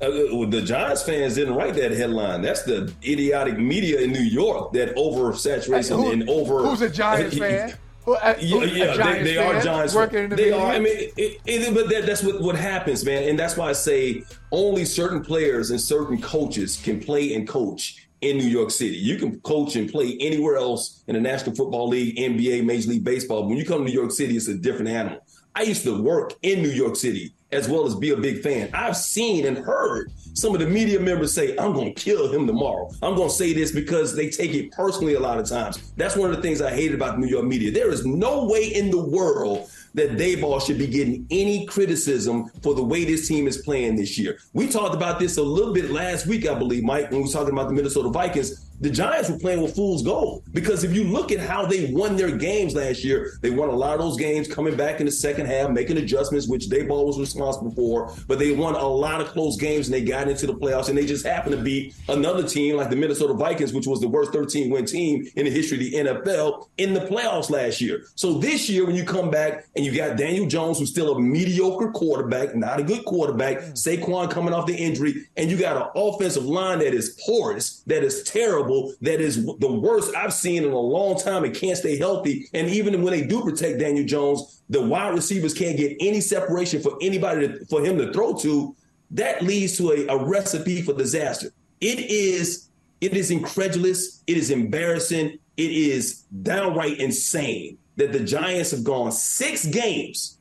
Uh, 0.00 0.06
uh 0.06 0.46
the 0.46 0.62
Giants 0.62 1.02
fans 1.02 1.34
didn't 1.34 1.54
write 1.54 1.74
that 1.74 1.90
headline. 1.92 2.42
That's 2.42 2.62
the 2.62 2.92
idiotic 3.04 3.58
media 3.58 4.00
in 4.00 4.12
New 4.12 4.20
York 4.20 4.72
that 4.72 4.94
oversaturates 4.96 5.88
who, 5.88 6.10
and 6.10 6.28
over. 6.28 6.62
Who's 6.62 6.82
a 6.82 6.88
Giants 6.88 7.40
uh, 7.40 7.72
fan? 8.16 8.34
Uh, 8.34 8.38
yeah, 8.40 8.64
yeah 8.64 9.12
they, 9.12 9.22
they 9.22 9.36
are 9.38 9.60
Giants. 9.60 9.94
Working 9.94 10.24
in 10.24 10.30
the 10.30 10.36
they 10.36 10.42
media? 10.44 10.58
are. 10.58 10.72
I 10.72 10.78
mean, 10.78 10.96
it, 11.16 11.40
it, 11.46 11.74
but 11.74 11.88
that, 11.90 12.06
that's 12.06 12.22
what, 12.22 12.40
what 12.40 12.56
happens, 12.56 13.04
man. 13.04 13.28
And 13.28 13.38
that's 13.38 13.56
why 13.56 13.68
I 13.68 13.72
say 13.72 14.24
only 14.50 14.84
certain 14.84 15.22
players 15.22 15.70
and 15.70 15.80
certain 15.80 16.20
coaches 16.20 16.80
can 16.82 17.00
play 17.00 17.34
and 17.34 17.46
coach 17.46 18.08
in 18.20 18.36
New 18.36 18.46
York 18.46 18.70
City. 18.70 18.96
You 18.96 19.16
can 19.16 19.40
coach 19.40 19.76
and 19.76 19.90
play 19.90 20.16
anywhere 20.20 20.56
else 20.56 21.04
in 21.06 21.14
the 21.14 21.20
National 21.20 21.54
Football 21.54 21.88
League, 21.88 22.16
NBA, 22.16 22.64
Major 22.64 22.90
League 22.90 23.04
Baseball. 23.04 23.46
When 23.48 23.56
you 23.56 23.64
come 23.64 23.78
to 23.78 23.84
New 23.84 23.92
York 23.92 24.10
City, 24.10 24.36
it's 24.36 24.48
a 24.48 24.54
different 24.54 24.88
animal. 24.88 25.20
I 25.54 25.62
used 25.62 25.82
to 25.84 26.02
work 26.02 26.34
in 26.42 26.62
New 26.62 26.70
York 26.70 26.96
City 26.96 27.32
as 27.50 27.68
well 27.68 27.86
as 27.86 27.94
be 27.94 28.10
a 28.10 28.16
big 28.16 28.42
fan. 28.42 28.70
I've 28.74 28.96
seen 28.96 29.46
and 29.46 29.56
heard 29.56 30.12
some 30.38 30.54
of 30.54 30.60
the 30.60 30.66
media 30.66 31.00
members 31.00 31.34
say, 31.34 31.56
I'm 31.56 31.72
going 31.72 31.92
to 31.92 32.00
kill 32.00 32.32
him 32.32 32.46
tomorrow. 32.46 32.88
I'm 33.02 33.16
going 33.16 33.28
to 33.28 33.34
say 33.34 33.52
this 33.52 33.72
because 33.72 34.14
they 34.14 34.30
take 34.30 34.54
it 34.54 34.70
personally 34.70 35.14
a 35.14 35.20
lot 35.20 35.38
of 35.38 35.48
times. 35.48 35.92
That's 35.96 36.16
one 36.16 36.30
of 36.30 36.36
the 36.36 36.42
things 36.42 36.62
I 36.62 36.70
hated 36.70 36.94
about 36.94 37.16
the 37.16 37.20
New 37.22 37.26
York 37.26 37.44
media. 37.44 37.72
There 37.72 37.90
is 37.90 38.06
no 38.06 38.44
way 38.44 38.66
in 38.66 38.90
the 38.90 39.00
world 39.00 39.68
that 39.94 40.12
Daboll 40.12 40.64
should 40.64 40.78
be 40.78 40.86
getting 40.86 41.26
any 41.30 41.66
criticism 41.66 42.50
for 42.62 42.74
the 42.74 42.82
way 42.82 43.04
this 43.04 43.26
team 43.26 43.48
is 43.48 43.58
playing 43.58 43.96
this 43.96 44.16
year. 44.16 44.38
We 44.52 44.68
talked 44.68 44.94
about 44.94 45.18
this 45.18 45.38
a 45.38 45.42
little 45.42 45.74
bit 45.74 45.90
last 45.90 46.26
week, 46.26 46.48
I 46.48 46.54
believe, 46.54 46.84
Mike, 46.84 47.10
when 47.10 47.20
we 47.20 47.26
were 47.26 47.32
talking 47.32 47.52
about 47.52 47.68
the 47.68 47.74
Minnesota 47.74 48.08
Vikings 48.08 48.67
the 48.80 48.90
Giants 48.90 49.28
were 49.28 49.38
playing 49.38 49.60
with 49.60 49.74
fool's 49.74 50.02
gold 50.02 50.44
because 50.52 50.84
if 50.84 50.94
you 50.94 51.04
look 51.04 51.32
at 51.32 51.40
how 51.40 51.66
they 51.66 51.92
won 51.92 52.16
their 52.16 52.30
games 52.30 52.74
last 52.74 53.02
year, 53.02 53.32
they 53.40 53.50
won 53.50 53.68
a 53.68 53.76
lot 53.76 53.94
of 53.94 54.00
those 54.00 54.16
games 54.16 54.46
coming 54.46 54.76
back 54.76 55.00
in 55.00 55.06
the 55.06 55.12
second 55.12 55.46
half, 55.46 55.70
making 55.70 55.96
adjustments, 55.96 56.48
which 56.48 56.66
Daboll 56.66 57.06
was 57.06 57.18
responsible 57.18 57.72
for. 57.72 58.14
But 58.28 58.38
they 58.38 58.52
won 58.52 58.74
a 58.74 58.86
lot 58.86 59.20
of 59.20 59.28
close 59.28 59.56
games 59.56 59.88
and 59.88 59.94
they 59.94 60.02
got 60.02 60.28
into 60.28 60.46
the 60.46 60.54
playoffs 60.54 60.88
and 60.88 60.96
they 60.96 61.06
just 61.06 61.26
happened 61.26 61.56
to 61.56 61.62
beat 61.62 61.94
another 62.08 62.46
team 62.46 62.76
like 62.76 62.90
the 62.90 62.96
Minnesota 62.96 63.34
Vikings, 63.34 63.72
which 63.72 63.86
was 63.86 64.00
the 64.00 64.08
worst 64.08 64.32
13 64.32 64.70
win 64.70 64.86
team 64.86 65.26
in 65.34 65.44
the 65.44 65.50
history 65.50 65.76
of 65.76 65.80
the 65.80 66.10
NFL 66.10 66.68
in 66.78 66.94
the 66.94 67.00
playoffs 67.00 67.50
last 67.50 67.80
year. 67.80 68.04
So 68.14 68.34
this 68.34 68.68
year, 68.68 68.86
when 68.86 68.94
you 68.94 69.04
come 69.04 69.30
back 69.30 69.66
and 69.74 69.84
you 69.84 69.94
got 69.94 70.16
Daniel 70.16 70.46
Jones, 70.46 70.78
who's 70.78 70.90
still 70.90 71.16
a 71.16 71.20
mediocre 71.20 71.90
quarterback, 71.90 72.54
not 72.54 72.78
a 72.78 72.84
good 72.84 73.04
quarterback, 73.04 73.58
Saquon 73.72 74.30
coming 74.30 74.54
off 74.54 74.66
the 74.66 74.76
injury, 74.76 75.26
and 75.36 75.50
you 75.50 75.56
got 75.56 75.76
an 75.76 75.88
offensive 75.96 76.44
line 76.44 76.78
that 76.78 76.94
is 76.94 77.20
porous, 77.26 77.82
that 77.86 78.04
is 78.04 78.22
terrible 78.22 78.67
that 79.00 79.20
is 79.20 79.44
the 79.44 79.72
worst 79.72 80.14
I've 80.14 80.32
seen 80.32 80.64
in 80.64 80.70
a 80.70 80.78
long 80.78 81.18
time 81.18 81.44
and 81.44 81.54
can't 81.54 81.76
stay 81.76 81.96
healthy. 81.96 82.46
And 82.54 82.68
even 82.68 83.02
when 83.02 83.12
they 83.12 83.26
do 83.26 83.42
protect 83.42 83.78
Daniel 83.78 84.06
Jones, 84.06 84.62
the 84.68 84.80
wide 84.80 85.14
receivers 85.14 85.54
can't 85.54 85.76
get 85.76 85.96
any 86.00 86.20
separation 86.20 86.80
for 86.82 86.96
anybody 87.00 87.48
to, 87.48 87.66
for 87.66 87.84
him 87.84 87.98
to 87.98 88.12
throw 88.12 88.34
to. 88.38 88.76
That 89.12 89.42
leads 89.42 89.76
to 89.78 89.92
a, 89.92 90.06
a 90.08 90.24
recipe 90.24 90.82
for 90.82 90.92
disaster. 90.92 91.48
It 91.80 91.98
is 92.00 92.68
it 93.00 93.16
is 93.16 93.30
incredulous. 93.30 94.22
It 94.26 94.36
is 94.36 94.50
embarrassing. 94.50 95.38
It 95.56 95.70
is 95.70 96.24
downright 96.42 96.98
insane 96.98 97.78
that 97.96 98.12
the 98.12 98.20
Giants 98.20 98.70
have 98.72 98.84
gone 98.84 99.12
six 99.12 99.66
games 99.66 100.38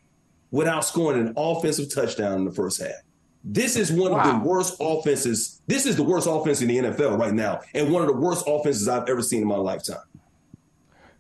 without 0.52 0.86
scoring 0.86 1.28
an 1.28 1.34
offensive 1.38 1.94
touchdown 1.94 2.40
in 2.40 2.46
the 2.46 2.52
first 2.52 2.82
half. 2.82 2.92
This 3.50 3.78
is 3.78 3.92
one 3.92 4.12
wow. 4.12 4.20
of 4.20 4.44
the 4.44 4.48
worst 4.48 4.76
offenses. 4.80 5.62
This 5.68 5.86
is 5.86 5.96
the 5.96 6.04
worst 6.04 6.28
offense 6.30 6.62
in 6.62 6.68
the 6.68 6.78
NFL 6.78 7.18
right 7.18 7.34
now, 7.34 7.62
and 7.74 7.92
one 7.92 8.02
of 8.02 8.08
the 8.08 8.16
worst 8.16 8.44
offenses 8.46 8.90
I've 8.90 9.08
ever 9.08 9.22
seen 9.22 9.42
in 9.42 9.48
my 9.48 9.56
lifetime. 9.56 10.04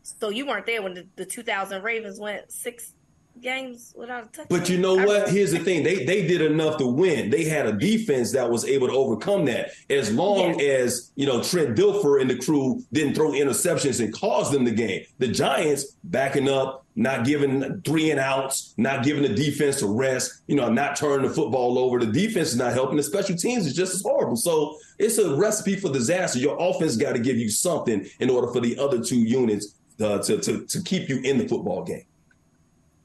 So 0.03 0.29
you 0.29 0.45
weren't 0.45 0.65
there 0.65 0.81
when 0.81 0.93
the, 0.93 1.07
the 1.15 1.25
2000 1.25 1.81
Ravens 1.83 2.19
went 2.19 2.51
six 2.51 2.93
games 3.41 3.93
without 3.95 4.23
a 4.23 4.27
touchdown. 4.27 4.45
But 4.49 4.69
you 4.69 4.77
know 4.77 4.95
what? 4.95 5.29
Here's 5.29 5.51
the 5.51 5.59
thing: 5.59 5.83
they 5.83 6.03
they 6.03 6.27
did 6.27 6.41
enough 6.41 6.77
to 6.79 6.87
win. 6.87 7.29
They 7.29 7.45
had 7.45 7.65
a 7.65 7.71
defense 7.71 8.33
that 8.33 8.49
was 8.49 8.65
able 8.65 8.87
to 8.87 8.93
overcome 8.93 9.45
that. 9.45 9.71
As 9.89 10.11
long 10.11 10.59
as 10.59 11.11
you 11.15 11.25
know 11.25 11.41
Trent 11.41 11.77
Dilfer 11.77 12.19
and 12.19 12.29
the 12.29 12.37
crew 12.37 12.83
didn't 12.91 13.15
throw 13.15 13.31
interceptions 13.31 14.03
and 14.03 14.13
cause 14.13 14.51
them 14.51 14.65
the 14.65 14.71
game. 14.71 15.03
The 15.19 15.27
Giants 15.29 15.95
backing 16.03 16.49
up, 16.49 16.85
not 16.97 17.25
giving 17.25 17.81
three 17.81 18.11
and 18.11 18.19
outs, 18.19 18.73
not 18.75 19.03
giving 19.05 19.23
the 19.23 19.33
defense 19.33 19.81
a 19.81 19.87
rest. 19.87 20.41
You 20.47 20.55
know, 20.55 20.69
not 20.69 20.95
turning 20.95 21.27
the 21.27 21.33
football 21.33 21.77
over. 21.77 21.99
The 21.99 22.11
defense 22.11 22.49
is 22.49 22.57
not 22.57 22.73
helping. 22.73 22.97
The 22.97 23.03
special 23.03 23.37
teams 23.37 23.67
is 23.67 23.73
just 23.73 23.93
as 23.93 24.01
horrible. 24.01 24.35
So 24.35 24.77
it's 24.97 25.19
a 25.19 25.35
recipe 25.35 25.75
for 25.75 25.93
disaster. 25.93 26.39
Your 26.39 26.57
offense 26.59 26.97
got 26.97 27.13
to 27.13 27.19
give 27.19 27.37
you 27.37 27.49
something 27.49 28.05
in 28.19 28.29
order 28.29 28.51
for 28.51 28.59
the 28.59 28.77
other 28.79 29.01
two 29.01 29.19
units 29.19 29.75
uh, 30.01 30.19
to, 30.19 30.39
to 30.39 30.65
to 30.65 30.81
keep 30.81 31.07
you 31.07 31.21
in 31.21 31.37
the 31.37 31.47
football 31.47 31.83
game. 31.83 32.05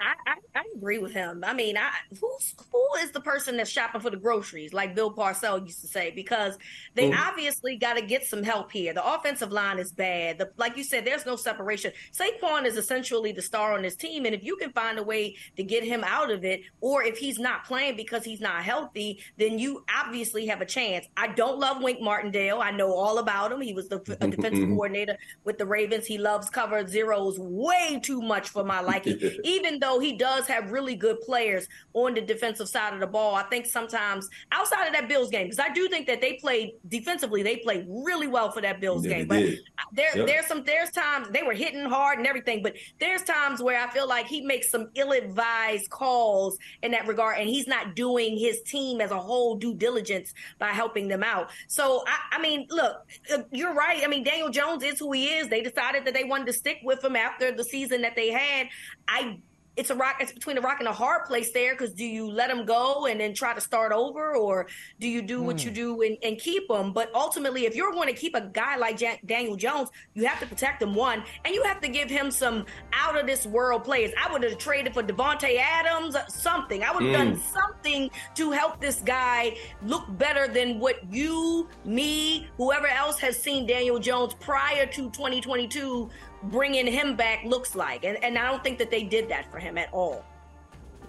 I, 0.03 0.31
I, 0.31 0.61
I, 0.61 0.63
agree 0.77 0.99
with 0.99 1.13
him. 1.13 1.45
I 1.47 1.55
mean, 1.55 1.77
I, 1.77 1.91
who's 2.21 2.55
who 2.73 2.87
is 3.03 3.13
the 3.13 3.21
person 3.21 3.57
that's 3.57 3.71
shopping 3.71 4.01
for 4.01 4.11
the 4.11 4.17
groceries, 4.17 4.73
like 4.73 4.95
Bill 4.95 5.13
Parcells 5.15 5.65
used 5.67 5.81
to 5.83 5.87
say? 5.87 6.11
Because 6.11 6.59
they 6.95 7.11
mm. 7.11 7.19
obviously 7.19 7.77
got 7.77 7.95
to 7.95 8.03
get 8.03 8.25
some 8.25 8.43
help 8.43 8.73
here. 8.73 8.93
The 8.93 9.07
offensive 9.07 9.53
line 9.53 9.79
is 9.79 9.93
bad. 9.93 10.39
The, 10.39 10.51
like 10.57 10.77
you 10.77 10.85
said, 10.85 11.05
there's 11.05 11.25
no 11.25 11.37
separation. 11.37 11.93
Saquon 12.13 12.67
is 12.67 12.77
essentially 12.77 13.33
the 13.33 13.43
star 13.43 13.75
on 13.75 13.83
this 13.83 13.97
team, 13.97 14.27
and 14.27 14.35
if 14.35 14.43
you 14.43 14.57
can 14.57 14.73
find 14.73 14.99
a 14.99 15.03
way 15.03 15.37
to 15.57 15.63
get 15.63 15.85
him 15.85 16.03
out 16.05 16.31
of 16.31 16.45
it, 16.45 16.63
or 16.81 17.03
if 17.05 17.19
he's 17.19 17.39
not 17.39 17.65
playing 17.65 17.97
because 17.97 18.25
he's 18.25 18.41
not 18.41 18.65
healthy, 18.65 19.21
then 19.39 19.59
you 19.59 19.85
obviously 19.95 20.47
have 20.47 20.61
a 20.61 20.67
chance. 20.67 21.07
I 21.17 21.29
don't 21.29 21.59
love 21.59 21.83
Wink 21.83 22.01
Martindale. 22.01 22.61
I 22.61 22.73
know 22.73 22.93
all 22.93 23.19
about 23.19 23.53
him. 23.53 23.61
He 23.61 23.73
was 23.73 23.89
the 23.89 23.99
defensive 24.21 24.69
coordinator 24.69 25.17
with 25.45 25.59
the 25.59 25.67
Ravens. 25.67 26.07
He 26.07 26.19
loves 26.19 26.51
cover 26.51 26.87
zeros 26.87 27.39
way 27.39 28.01
too 28.03 28.21
much 28.21 28.49
for 28.49 28.65
my 28.65 28.81
liking, 28.81 29.19
even 29.45 29.79
though 29.79 29.92
he 30.01 30.13
does 30.13 30.47
have 30.47 30.71
really 30.71 30.95
good 30.95 31.21
players 31.21 31.69
on 31.95 32.15
the 32.15 32.21
defensive 32.21 32.69
side 32.69 32.95
of 32.95 33.01
the 33.01 33.07
ball. 33.07 33.35
I 33.35 33.45
think 33.45 33.67
sometimes 33.67 34.29
outside 34.51 34.87
of 34.87 34.93
that 34.93 35.09
Bills 35.09 35.31
game, 35.31 35.45
because 35.47 35.59
I 35.59 35.73
do 35.73 35.89
think 35.89 36.07
that 36.07 36.21
they 36.21 36.35
played 36.35 36.73
defensively, 36.89 37.43
they 37.43 37.57
played 37.57 37.87
really 37.89 38.29
well 38.29 38.51
for 38.51 38.61
that 38.63 38.81
Bills 38.81 39.05
yeah, 39.05 39.19
game. 39.19 39.29
But 39.29 39.45
there, 39.93 40.17
yep. 40.17 40.27
there's 40.27 40.47
some, 40.47 40.65
there's 40.65 40.91
times 40.91 41.29
they 41.31 41.43
were 41.43 41.55
hitting 41.55 41.85
hard 41.85 42.19
and 42.19 42.27
everything, 42.27 42.63
but 42.63 42.75
there's 43.01 43.23
times 43.23 43.63
where 43.63 43.81
I 43.81 43.91
feel 43.91 44.09
like 44.09 44.27
he 44.27 44.43
makes 44.43 44.71
some 44.71 44.91
ill-advised 44.95 45.91
calls 45.91 46.59
in 46.83 46.93
that 46.93 47.07
regard, 47.07 47.39
and 47.39 47.49
he's 47.49 47.67
not 47.67 47.95
doing 47.95 48.39
his 48.39 48.63
team 48.63 49.01
as 49.01 49.11
a 49.11 49.19
whole 49.19 49.57
due 49.57 49.75
diligence 49.75 50.35
by 50.59 50.69
helping 50.69 51.09
them 51.09 51.23
out. 51.23 51.51
So 51.69 52.05
I, 52.07 52.37
I 52.37 52.41
mean, 52.41 52.67
look, 52.71 52.97
uh, 53.33 53.43
you're 53.51 53.75
right. 53.75 54.03
I 54.03 54.07
mean, 54.07 54.25
Daniel 54.25 54.51
Jones 54.51 54.83
is 54.83 54.99
who 54.99 55.13
he 55.13 55.27
is. 55.27 55.49
They 55.49 55.63
decided 55.63 56.05
that 56.05 56.15
they 56.15 56.25
wanted 56.25 56.47
to 56.47 56.53
stick 56.53 56.79
with 56.83 57.05
him 57.05 57.17
after 57.17 57.53
the 57.53 57.65
season 57.65 58.03
that 58.03 58.17
they 58.17 58.31
had. 58.31 58.69
I 59.09 59.39
it's 59.77 59.91
a 59.91 59.95
rock 59.95 60.17
it's 60.21 60.33
between 60.33 60.59
a 60.59 60.61
rock 60.61 60.77
and 60.81 60.89
a 60.89 60.93
hard 60.93 61.25
place 61.25 61.51
there 61.53 61.75
because 61.75 61.93
do 61.93 62.05
you 62.05 62.31
let 62.31 62.51
him 62.51 62.65
go 62.65 63.07
and 63.07 63.21
then 63.21 63.33
try 63.33 63.55
to 63.55 63.61
start 63.61 63.93
over 63.93 64.37
or 64.37 64.67
do 65.01 65.09
you 65.09 65.23
do 65.23 65.43
what 65.43 65.65
you 65.65 65.71
hmm. 65.71 65.75
do 65.75 66.03
and, 66.03 66.19
and, 66.23 66.39
keep 66.39 66.69
him 66.71 66.93
but 66.93 67.15
ultimately 67.15 67.67
if 67.67 67.77
you're 67.77 67.93
going 67.93 68.09
to 68.09 68.15
keep 68.15 68.35
a 68.35 68.41
guy 68.41 68.77
like 68.77 68.97
Jack, 68.97 69.21
daniel 69.27 69.55
jones 69.55 69.91
you 70.15 70.27
have 70.27 70.41
to 70.41 70.47
protect 70.47 70.83
him 70.83 70.95
one 70.95 71.23
and 71.45 71.55
you 71.55 71.63
have 71.63 71.81
to 71.81 71.89
give 71.89 72.11
him 72.11 72.31
some 72.31 72.67
out 72.93 73.19
of 73.19 73.27
this 73.27 73.47
world 73.47 73.85
players 73.85 74.11
i 74.21 74.31
would 74.33 74.43
have 74.43 74.59
traded 74.59 74.93
for 74.93 75.03
davante 75.03 75.59
adams 75.59 76.17
something 76.29 76.83
i 76.83 76.93
would 76.93 77.03
have 77.05 77.13
mm. 77.13 77.17
done 77.17 77.35
hmm. 77.35 77.41
something 77.41 78.11
to 78.35 78.51
help 78.51 78.81
this 78.81 79.01
guy 79.01 79.57
look 79.83 80.05
better 80.19 80.49
than 80.49 80.81
what 80.81 81.01
you 81.13 81.69
me 81.85 82.49
whoever 82.57 82.89
else 82.89 83.19
has 83.19 83.37
seen 83.41 83.67
daniel 83.67 83.99
jones 83.99 84.35
prior 84.35 84.85
to 84.87 85.11
2022 85.11 86.11
bringing 86.45 86.87
him 86.87 87.17
back 87.17 87.45
looks 87.45 87.75
like. 87.75 88.05
And, 88.05 88.23
and 88.23 88.39
I 88.39 88.51
don't 88.51 88.63
think 88.63 88.79
that 88.79 88.91
they 88.91 89.03
did 89.03 89.29
that 89.29 89.51
for 89.51 89.59
him 89.59 89.79
at 89.79 89.89
all. 89.93 90.25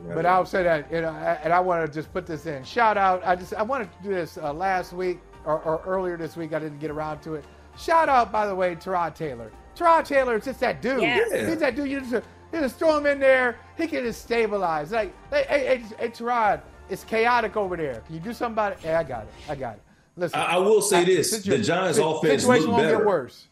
But 0.08 0.26
I'll 0.26 0.46
say 0.46 0.64
that, 0.64 0.92
you 0.92 1.02
know, 1.02 1.12
and 1.12 1.54
I 1.54 1.60
want 1.60 1.86
to 1.86 1.94
just 1.94 2.12
put 2.12 2.26
this 2.26 2.46
in. 2.46 2.64
Shout 2.64 2.98
out! 2.98 3.26
I 3.26 3.36
just 3.36 3.54
I 3.54 3.64
wanted 3.64 3.90
to 3.94 4.04
do 4.04 4.10
this 4.10 4.38
uh, 4.38 4.52
last 4.52 4.92
week 4.92 5.20
or, 5.46 5.62
or, 5.62 5.82
earlier 5.86 6.18
this 6.18 6.36
week. 6.36 6.54
I 6.54 6.60
didn't 6.60 6.80
get 6.80 6.92
around 6.92 7.22
to 7.22 7.36
it. 7.36 7.46
Shout 7.78 8.10
out, 8.10 8.32
by 8.32 8.46
the 8.46 8.54
way, 8.54 8.76
Tyrod 8.76 9.16
Taylor. 9.16 9.52
Tyrod 9.76 10.06
Taylor 10.06 10.36
is 10.36 10.46
just 10.46 10.60
that 10.60 10.82
dude. 10.82 11.02
Yeah. 11.02 11.48
He's 11.48 11.58
that 11.60 11.76
dude. 11.76 11.90
You 11.90 12.02
just, 12.02 12.14
you 12.52 12.60
just 12.60 12.78
throw 12.78 12.98
him 12.98 13.06
in 13.06 13.20
there. 13.20 13.58
He 13.78 13.88
can 13.88 14.04
just 14.04 14.22
stabilize. 14.22 14.92
Like, 14.92 15.14
hey, 15.32 15.46
hey, 15.48 15.66
hey, 15.66 15.84
hey 15.98 16.10
Tyrod, 16.10 16.62
it's 16.90 17.04
chaotic 17.04 17.56
over 17.56 17.78
there. 17.78 18.02
Can 18.06 18.16
you 18.16 18.22
do 18.22 18.34
something 18.34 18.54
about 18.54 18.74
it? 18.74 18.80
Hey, 18.80 18.96
I 18.96 19.04
got 19.04 19.24
it. 19.24 19.30
I 19.48 19.56
got 19.56 19.76
it. 19.76 19.82
Listen, 20.16 20.40
I, 20.40 20.44
I 20.44 20.58
will 20.58 20.82
say 20.82 21.00
I, 21.00 21.06
this: 21.06 21.32
the 21.44 21.58
Giants' 21.58 21.98
offense 21.98 22.46
looked 22.46 22.68
better. 22.78 23.06
worse. 23.06 23.48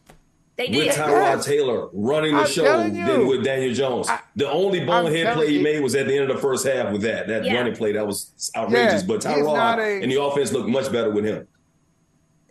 They 0.56 0.68
did. 0.68 0.86
With 0.86 0.96
Tyrod 0.96 1.36
yes. 1.36 1.44
Taylor 1.46 1.88
running 1.92 2.34
the 2.34 2.42
I'm 2.42 2.46
show 2.46 2.64
than 2.64 3.26
with 3.26 3.42
Daniel 3.42 3.72
Jones. 3.72 4.08
I, 4.08 4.20
the 4.36 4.50
only 4.50 4.84
bonehead 4.84 5.34
play 5.34 5.48
he 5.48 5.58
you. 5.58 5.62
made 5.62 5.82
was 5.82 5.94
at 5.94 6.06
the 6.06 6.14
end 6.14 6.30
of 6.30 6.36
the 6.36 6.42
first 6.42 6.66
half 6.66 6.92
with 6.92 7.02
that. 7.02 7.26
That 7.26 7.44
yeah. 7.44 7.54
running 7.54 7.74
play, 7.74 7.92
that 7.92 8.06
was 8.06 8.50
outrageous. 8.54 9.02
Yeah, 9.02 9.08
but 9.08 9.20
Tyrod 9.22 9.78
a, 9.78 10.02
and 10.02 10.12
the 10.12 10.22
offense 10.22 10.52
looked 10.52 10.68
much 10.68 10.92
better 10.92 11.10
with 11.10 11.24
him. 11.24 11.48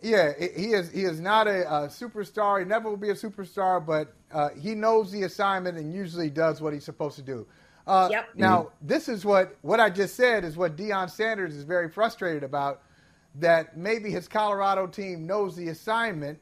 Yeah, 0.02 0.32
he 0.36 0.72
is 0.72 0.90
he 0.90 1.02
is 1.02 1.20
not 1.20 1.46
a, 1.46 1.60
a 1.62 1.86
superstar. 1.86 2.58
He 2.58 2.64
never 2.64 2.90
will 2.90 2.96
be 2.96 3.10
a 3.10 3.14
superstar, 3.14 3.84
but 3.84 4.12
uh, 4.32 4.48
he 4.60 4.74
knows 4.74 5.12
the 5.12 5.22
assignment 5.22 5.78
and 5.78 5.94
usually 5.94 6.28
does 6.28 6.60
what 6.60 6.72
he's 6.72 6.84
supposed 6.84 7.14
to 7.16 7.22
do. 7.22 7.46
Uh, 7.86 8.08
yep. 8.10 8.30
Now, 8.34 8.62
mm-hmm. 8.62 8.88
this 8.88 9.08
is 9.08 9.24
what 9.24 9.56
what 9.62 9.78
I 9.78 9.90
just 9.90 10.16
said 10.16 10.44
is 10.44 10.56
what 10.56 10.76
Deion 10.76 11.08
Sanders 11.08 11.54
is 11.54 11.62
very 11.62 11.88
frustrated 11.88 12.42
about. 12.42 12.82
That 13.36 13.78
maybe 13.78 14.10
his 14.10 14.26
Colorado 14.28 14.88
team 14.88 15.24
knows 15.24 15.54
the 15.54 15.68
assignment 15.68 16.40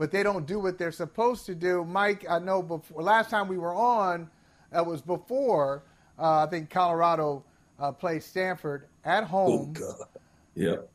but 0.00 0.10
they 0.10 0.22
don't 0.22 0.46
do 0.46 0.58
what 0.58 0.78
they're 0.78 0.90
supposed 0.90 1.44
to 1.44 1.54
do. 1.54 1.84
Mike, 1.84 2.24
I 2.26 2.38
know 2.38 2.62
before 2.62 3.02
last 3.02 3.28
time 3.28 3.48
we 3.48 3.58
were 3.58 3.74
on, 3.74 4.30
that 4.72 4.86
was 4.86 5.02
before 5.02 5.82
uh, 6.18 6.44
I 6.44 6.46
think 6.46 6.70
Colorado 6.70 7.44
uh, 7.78 7.92
played 7.92 8.22
Stanford 8.22 8.86
at 9.04 9.24
home. 9.24 9.74
Oh 9.76 9.80
God! 9.80 10.08
Yep. 10.54 10.90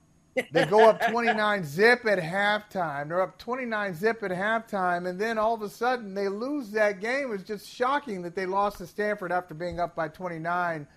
they 0.51 0.65
go 0.65 0.89
up 0.89 0.99
29 1.07 1.63
zip 1.63 2.07
at 2.07 2.17
halftime. 2.17 3.09
They're 3.09 3.21
up 3.21 3.37
29 3.37 3.93
zip 3.93 4.23
at 4.23 4.31
halftime, 4.31 5.07
and 5.07 5.21
then 5.21 5.37
all 5.37 5.53
of 5.53 5.61
a 5.61 5.69
sudden 5.69 6.15
they 6.15 6.27
lose 6.27 6.71
that 6.71 6.99
game. 6.99 7.31
It's 7.31 7.43
just 7.43 7.69
shocking 7.69 8.23
that 8.23 8.33
they 8.33 8.47
lost 8.47 8.79
to 8.79 8.87
Stanford 8.87 9.31
after 9.31 9.53
being 9.53 9.79
up 9.79 9.95
by 9.95 10.07
29. 10.07 10.87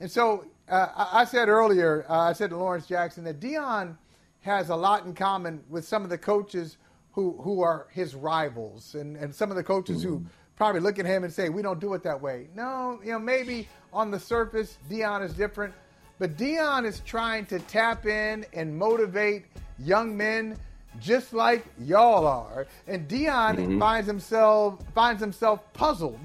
And 0.00 0.10
so 0.10 0.46
uh, 0.70 0.86
I 0.96 1.26
said 1.26 1.50
earlier, 1.50 2.06
uh, 2.08 2.18
I 2.18 2.32
said 2.32 2.48
to 2.48 2.56
Lawrence 2.56 2.86
Jackson 2.86 3.24
that 3.24 3.40
Deion 3.40 3.98
has 4.40 4.70
a 4.70 4.76
lot 4.76 5.04
in 5.04 5.12
common 5.12 5.62
with 5.68 5.86
some 5.86 6.02
of 6.02 6.08
the 6.08 6.18
coaches 6.18 6.78
who 7.12 7.40
who 7.42 7.60
are 7.62 7.86
his 7.90 8.14
rivals 8.14 8.94
and, 8.94 9.16
and 9.16 9.34
some 9.34 9.50
of 9.50 9.56
the 9.56 9.62
coaches 9.62 9.98
mm-hmm. 9.98 10.08
who 10.08 10.26
probably 10.56 10.80
look 10.80 10.98
at 10.98 11.06
him 11.06 11.24
and 11.24 11.32
say, 11.32 11.48
We 11.48 11.62
don't 11.62 11.80
do 11.80 11.94
it 11.94 12.02
that 12.04 12.20
way. 12.20 12.48
No, 12.54 13.00
you 13.04 13.12
know, 13.12 13.18
maybe 13.18 13.68
on 13.92 14.10
the 14.10 14.20
surface 14.20 14.78
Deion 14.90 15.24
is 15.24 15.34
different, 15.34 15.74
but 16.18 16.36
Deion 16.36 16.84
is 16.84 17.00
trying 17.00 17.46
to 17.46 17.58
tap 17.60 18.06
in 18.06 18.44
and 18.52 18.76
motivate 18.76 19.46
young 19.78 20.16
men 20.16 20.56
just 21.00 21.32
like 21.32 21.64
y'all 21.80 22.26
are. 22.26 22.66
And 22.86 23.08
Deion 23.08 23.56
mm-hmm. 23.56 23.78
finds 23.78 24.06
himself 24.06 24.78
finds 24.94 25.20
himself 25.20 25.60
puzzled 25.72 26.20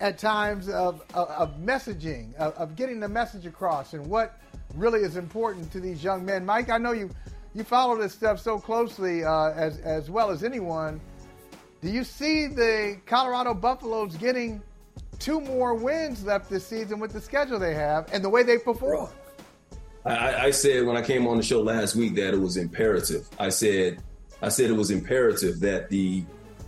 at 0.00 0.18
times 0.18 0.68
of, 0.68 1.02
of, 1.14 1.28
of 1.30 1.56
messaging, 1.58 2.34
of, 2.34 2.52
of, 2.54 2.76
getting 2.76 3.00
the 3.00 3.08
message 3.08 3.46
across 3.46 3.94
and 3.94 4.04
what 4.06 4.40
really 4.74 5.00
is 5.00 5.16
important 5.16 5.70
to 5.72 5.80
these 5.80 6.02
young 6.02 6.24
men. 6.24 6.44
Mike, 6.44 6.68
I 6.68 6.78
know 6.78 6.92
you 6.92 7.08
you 7.54 7.64
follow 7.64 7.96
this 7.96 8.12
stuff 8.12 8.40
so 8.40 8.58
closely 8.58 9.24
uh, 9.24 9.50
as 9.50 9.78
as 9.80 10.10
well 10.10 10.30
as 10.30 10.42
anyone. 10.42 11.00
Do 11.80 11.90
you 11.90 12.02
see 12.02 12.46
the 12.46 12.98
Colorado 13.06 13.54
Buffaloes 13.54 14.16
getting 14.16 14.62
two 15.18 15.40
more 15.40 15.74
wins 15.74 16.24
left 16.24 16.50
this 16.50 16.66
season 16.66 16.98
with 16.98 17.12
the 17.12 17.20
schedule 17.20 17.58
they 17.58 17.74
have 17.74 18.12
and 18.12 18.24
the 18.24 18.28
way 18.28 18.42
they 18.42 18.58
perform? 18.58 19.10
I, 20.04 20.46
I 20.46 20.50
said 20.50 20.84
when 20.86 20.96
I 20.96 21.02
came 21.02 21.26
on 21.26 21.36
the 21.36 21.42
show 21.42 21.62
last 21.62 21.94
week 21.94 22.14
that 22.16 22.34
it 22.34 22.40
was 22.40 22.56
imperative. 22.56 23.28
I 23.38 23.50
said 23.50 24.02
I 24.42 24.48
said 24.48 24.70
it 24.70 24.76
was 24.76 24.90
imperative 24.90 25.60
that 25.60 25.88
the 25.90 26.24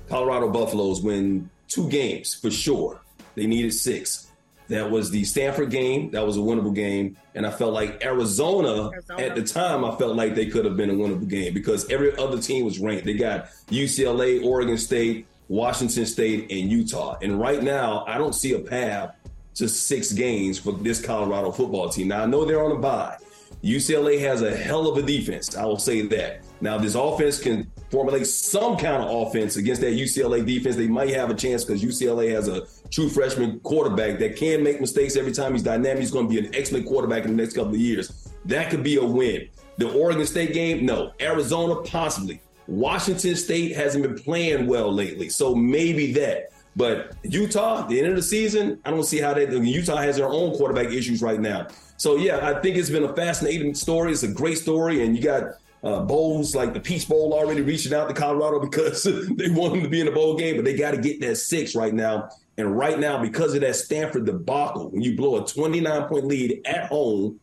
Colorado 0.08 0.48
Buffaloes 0.50 1.02
win 1.02 1.50
two 1.68 1.88
games 1.88 2.34
for 2.34 2.50
sure. 2.50 3.00
They 3.34 3.46
needed 3.46 3.74
six. 3.74 4.25
That 4.68 4.90
was 4.90 5.10
the 5.10 5.24
Stanford 5.24 5.70
game. 5.70 6.10
That 6.10 6.26
was 6.26 6.36
a 6.36 6.40
winnable 6.40 6.74
game. 6.74 7.16
And 7.34 7.46
I 7.46 7.50
felt 7.50 7.72
like 7.72 8.04
Arizona, 8.04 8.90
Arizona, 8.90 9.22
at 9.22 9.34
the 9.36 9.42
time, 9.42 9.84
I 9.84 9.94
felt 9.96 10.16
like 10.16 10.34
they 10.34 10.46
could 10.46 10.64
have 10.64 10.76
been 10.76 10.90
a 10.90 10.94
winnable 10.94 11.28
game 11.28 11.54
because 11.54 11.88
every 11.90 12.16
other 12.18 12.40
team 12.40 12.64
was 12.64 12.78
ranked. 12.78 13.04
They 13.04 13.14
got 13.14 13.46
UCLA, 13.68 14.44
Oregon 14.44 14.78
State, 14.78 15.26
Washington 15.48 16.06
State, 16.06 16.50
and 16.50 16.70
Utah. 16.70 17.16
And 17.22 17.38
right 17.40 17.62
now, 17.62 18.04
I 18.06 18.18
don't 18.18 18.34
see 18.34 18.54
a 18.54 18.58
path 18.58 19.14
to 19.54 19.68
six 19.68 20.12
games 20.12 20.58
for 20.58 20.72
this 20.72 21.00
Colorado 21.00 21.50
football 21.50 21.88
team. 21.88 22.08
Now, 22.08 22.22
I 22.22 22.26
know 22.26 22.44
they're 22.44 22.64
on 22.64 22.72
a 22.72 22.78
bye. 22.78 23.16
UCLA 23.62 24.20
has 24.20 24.42
a 24.42 24.54
hell 24.54 24.86
of 24.86 24.98
a 24.98 25.02
defense. 25.02 25.56
I 25.56 25.64
will 25.64 25.78
say 25.78 26.02
that. 26.02 26.40
Now, 26.60 26.78
this 26.78 26.94
offense 26.94 27.38
can 27.38 27.70
formulate 27.90 28.26
some 28.26 28.76
kind 28.76 29.02
of 29.02 29.28
offense 29.28 29.56
against 29.56 29.80
that 29.80 29.94
UCLA 29.94 30.44
defense. 30.44 30.76
They 30.76 30.88
might 30.88 31.10
have 31.10 31.30
a 31.30 31.34
chance 31.34 31.64
because 31.64 31.82
UCLA 31.82 32.32
has 32.32 32.48
a 32.48 32.66
true 32.90 33.08
freshman 33.08 33.60
quarterback 33.60 34.18
that 34.18 34.36
can 34.36 34.62
make 34.62 34.80
mistakes 34.80 35.16
every 35.16 35.32
time 35.32 35.52
he's 35.52 35.62
dynamic. 35.62 36.00
He's 36.00 36.10
going 36.10 36.28
to 36.28 36.40
be 36.40 36.46
an 36.46 36.54
excellent 36.54 36.86
quarterback 36.86 37.24
in 37.24 37.36
the 37.36 37.42
next 37.42 37.54
couple 37.54 37.74
of 37.74 37.80
years. 37.80 38.28
That 38.44 38.70
could 38.70 38.82
be 38.82 38.96
a 38.96 39.04
win. 39.04 39.48
The 39.78 39.90
Oregon 39.92 40.26
State 40.26 40.54
game, 40.54 40.86
no. 40.86 41.12
Arizona, 41.20 41.76
possibly. 41.82 42.40
Washington 42.66 43.36
State 43.36 43.76
hasn't 43.76 44.02
been 44.02 44.16
playing 44.16 44.66
well 44.66 44.92
lately, 44.92 45.28
so 45.28 45.54
maybe 45.54 46.12
that. 46.14 46.50
But 46.74 47.14
Utah, 47.22 47.86
the 47.86 47.98
end 47.98 48.08
of 48.08 48.16
the 48.16 48.22
season, 48.22 48.78
I 48.84 48.90
don't 48.90 49.04
see 49.04 49.18
how 49.18 49.32
they. 49.32 49.48
Utah 49.48 49.96
has 49.96 50.16
their 50.16 50.28
own 50.28 50.54
quarterback 50.56 50.92
issues 50.92 51.22
right 51.22 51.40
now. 51.40 51.68
So 51.96 52.16
yeah, 52.16 52.46
I 52.46 52.60
think 52.60 52.76
it's 52.76 52.90
been 52.90 53.04
a 53.04 53.14
fascinating 53.14 53.74
story. 53.74 54.12
It's 54.12 54.24
a 54.24 54.28
great 54.28 54.58
story, 54.58 55.04
and 55.04 55.16
you 55.16 55.22
got 55.22 55.54
uh, 55.86 56.00
bowls 56.02 56.54
like 56.54 56.74
the 56.74 56.80
Peach 56.80 57.08
Bowl 57.08 57.32
already 57.32 57.62
reaching 57.62 57.94
out 57.94 58.08
to 58.08 58.14
Colorado 58.14 58.60
because 58.60 59.02
they 59.36 59.50
want 59.50 59.74
them 59.74 59.82
to 59.82 59.88
be 59.88 60.00
in 60.00 60.06
the 60.06 60.12
bowl 60.12 60.36
game, 60.36 60.56
but 60.56 60.64
they 60.64 60.76
got 60.76 60.92
to 60.92 60.98
get 60.98 61.20
that 61.20 61.36
six 61.36 61.74
right 61.74 61.94
now. 61.94 62.28
And 62.58 62.76
right 62.76 62.98
now, 62.98 63.20
because 63.20 63.54
of 63.54 63.60
that 63.60 63.76
Stanford 63.76 64.24
debacle, 64.24 64.90
when 64.90 65.02
you 65.02 65.16
blow 65.16 65.42
a 65.42 65.46
29 65.46 66.08
point 66.08 66.24
lead 66.24 66.62
at 66.66 66.86
home 66.86 67.38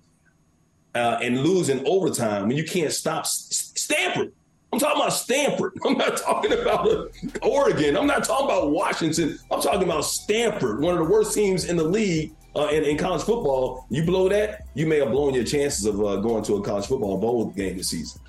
uh, 0.95 1.19
and 1.21 1.41
lose 1.41 1.69
in 1.69 1.85
overtime, 1.87 2.47
when 2.47 2.57
you 2.57 2.63
can't 2.63 2.91
stop 2.91 3.21
S- 3.21 3.73
Stanford 3.75 4.33
I'm 4.73 4.79
talking 4.79 5.01
about 5.01 5.13
Stanford. 5.13 5.77
I'm 5.85 5.97
not 5.99 6.17
talking 6.17 6.51
about 6.51 7.11
Oregon. 7.43 7.95
I'm 7.95 8.07
not 8.07 8.23
talking 8.23 8.45
about 8.45 8.71
Washington. 8.71 9.37
I'm 9.51 9.61
talking 9.61 9.83
about 9.83 10.03
Stanford, 10.03 10.81
one 10.81 10.93
of 10.93 11.05
the 11.05 11.13
worst 11.13 11.35
teams 11.35 11.65
in 11.65 11.75
the 11.75 11.83
league 11.83 12.33
uh, 12.55 12.69
in, 12.71 12.83
in, 12.83 12.97
college 12.97 13.21
football. 13.21 13.85
You 13.91 14.03
blow 14.03 14.27
that, 14.29 14.63
you 14.73 14.87
may 14.87 14.97
have 14.97 15.11
blown 15.11 15.35
your 15.35 15.43
chances 15.43 15.85
of 15.85 16.03
uh, 16.03 16.15
going 16.17 16.43
to 16.45 16.55
a 16.55 16.63
college 16.63 16.87
football 16.87 17.19
bowl 17.19 17.51
game 17.51 17.77
this 17.77 17.89
season. 17.89 18.19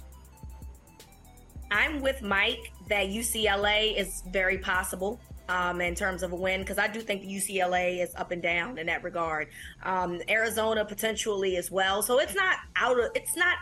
I'm 1.74 2.00
with 2.00 2.22
Mike 2.22 2.72
that 2.88 3.08
UCLA 3.08 3.98
is 3.98 4.22
very 4.28 4.58
possible 4.58 5.20
um, 5.48 5.80
in 5.80 5.96
terms 5.96 6.22
of 6.22 6.32
a 6.32 6.36
win 6.36 6.60
because 6.60 6.78
I 6.78 6.86
do 6.86 7.00
think 7.00 7.22
the 7.22 7.28
UCLA 7.28 8.00
is 8.00 8.14
up 8.14 8.30
and 8.30 8.40
down 8.40 8.78
in 8.78 8.86
that 8.86 9.02
regard. 9.02 9.48
Um, 9.82 10.22
Arizona 10.28 10.84
potentially 10.84 11.56
as 11.56 11.72
well. 11.72 12.00
So 12.00 12.20
it's 12.20 12.34
not 12.34 12.58
out 12.76 13.00
of 13.00 13.10
it's 13.16 13.36
not 13.36 13.56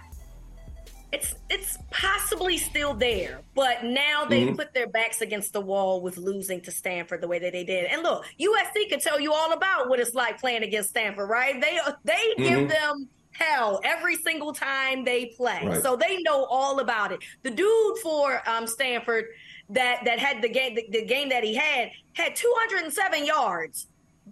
it's 1.11 1.35
it's 1.49 1.79
possibly 1.91 2.59
still 2.59 2.93
there, 2.93 3.41
but 3.55 3.83
now 3.83 4.27
they 4.27 4.43
mm-hmm. 4.43 4.57
put 4.57 4.75
their 4.75 4.89
backs 4.89 5.23
against 5.23 5.55
the 5.55 5.63
wall 5.63 6.03
with 6.03 6.19
losing 6.19 6.61
to 6.63 6.71
Stanford 6.71 7.23
the 7.23 7.29
way 7.29 7.39
that 7.39 7.53
they 7.53 7.65
did. 7.65 7.87
And 7.87 8.03
look, 8.03 8.27
USC 8.39 8.91
can 8.91 9.01
tell 9.01 9.19
you 9.19 9.33
all 9.33 9.55
about 9.55 9.89
what 9.89 10.01
it's 10.01 10.15
like 10.15 10.39
playing 10.39 10.65
against 10.65 10.91
Stanford, 10.91 11.31
right? 11.31 11.59
They 11.59 11.79
they 12.05 12.13
mm-hmm. 12.13 12.43
give 12.43 12.69
them 12.69 13.09
hell 13.33 13.81
every 13.85 14.17
single 14.17 14.53
time 14.53 15.05
they 15.05 15.27
play, 15.37 15.63
right. 15.65 15.83
so 15.83 15.97
they 15.97 16.19
know 16.23 16.45
all 16.45 16.81
about 16.81 17.13
it. 17.13 17.21
The 17.43 17.51
dude 17.51 17.99
for 18.03 18.49
um, 18.49 18.67
Stanford 18.67 19.27
that 19.71 20.05
that 20.05 20.19
had 20.19 20.43
the 20.43 20.49
game 20.49 20.75
the, 20.75 20.87
the 20.91 21.05
game 21.05 21.29
that 21.31 21.45
he 21.45 21.55
had 21.55 21.91
had 22.15 22.37
207 22.37 23.25
yards 23.25 23.87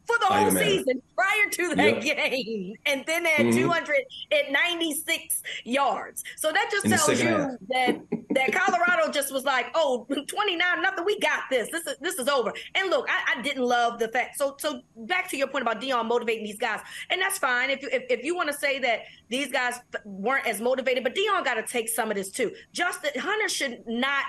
for 0.06 0.16
the 0.18 0.26
whole 0.26 0.50
season 0.50 1.02
prior 1.16 1.50
to 1.50 1.74
that 1.74 2.04
yep. 2.04 2.30
game, 2.30 2.74
and 2.86 3.04
then 3.06 3.24
had 3.24 3.46
mm-hmm. 3.46 3.58
296 3.58 5.42
yards. 5.64 6.24
So 6.36 6.52
that 6.52 6.68
just 6.70 6.84
In 6.84 6.90
tells 6.92 7.20
you 7.20 7.28
half. 7.28 7.50
that 7.68 8.00
that 8.30 8.52
Colorado 8.52 9.10
just 9.10 9.32
was 9.32 9.44
like, 9.44 9.66
oh, 9.74 10.06
29 10.26 10.82
nothing. 10.82 11.04
We 11.04 11.18
got 11.18 11.40
this. 11.50 11.68
This 11.70 11.86
is 11.86 11.96
this 12.00 12.14
is 12.14 12.28
over. 12.28 12.52
And 12.74 12.90
look, 12.90 13.08
I, 13.08 13.38
I, 13.38 13.42
didn't 13.42 13.64
love 13.64 13.98
the 13.98 14.08
fact. 14.08 14.36
So 14.38 14.56
so 14.58 14.80
back 14.96 15.28
to 15.30 15.36
your 15.36 15.48
point 15.48 15.62
about 15.62 15.80
Deion 15.80 16.06
motivating 16.06 16.44
these 16.44 16.58
guys, 16.58 16.80
and 17.10 17.20
that's 17.20 17.38
fine 17.38 17.70
if 17.70 17.82
you 17.82 17.88
if, 17.92 18.04
if 18.10 18.24
you 18.24 18.36
want 18.36 18.48
to 18.48 18.54
say 18.54 18.78
that 18.80 19.00
these 19.28 19.50
guys 19.50 19.74
weren't 20.04 20.46
as 20.46 20.60
motivated, 20.60 21.02
but 21.02 21.14
Deion 21.14 21.44
got 21.44 21.54
to 21.54 21.62
take 21.62 21.88
some 21.88 22.10
of 22.10 22.16
this 22.16 22.30
too. 22.30 22.52
Justin 22.72 23.20
Hunter 23.20 23.48
should 23.48 23.82
not 23.86 24.24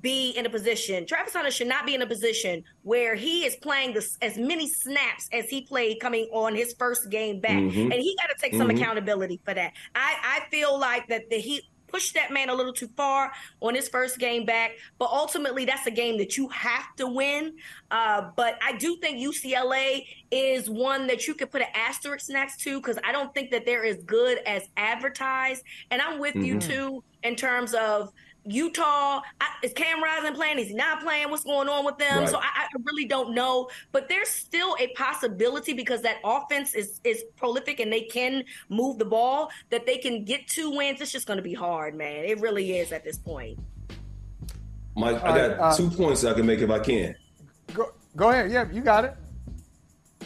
be 0.00 0.30
in 0.30 0.44
a 0.44 0.50
position, 0.50 1.06
Travis 1.06 1.32
Hunter 1.32 1.50
should 1.50 1.66
not 1.66 1.86
be 1.86 1.94
in 1.94 2.02
a 2.02 2.06
position 2.06 2.62
where 2.82 3.14
he 3.14 3.46
is 3.46 3.56
playing 3.56 3.94
this, 3.94 4.18
as 4.20 4.36
many 4.36 4.68
snaps 4.68 5.28
as 5.32 5.46
he 5.46 5.62
played 5.62 5.98
coming 6.00 6.28
on 6.32 6.54
his 6.54 6.74
first 6.78 7.10
game 7.10 7.40
back. 7.40 7.52
Mm-hmm. 7.52 7.92
And 7.92 7.94
he 7.94 8.14
got 8.20 8.28
to 8.28 8.34
take 8.38 8.52
mm-hmm. 8.52 8.60
some 8.60 8.70
accountability 8.70 9.40
for 9.44 9.54
that. 9.54 9.72
I, 9.94 10.16
I 10.22 10.50
feel 10.50 10.78
like 10.78 11.08
that 11.08 11.30
the, 11.30 11.36
he 11.36 11.62
pushed 11.88 12.14
that 12.14 12.32
man 12.32 12.48
a 12.48 12.54
little 12.54 12.72
too 12.72 12.88
far 12.96 13.32
on 13.60 13.74
his 13.74 13.88
first 13.88 14.18
game 14.18 14.44
back, 14.44 14.72
but 14.98 15.08
ultimately 15.10 15.64
that's 15.64 15.86
a 15.86 15.90
game 15.90 16.18
that 16.18 16.36
you 16.36 16.48
have 16.48 16.94
to 16.96 17.06
win. 17.06 17.54
Uh, 17.90 18.30
but 18.36 18.58
I 18.62 18.72
do 18.76 18.96
think 18.96 19.18
UCLA 19.18 20.04
is 20.30 20.68
one 20.68 21.06
that 21.06 21.26
you 21.26 21.34
could 21.34 21.50
put 21.50 21.62
an 21.62 21.68
asterisk 21.74 22.30
next 22.30 22.60
to 22.60 22.80
because 22.80 22.98
I 23.04 23.12
don't 23.12 23.32
think 23.34 23.50
that 23.50 23.64
they're 23.66 23.84
as 23.84 24.02
good 24.04 24.38
as 24.46 24.68
advertised. 24.76 25.62
And 25.90 26.00
I'm 26.00 26.18
with 26.18 26.34
mm-hmm. 26.34 26.44
you 26.44 26.60
too 26.60 27.04
in 27.22 27.34
terms 27.34 27.74
of– 27.74 28.12
Utah, 28.44 29.20
I, 29.40 29.46
is 29.62 29.72
Cam 29.72 30.02
Rising 30.02 30.34
playing? 30.34 30.58
Is 30.58 30.68
he 30.68 30.74
not 30.74 31.02
playing? 31.02 31.30
What's 31.30 31.44
going 31.44 31.68
on 31.68 31.84
with 31.84 31.98
them? 31.98 32.20
Right. 32.20 32.28
So 32.28 32.38
I, 32.38 32.48
I, 32.56 32.66
really 32.84 33.04
don't 33.04 33.34
know. 33.34 33.68
But 33.92 34.08
there's 34.08 34.28
still 34.28 34.76
a 34.80 34.88
possibility 34.88 35.74
because 35.74 36.02
that 36.02 36.16
offense 36.24 36.74
is 36.74 37.00
is 37.04 37.24
prolific 37.36 37.80
and 37.80 37.92
they 37.92 38.02
can 38.02 38.44
move 38.68 38.98
the 38.98 39.04
ball 39.04 39.50
that 39.70 39.86
they 39.86 39.98
can 39.98 40.24
get 40.24 40.46
two 40.46 40.70
wins. 40.70 41.00
It's 41.00 41.12
just 41.12 41.26
going 41.26 41.36
to 41.36 41.42
be 41.42 41.54
hard, 41.54 41.94
man. 41.94 42.24
It 42.24 42.40
really 42.40 42.78
is 42.78 42.92
at 42.92 43.04
this 43.04 43.18
point. 43.18 43.58
Mike, 44.96 45.22
I 45.22 45.48
got 45.48 45.60
uh, 45.60 45.76
two 45.76 45.90
points 45.90 46.24
I 46.24 46.32
can 46.32 46.46
make 46.46 46.60
if 46.60 46.70
I 46.70 46.78
can. 46.78 47.14
Go, 47.74 47.92
go 48.16 48.30
ahead. 48.30 48.50
Yeah, 48.50 48.70
you 48.72 48.80
got 48.80 49.04
it. 49.04 49.16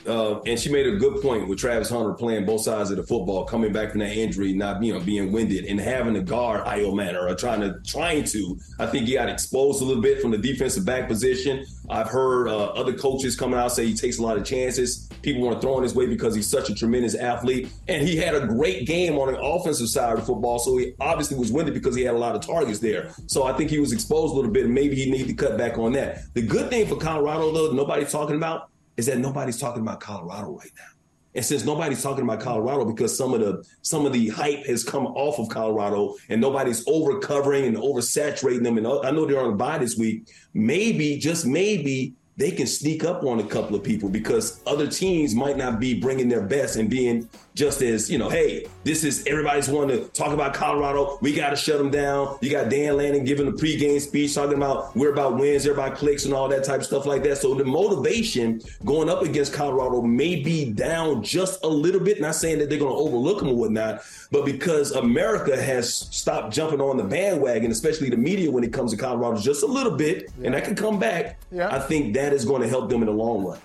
Uh, 0.07 0.41
and 0.43 0.59
she 0.59 0.71
made 0.71 0.87
a 0.87 0.97
good 0.97 1.23
point 1.23 1.49
with 1.49 1.59
Travis 1.59 1.89
Hunter 1.91 2.13
playing 2.15 2.45
both 2.45 2.63
sides 2.63 2.91
of 2.91 2.97
the 2.97 3.03
football, 3.03 3.45
coming 3.45 3.73
back 3.73 3.91
from 3.91 4.01
that 4.01 4.17
injury, 4.17 4.53
not 4.53 4.83
you 4.83 4.93
know 4.93 5.01
being 5.01 5.33
winded, 5.33 5.65
and 5.67 5.81
having 5.81 6.15
to 6.15 6.23
guard 6.23 6.65
Ayomanor 6.65 7.31
or 7.31 7.35
trying 7.35 7.61
to 7.61 7.81
trying 7.87 8.25
to. 8.25 8.59
I 8.79 8.87
think 8.87 9.07
he 9.07 9.15
got 9.15 9.29
exposed 9.29 9.81
a 9.83 9.85
little 9.85 10.03
bit 10.03 10.21
from 10.21 10.33
the 10.33 10.39
defensive 10.39 10.85
back 10.85 11.09
position. 11.09 11.65
I've 11.89 12.09
heard 12.09 12.49
uh, 12.49 12.67
other 12.69 12.95
coaches 12.95 13.37
coming 13.37 13.59
out 13.59 13.73
say 13.73 13.87
he 13.87 13.95
takes 13.95 14.19
a 14.19 14.23
lot 14.23 14.37
of 14.37 14.45
chances. 14.45 15.09
People 15.23 15.43
want 15.43 15.61
to 15.61 15.61
throw 15.61 15.77
in 15.77 15.83
his 15.83 15.95
way 15.95 16.07
because 16.07 16.35
he's 16.35 16.49
such 16.49 16.69
a 16.71 16.75
tremendous 16.75 17.15
athlete, 17.15 17.69
and 17.89 18.07
he 18.07 18.17
had 18.17 18.35
a 18.35 18.47
great 18.47 18.87
game 18.87 19.19
on 19.19 19.33
the 19.33 19.41
offensive 19.41 19.89
side 19.89 20.15
of 20.15 20.21
the 20.21 20.27
football. 20.27 20.59
So 20.59 20.77
he 20.79 20.95
obviously 21.01 21.37
was 21.37 21.53
winded 21.53 21.75
because 21.75 21.95
he 21.95 22.03
had 22.03 22.15
a 22.15 22.19
lot 22.19 22.35
of 22.35 22.41
targets 22.41 22.81
there. 22.81 23.15
So 23.27 23.45
I 23.45 23.53
think 23.53 23.71
he 23.71 23.79
was 23.79 23.93
exposed 23.93 24.33
a 24.33 24.37
little 24.37 24.51
bit, 24.51 24.65
and 24.65 24.75
maybe 24.75 24.97
he 24.97 25.11
need 25.11 25.29
to 25.29 25.35
cut 25.35 25.57
back 25.57 25.79
on 25.79 25.93
that. 25.93 26.23
The 26.35 26.43
good 26.43 26.71
thing 26.71 26.87
for 26.87 26.97
Colorado, 26.97 27.53
though, 27.53 27.73
nobody's 27.73 28.11
talking 28.11 28.37
about 28.37 28.72
is 28.97 29.07
that 29.07 29.19
nobody's 29.19 29.59
talking 29.59 29.83
about 29.83 30.01
Colorado 30.01 30.57
right 30.57 30.71
now. 30.77 30.93
And 31.35 31.45
since 31.45 31.65
nobody's 31.65 32.03
talking 32.03 32.25
about 32.25 32.41
Colorado 32.41 32.85
because 32.85 33.17
some 33.17 33.33
of 33.33 33.41
the 33.41 33.65
some 33.81 34.05
of 34.05 34.13
the 34.13 34.29
hype 34.29 34.67
has 34.67 34.85
come 34.85 35.07
off 35.07 35.39
of 35.39 35.49
Colorado 35.49 36.15
and 36.29 36.41
nobody's 36.41 36.87
over 36.87 37.21
covering 37.21 37.65
and 37.65 37.77
oversaturating 37.77 38.63
them, 38.63 38.77
and 38.77 38.87
I 38.87 39.11
know 39.11 39.25
they're 39.25 39.41
on 39.41 39.55
a 39.55 39.57
bye 39.57 39.79
this 39.79 39.97
week. 39.97 40.29
Maybe, 40.53 41.19
just 41.19 41.47
maybe, 41.47 42.13
they 42.37 42.51
can 42.51 42.67
sneak 42.67 43.05
up 43.05 43.25
on 43.25 43.41
a 43.41 43.47
couple 43.47 43.75
of 43.77 43.83
people 43.83 44.11
because 44.11 44.61
other 44.67 44.87
teams 44.87 45.35
might 45.35 45.57
not 45.57 45.81
be 45.81 45.99
bringing 45.99 46.29
their 46.29 46.43
best 46.43 46.77
and 46.77 46.91
being 46.91 47.29
just 47.55 47.83
as, 47.83 48.11
you 48.11 48.17
know, 48.17 48.31
hey, 48.31 48.67
this 48.85 49.05
is 49.05 49.27
everybody's 49.27 49.69
wanting 49.69 49.99
to 49.99 50.09
talk 50.09 50.33
about 50.33 50.55
Colorado. 50.55 51.19
We 51.21 51.35
got 51.35 51.51
to 51.51 51.57
shut 51.57 51.79
them 51.79 51.91
down. 51.91 52.39
You 52.41 52.51
got 52.51 52.71
Dan 52.71 52.97
Lanning 52.97 53.25
giving 53.25 53.47
a 53.47 53.53
pregame 53.53 54.01
speech 54.01 54.35
talking 54.35 54.57
about 54.57 54.97
we're 54.97 55.13
about 55.13 55.37
wins, 55.39 55.67
about 55.67 55.97
clicks 55.97 56.25
and 56.25 56.33
all 56.33 56.49
that 56.49 56.65
type 56.65 56.81
of 56.81 56.87
stuff 56.87 57.05
like 57.05 57.23
that. 57.25 57.39
So 57.39 57.55
the 57.55 57.65
motivation 57.65 58.63
going 58.85 59.11
up 59.11 59.23
against 59.23 59.53
Colorado 59.53 60.01
may 60.03 60.37
be 60.37 60.73
down 60.73 61.23
just 61.23 61.63
a 61.63 61.69
little 61.69 62.01
bit. 62.01 62.21
Not 62.21 62.35
saying 62.35 62.59
that 62.59 62.71
they're 62.71 62.79
going 62.79 62.93
to 62.93 62.99
overlook 62.99 63.41
them 63.41 63.49
or 63.49 63.57
whatnot, 63.57 64.03
but 64.31 64.47
because 64.47 64.93
America 64.93 65.61
has 65.61 65.93
stopped 65.95 66.55
jumping 66.55 66.81
on 66.81 66.97
the 66.97 67.05
bandwagon, 67.05 67.71
especially 67.71 68.09
the 68.09 68.17
media 68.17 68.51
when 68.51 68.65
it 68.65 68.73
comes 68.73 68.93
to 68.93 68.97
Colorado 68.97 69.39
just 69.39 69.63
a 69.63 69.67
little 69.67 69.97
bit, 69.97 70.31
yeah. 70.39 70.47
and 70.47 70.55
that 70.55 70.65
can 70.65 70.75
come 70.75 70.99
back. 70.99 71.39
Yeah. 71.51 71.75
I 71.75 71.81
think 71.81 72.15
that 72.15 72.33
is 72.33 72.45
going 72.47 72.63
to 72.63 72.69
help 72.69 72.89
them 72.89 73.03
in 73.03 73.07
the 73.07 73.13
long 73.13 73.45
run. 73.45 73.59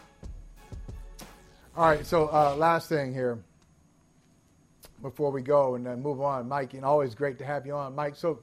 All 1.78 1.88
right. 1.88 2.06
So 2.06 2.28
uh, 2.28 2.56
last 2.58 2.90
thing 2.90 3.14
here 3.14 3.40
before 5.02 5.32
we 5.32 5.42
go 5.42 5.76
and 5.76 5.86
then 5.86 6.02
move 6.02 6.22
on, 6.22 6.48
Mike. 6.48 6.74
And 6.74 6.84
always 6.84 7.16
great 7.16 7.38
to 7.40 7.46
have 7.46 7.66
you 7.66 7.74
on, 7.74 7.96
Mike. 7.96 8.16
So, 8.16 8.40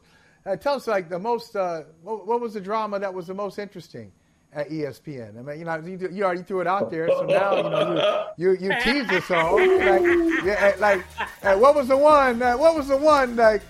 uh, 0.46 0.57
tell 0.57 0.74
us 0.74 0.86
like 0.86 1.09
the 1.09 1.18
most. 1.18 1.57
Uh, 1.57 1.82
what, 2.02 2.26
what, 2.26 2.40
was 2.40 2.55
the 2.55 2.61
drama 2.61 2.98
that 2.98 3.12
was 3.12 3.26
the 3.26 3.34
most 3.34 3.59
interesting 3.59 4.12
at 4.52 4.68
ESPN? 4.68 5.38
I 5.38 5.42
mean, 5.42 5.59
you 5.59 5.64
know, 5.64 5.76
you, 5.76 6.09
you 6.12 6.24
already 6.24 6.42
threw 6.42 6.61
it 6.61 6.66
out 6.66 6.90
there, 6.90 7.09
so 7.09 7.22
now 7.24 7.57
you 7.57 7.62
know 7.62 8.28
you 8.36 8.50
you, 8.50 8.68
you 8.68 8.80
teased 8.82 9.11
us 9.11 9.30
all. 9.30 9.57
Like, 9.57 10.02
yeah, 10.44 10.74
like 10.78 11.05
uh, 11.42 11.57
what 11.57 11.74
was 11.74 11.88
the 11.88 11.96
one? 11.96 12.42
Uh, 12.42 12.57
what 12.57 12.74
was 12.74 12.88
the 12.88 12.96
one 12.96 13.36
like? 13.36 13.62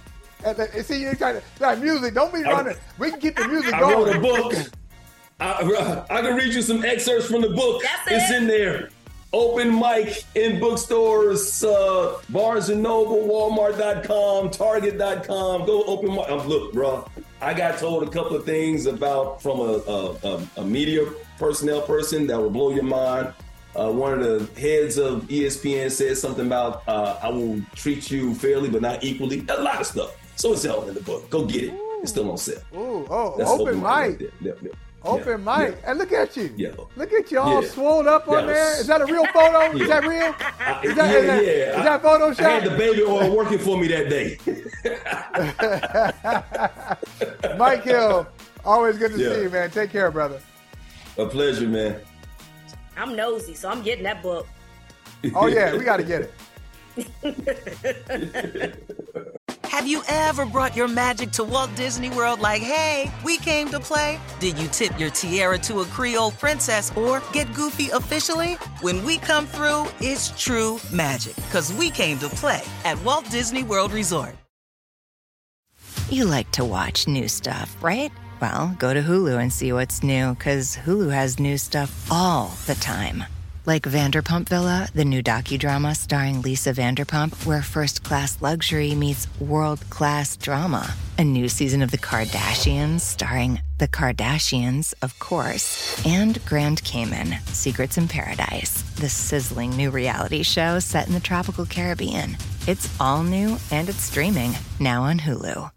The, 0.43 0.83
see, 0.85 1.01
you're 1.01 1.15
trying 1.15 1.37
to 1.37 1.43
like 1.61 1.79
music. 1.79 2.13
Don't 2.15 2.33
be 2.33 2.43
running. 2.43 2.77
We 2.99 3.11
can 3.11 3.21
keep 3.21 3.37
the 3.37 3.49
music 3.49 3.73
I 3.73 3.81
going. 3.81 3.95
I 3.95 3.97
wrote 3.97 4.17
a 4.17 4.21
book. 4.21 4.71
I, 5.41 6.05
I, 6.11 6.23
can 6.23 6.37
read 6.37 6.55
you 6.55 6.63
some 6.63 6.85
excerpts 6.85 7.27
from 7.27 7.41
the 7.41 7.51
book. 7.51 7.83
That's 7.83 8.31
it's 8.31 8.33
in 8.33 8.47
there 8.47 8.91
open 9.35 9.79
mic 9.79 10.25
in 10.37 10.61
bookstores, 10.61 11.63
uh, 11.65 12.19
Barnes 12.31 12.69
and 12.69 12.83
Noble, 12.83 13.27
Walmart.com, 13.27 14.51
Target.com. 14.51 15.67
Go 15.67 15.83
open 15.85 16.11
mic. 16.11 16.31
Um, 16.31 16.47
look, 16.47 16.73
bro, 16.73 17.07
I 17.41 17.53
got 17.53 17.79
told 17.79 18.05
a 18.05 18.11
couple 18.11 18.37
of 18.37 18.45
things 18.45 18.87
about 18.87 19.43
from 19.43 19.59
a, 19.59 19.83
a, 20.23 20.49
a 20.59 20.65
media 20.65 21.05
personnel 21.39 21.83
person 21.83 22.29
that 22.29 22.39
will 22.39 22.51
blow 22.51 22.71
your 22.71 22.85
mind. 22.85 23.35
Uh, 23.75 23.91
one 23.91 24.13
of 24.13 24.21
the 24.21 24.61
heads 24.61 24.99
of 24.99 25.23
ESPN 25.25 25.91
said 25.91 26.17
something 26.17 26.47
about 26.47 26.87
uh, 26.87 27.19
I 27.21 27.29
will 27.29 27.61
treat 27.75 28.09
you 28.09 28.33
fairly 28.37 28.71
but 28.71 28.83
not 28.83 29.03
equally. 29.03 29.45
A 29.49 29.61
lot 29.61 29.81
of 29.81 29.87
stuff. 29.87 30.17
So 30.37 30.53
it's 30.53 30.65
all 30.65 30.87
in 30.87 30.95
the 30.95 31.01
book. 31.01 31.29
Go 31.29 31.45
get 31.45 31.65
it. 31.65 31.75
It's 32.01 32.13
still 32.13 32.31
on 32.31 32.39
sale. 32.39 32.63
Ooh, 32.75 33.07
oh, 33.11 33.35
That's 33.37 33.51
open, 33.51 33.69
open 33.69 33.77
mic. 33.79 33.85
Right 33.85 34.21
yep. 34.41 34.59
Open 35.05 35.45
yeah, 35.45 35.59
mic. 35.59 35.75
Yeah. 35.75 35.91
And 35.91 35.99
look 35.99 36.13
at 36.13 36.37
you. 36.37 36.55
Yeah. 36.57 36.71
Look 36.97 37.13
at 37.13 37.31
you 37.31 37.39
all 37.39 37.63
yeah. 37.63 37.69
swole 37.69 38.09
up 38.09 38.27
on 38.27 38.47
there. 38.47 38.81
Is 38.81 38.87
that 38.87 39.03
a 39.03 39.07
real 39.07 39.27
photo? 39.27 39.77
Is 39.77 39.87
that 39.89 40.03
real? 40.05 40.35
Is 40.83 40.95
that, 40.97 41.11
yeah, 41.11 41.19
is 41.19 41.27
that, 41.27 41.45
yeah. 41.45 41.79
Is 41.79 41.85
that 41.85 42.03
Photoshop? 42.03 42.41
I 42.41 42.51
had 42.51 42.65
the 42.65 42.71
baby 42.71 43.03
oil 43.03 43.37
working 43.37 43.59
for 43.59 43.77
me 43.77 43.87
that 43.89 44.09
day. 44.09 44.39
Mike 47.59 47.83
Hill, 47.83 48.27
always 48.65 48.97
good 48.97 49.11
to 49.13 49.19
see 49.19 49.43
you, 49.43 49.51
man. 49.51 49.71
Take 49.71 49.91
care, 49.91 50.11
brother. 50.11 50.41
A 51.19 51.27
pleasure, 51.27 51.69
man. 51.69 52.01
I'm 52.97 53.15
nosy, 53.15 53.53
so 53.55 53.69
I'm 53.69 53.83
getting 53.83 54.05
that 54.05 54.23
book. 54.23 54.47
Oh, 55.35 55.47
yeah, 55.47 55.77
we 55.77 55.85
got 55.85 55.99
to 55.99 56.05
get 56.05 56.23
it. 56.23 56.33
Have 59.75 59.89
you 59.89 60.05
ever 60.07 60.47
brought 60.47 60.77
your 60.77 60.87
magic 60.87 61.33
to 61.33 61.43
Walt 61.43 61.75
Disney 61.75 62.09
World 62.09 62.39
like, 62.39 62.63
hey, 62.63 63.11
we 63.25 63.39
came 63.39 63.69
to 63.71 63.81
play? 63.81 64.21
Did 64.39 64.57
you 64.57 64.69
tip 64.69 64.97
your 65.01 65.11
tiara 65.11 65.59
to 65.67 65.81
a 65.81 65.85
Creole 65.87 66.31
princess 66.31 66.97
or 66.97 67.21
get 67.33 67.53
goofy 67.55 67.91
officially? 67.91 68.53
When 68.83 69.03
we 69.05 69.19
come 69.19 69.47
through, 69.47 69.89
it's 69.99 70.31
true 70.41 70.79
magic, 70.93 71.35
because 71.35 71.73
we 71.73 71.91
came 71.91 72.21
to 72.21 72.29
play 72.29 72.63
at 72.85 73.03
Walt 73.03 73.29
Disney 73.33 73.65
World 73.65 73.93
Resort. 73.93 74.37
You 76.09 76.27
like 76.27 76.53
to 76.53 76.65
watch 76.65 77.09
new 77.09 77.27
stuff, 77.27 77.77
right? 77.83 78.13
Well, 78.41 78.77
go 78.79 78.95
to 78.95 79.03
Hulu 79.03 79.41
and 79.43 79.53
see 79.53 79.73
what's 79.73 80.05
new, 80.05 80.37
because 80.37 80.77
Hulu 80.77 81.13
has 81.13 81.41
new 81.41 81.59
stuff 81.59 82.07
all 82.13 82.53
the 82.67 82.77
time. 82.77 83.25
Like 83.67 83.85
Vanderpump 83.85 84.51
Villa, 84.51 84.89
the 84.93 85.07
new 85.07 85.23
docudrama 85.23 85.97
starring 85.97 86.43
Lisa 86.43 86.75
Vanderpump, 86.75 87.47
where 87.47 87.63
first 87.63 88.05
class 88.05 88.43
luxury 88.43 88.95
meets 88.95 89.27
world 89.41 89.81
class 89.89 90.37
drama. 90.37 90.95
A 91.17 91.25
new 91.25 91.49
season 91.49 91.81
of 91.81 91.91
The 91.91 91.97
Kardashians 91.97 93.01
starring 93.01 93.63
The 93.79 93.89
Kardashians, 93.89 94.93
of 95.01 95.19
course, 95.19 95.99
and 96.05 96.45
Grand 96.45 96.85
Cayman, 96.85 97.37
Secrets 97.47 97.97
in 97.97 98.07
Paradise, 98.07 98.83
the 98.97 99.09
sizzling 99.09 99.71
new 99.71 99.91
reality 99.91 100.43
show 100.43 100.79
set 100.79 101.07
in 101.07 101.15
the 101.15 101.19
tropical 101.19 101.65
Caribbean. 101.65 102.37
It's 102.69 102.95
all 103.01 103.23
new 103.23 103.57
and 103.71 103.89
it's 103.89 104.03
streaming 104.03 104.53
now 104.79 105.05
on 105.05 105.21
Hulu. 105.21 105.71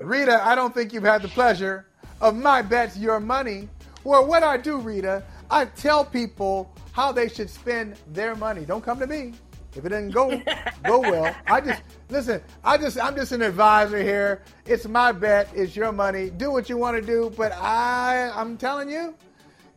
Reeta, 0.00 0.38
I 0.38 0.54
don't 0.54 0.72
think 0.72 0.92
you've 0.92 1.02
had 1.02 1.22
the 1.22 1.28
pleasure 1.28 1.86
of 2.20 2.36
my 2.36 2.62
bets, 2.62 2.96
your 2.96 3.18
money. 3.18 3.68
Well, 4.04 4.24
what 4.24 4.44
I 4.44 4.56
do, 4.56 4.78
Reeta, 4.78 5.24
I 5.50 5.64
tell 5.66 6.04
people 6.04 6.70
how 6.92 7.12
they 7.12 7.28
should 7.28 7.50
spend 7.50 7.96
their 8.12 8.34
money. 8.34 8.64
Don't 8.64 8.84
come 8.84 8.98
to 9.00 9.06
me 9.06 9.32
if 9.74 9.84
it 9.84 9.90
doesn't 9.90 10.10
go 10.10 10.42
go 10.84 11.00
well. 11.00 11.34
I 11.46 11.60
just 11.60 11.82
listen. 12.10 12.42
I 12.64 12.76
just 12.76 12.98
I'm 12.98 13.14
just 13.14 13.32
an 13.32 13.42
advisor 13.42 14.02
here. 14.02 14.42
It's 14.66 14.86
my 14.86 15.12
bet. 15.12 15.48
It's 15.54 15.76
your 15.76 15.92
money. 15.92 16.30
Do 16.30 16.50
what 16.50 16.68
you 16.68 16.76
want 16.76 16.96
to 16.96 17.02
do. 17.02 17.32
But 17.36 17.52
I 17.52 18.30
I'm 18.34 18.56
telling 18.56 18.90
you, 18.90 19.14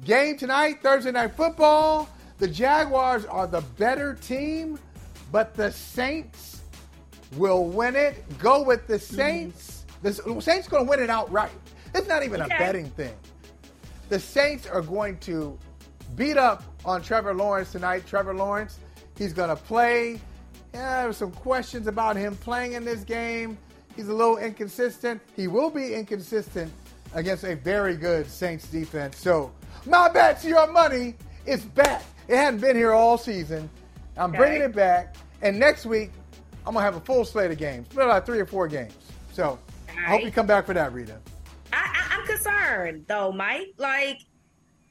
game 0.03 0.38
tonight, 0.38 0.82
Thursday 0.82 1.11
night 1.11 1.36
football. 1.36 2.09
The 2.39 2.47
Jaguars 2.47 3.26
are 3.26 3.45
the 3.45 3.61
better 3.78 4.15
team, 4.15 4.80
but 5.32 5.53
the 5.53 5.72
Saints 5.72 6.61
will 7.38 7.65
win 7.65 7.95
it. 7.95 8.24
Go 8.39 8.63
with 8.63 8.88
the 8.88 8.95
mm-hmm. 8.95 9.15
Saints. 9.15 9.86
The 10.01 10.13
Saints 10.41 10.67
going 10.67 10.86
to 10.86 10.89
win 10.89 10.99
it 10.99 11.11
outright. 11.11 11.51
It's 11.93 12.07
not 12.07 12.24
even 12.24 12.41
okay. 12.41 12.55
a 12.55 12.57
betting 12.57 12.89
thing. 12.91 13.13
The 14.12 14.20
Saints 14.20 14.68
are 14.68 14.82
going 14.82 15.20
to 15.20 15.57
beat 16.18 16.36
up 16.36 16.64
on 16.84 17.01
Trevor 17.01 17.34
Lawrence 17.34 17.72
tonight. 17.72 18.05
Trevor 18.05 18.34
Lawrence, 18.34 18.78
he's 19.18 19.32
going 19.32 19.47
to 19.47 19.55
play. 19.55 20.20
Yeah, 20.74 21.03
there's 21.03 21.16
some 21.16 21.32
questions 21.32 21.88
about 21.88 22.18
him 22.18 22.36
playing 22.36 22.74
in 22.74 22.84
this 22.84 23.05
game. 23.05 23.57
He's 23.95 24.09
a 24.09 24.14
little 24.14 24.36
inconsistent. 24.36 25.22
He 25.34 25.47
will 25.47 25.70
be 25.70 25.93
inconsistent 25.93 26.74
against 27.14 27.45
a 27.45 27.55
very 27.55 27.95
good 27.95 28.30
Saints 28.30 28.68
defense. 28.68 29.16
So, 29.16 29.49
my 29.86 30.09
bet 30.09 30.41
to 30.41 30.49
your 30.49 30.70
money 30.70 31.16
is 31.45 31.64
back. 31.64 32.03
It 32.28 32.36
hadn't 32.36 32.59
been 32.59 32.76
here 32.76 32.91
all 32.91 33.18
season. 33.18 33.70
I'm 34.18 34.32
okay. 34.32 34.39
bringing 34.39 34.62
it 34.62 34.76
back. 34.76 35.16
And 35.41 35.57
next 35.57 35.86
week, 35.86 36.12
I'm 36.68 36.74
going 36.74 36.84
to 36.84 36.91
have 36.91 36.97
a 36.97 37.05
full 37.05 37.24
slate 37.24 37.51
of 37.51 37.57
games, 37.57 37.88
like 37.95 38.26
three 38.26 38.41
or 38.41 38.45
four 38.45 38.68
games. 38.68 38.93
So, 39.32 39.57
right. 39.88 39.97
I 39.97 40.09
hope 40.09 40.22
you 40.24 40.32
come 40.32 40.47
back 40.47 40.66
for 40.66 40.74
that, 40.74 40.91
Reeta. 40.91 41.18
I, 41.72 42.01
concerned 42.36 43.05
though, 43.07 43.32
Mike. 43.32 43.73
Like, 43.77 44.19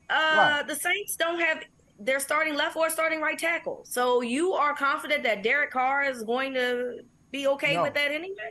uh, 0.08 0.62
the 0.64 0.74
Saints 0.74 1.16
don't 1.16 1.40
have 1.40 1.62
their 1.98 2.18
starting 2.18 2.54
left 2.54 2.76
or 2.76 2.90
starting 2.90 3.20
right 3.20 3.38
tackle. 3.38 3.82
So 3.84 4.22
you 4.22 4.52
are 4.54 4.74
confident 4.74 5.22
that 5.24 5.42
Derek 5.42 5.70
Carr 5.70 6.04
is 6.04 6.22
going 6.22 6.54
to 6.54 7.00
be 7.30 7.46
okay 7.46 7.74
no. 7.74 7.82
with 7.82 7.94
that 7.94 8.10
anyway? 8.10 8.50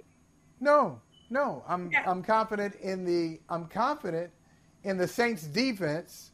No, 0.59 1.01
no. 1.29 1.63
I'm 1.67 1.91
yeah. 1.91 2.03
I'm 2.05 2.21
confident 2.21 2.75
in 2.75 3.03
the 3.03 3.39
I'm 3.49 3.65
confident 3.65 4.31
in 4.83 4.97
the 4.97 5.07
Saints 5.07 5.43
defense 5.43 6.31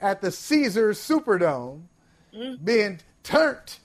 at 0.00 0.20
the 0.20 0.30
Caesars 0.30 0.98
Superdome 0.98 1.82
mm. 2.34 2.64
being 2.64 3.00
turned. 3.22 3.78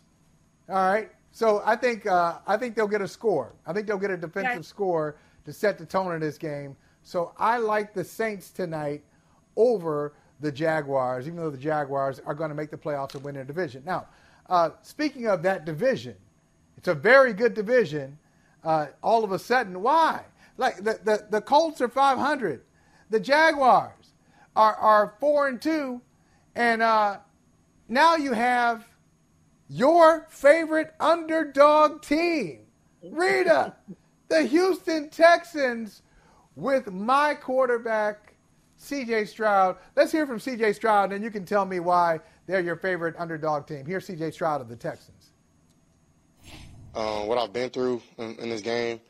All 0.70 0.76
right. 0.76 1.12
So 1.32 1.62
I 1.66 1.76
think 1.76 2.06
uh, 2.06 2.40
I 2.48 2.58
think 2.58 2.76
they'll 2.76 2.88
get 2.88 3.02
a 3.02 3.08
score. 3.08 3.54
I 3.66 3.74
think 3.74 3.88
they'll 3.88 3.98
get 3.98 4.12
a 4.12 4.18
defensive 4.18 4.54
okay. 4.54 4.62
score 4.62 5.18
to 5.46 5.54
set 5.54 5.78
the 5.78 5.86
tone 5.86 6.14
of 6.14 6.22
this 6.22 6.38
game. 6.38 6.76
So 7.06 7.34
I 7.38 7.60
like 7.60 7.94
the 7.94 8.04
Saints 8.04 8.50
tonight 8.50 9.04
over 9.56 10.14
the 10.40 10.52
Jaguars, 10.52 11.28
even 11.28 11.38
though 11.38 11.52
the 11.52 11.58
Jaguars 11.58 12.20
are 12.26 12.34
going 12.34 12.50
to 12.50 12.56
make 12.56 12.72
the 12.72 12.78
playoffs 12.78 13.14
and 13.14 13.24
win 13.24 13.36
their 13.36 13.44
division. 13.44 13.84
Now, 13.86 14.08
uh, 14.50 14.72
speaking 14.82 15.28
of 15.28 15.44
that 15.44 15.66
division, 15.66 16.16
it's 16.78 16.88
a 16.88 16.96
very 16.96 17.32
good 17.32 17.54
division. 17.54 18.18
Uh, 18.64 18.88
all 19.04 19.24
of 19.24 19.32
a 19.32 19.38
sudden, 19.38 19.84
why? 19.84 20.24
Like 20.58 20.78
the, 20.78 21.00
the, 21.04 21.28
the 21.30 21.42
Colts 21.42 21.80
are 21.80 21.88
500, 21.88 22.62
the 23.12 23.20
Jaguars 23.20 24.14
are, 24.56 24.76
are 24.76 25.14
four 25.20 25.48
and 25.48 25.62
two, 25.62 26.02
and 26.56 26.82
uh, 26.82 27.18
now 27.88 28.16
you 28.16 28.34
have 28.34 28.84
your 29.70 30.26
favorite 30.32 30.96
underdog 31.00 32.02
team, 32.02 32.62
Reeta, 33.06 33.76
the 34.28 34.42
Houston 34.42 35.10
Texans 35.12 36.02
with 36.56 36.92
my 36.92 37.34
quarterback, 37.34 38.34
CJ 38.82 39.28
Stroud. 39.28 39.78
Let's 39.96 40.12
hear 40.12 40.26
from 40.26 40.40
CJ 40.40 40.76
Stroud, 40.76 41.12
and 41.12 41.24
you 41.24 41.32
can 41.32 41.46
tell 41.46 41.66
me 41.66 41.80
why 41.80 42.20
they're 42.48 42.62
your 42.62 42.76
favorite 42.76 43.16
underdog 43.18 43.68
team. 43.68 43.86
Here's 43.86 44.08
CJ 44.08 44.34
Stroud 44.34 44.62
of 44.62 44.70
the 44.70 44.76
Texans. 44.76 45.32
Uh, 46.94 47.24
what 47.24 47.38
I've 47.38 47.52
been 47.52 47.70
through 47.70 48.02
in, 48.18 48.36
in 48.36 48.50
this 48.50 48.62
game, 48.62 49.02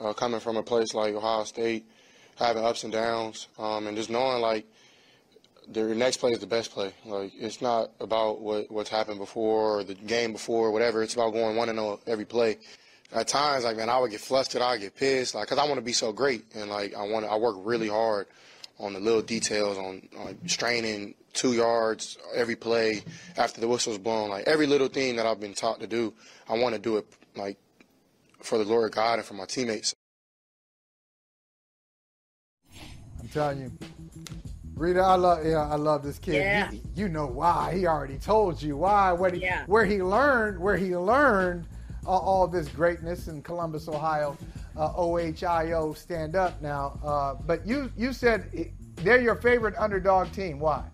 uh, 0.00 0.12
coming 0.12 0.40
from 0.40 0.56
a 0.56 0.62
place 0.62 0.92
like 0.94 1.14
Ohio 1.14 1.44
State, 1.44 1.86
having 2.36 2.64
ups 2.64 2.84
and 2.84 2.92
downs, 2.92 3.48
um, 3.58 3.86
and 3.86 3.96
just 3.96 4.10
knowing 4.10 4.42
like 4.42 4.66
the 5.68 5.82
next 5.94 6.18
play 6.18 6.32
is 6.32 6.38
the 6.38 6.46
best 6.46 6.70
play. 6.70 6.92
Like 7.06 7.32
it's 7.34 7.62
not 7.62 7.92
about 8.00 8.40
what 8.40 8.70
what's 8.70 8.90
happened 8.90 9.18
before 9.18 9.78
or 9.78 9.84
the 9.84 9.94
game 9.94 10.32
before, 10.32 10.66
or 10.68 10.70
whatever. 10.70 11.02
It's 11.02 11.14
about 11.14 11.32
going 11.32 11.56
one 11.56 11.68
and 11.70 11.78
zero 11.78 12.00
every 12.06 12.26
play 12.26 12.58
at 13.12 13.28
times, 13.28 13.64
like 13.64 13.76
man, 13.76 13.88
I 13.88 13.98
would 13.98 14.10
get 14.10 14.20
flustered, 14.20 14.62
I 14.62 14.72
would 14.72 14.80
get 14.80 14.96
pissed, 14.96 15.34
like, 15.34 15.48
cause 15.48 15.58
I 15.58 15.64
want 15.64 15.76
to 15.76 15.82
be 15.82 15.92
so 15.92 16.12
great, 16.12 16.44
and 16.54 16.70
like 16.70 16.94
I 16.94 17.02
want, 17.02 17.26
I 17.26 17.36
work 17.36 17.56
really 17.58 17.88
hard 17.88 18.26
on 18.78 18.92
the 18.94 19.00
little 19.00 19.22
details, 19.22 19.76
on, 19.76 20.08
on 20.18 20.38
straining 20.46 21.14
two 21.32 21.52
yards 21.52 22.18
every 22.34 22.56
play 22.56 23.02
after 23.36 23.60
the 23.60 23.68
whistle's 23.68 23.98
blown, 23.98 24.30
like 24.30 24.46
every 24.46 24.66
little 24.66 24.88
thing 24.88 25.16
that 25.16 25.26
I've 25.26 25.40
been 25.40 25.54
taught 25.54 25.80
to 25.80 25.86
do, 25.86 26.14
I 26.48 26.58
want 26.58 26.74
to 26.74 26.80
do 26.80 26.96
it 26.96 27.06
like 27.36 27.58
for 28.40 28.58
the 28.58 28.64
Lord 28.64 28.92
God 28.92 29.18
and 29.18 29.26
for 29.26 29.34
my 29.34 29.44
teammates. 29.44 29.94
I'm 33.20 33.28
telling 33.32 33.60
you, 33.60 33.72
Reeta, 34.76 35.02
I 35.02 35.14
love, 35.16 35.44
yeah, 35.44 35.68
I 35.68 35.74
love 35.74 36.02
this 36.02 36.18
kid. 36.18 36.36
Yeah. 36.36 36.70
He, 36.70 36.80
you 36.96 37.08
know 37.08 37.26
why? 37.26 37.74
He 37.76 37.86
already 37.86 38.16
told 38.16 38.62
you 38.62 38.78
why. 38.78 39.12
What 39.12 39.34
he, 39.34 39.42
yeah. 39.42 39.64
where 39.66 39.84
he 39.84 40.02
learned, 40.02 40.58
where 40.58 40.78
he 40.78 40.96
learned 40.96 41.66
uh, 42.06 42.10
all 42.10 42.46
this 42.46 42.68
greatness 42.68 43.28
in 43.28 43.42
Columbus, 43.42 43.88
Ohio. 43.88 44.36
Uh, 44.76 44.92
OHIO 44.96 45.92
stand 45.94 46.36
up 46.36 46.60
now. 46.62 46.98
Uh, 47.04 47.34
but 47.46 47.66
you 47.66 47.90
you 47.96 48.12
said 48.12 48.72
they're 48.96 49.20
your 49.20 49.36
favorite 49.36 49.74
underdog 49.76 50.30
team. 50.32 50.58
Why? 50.58 50.84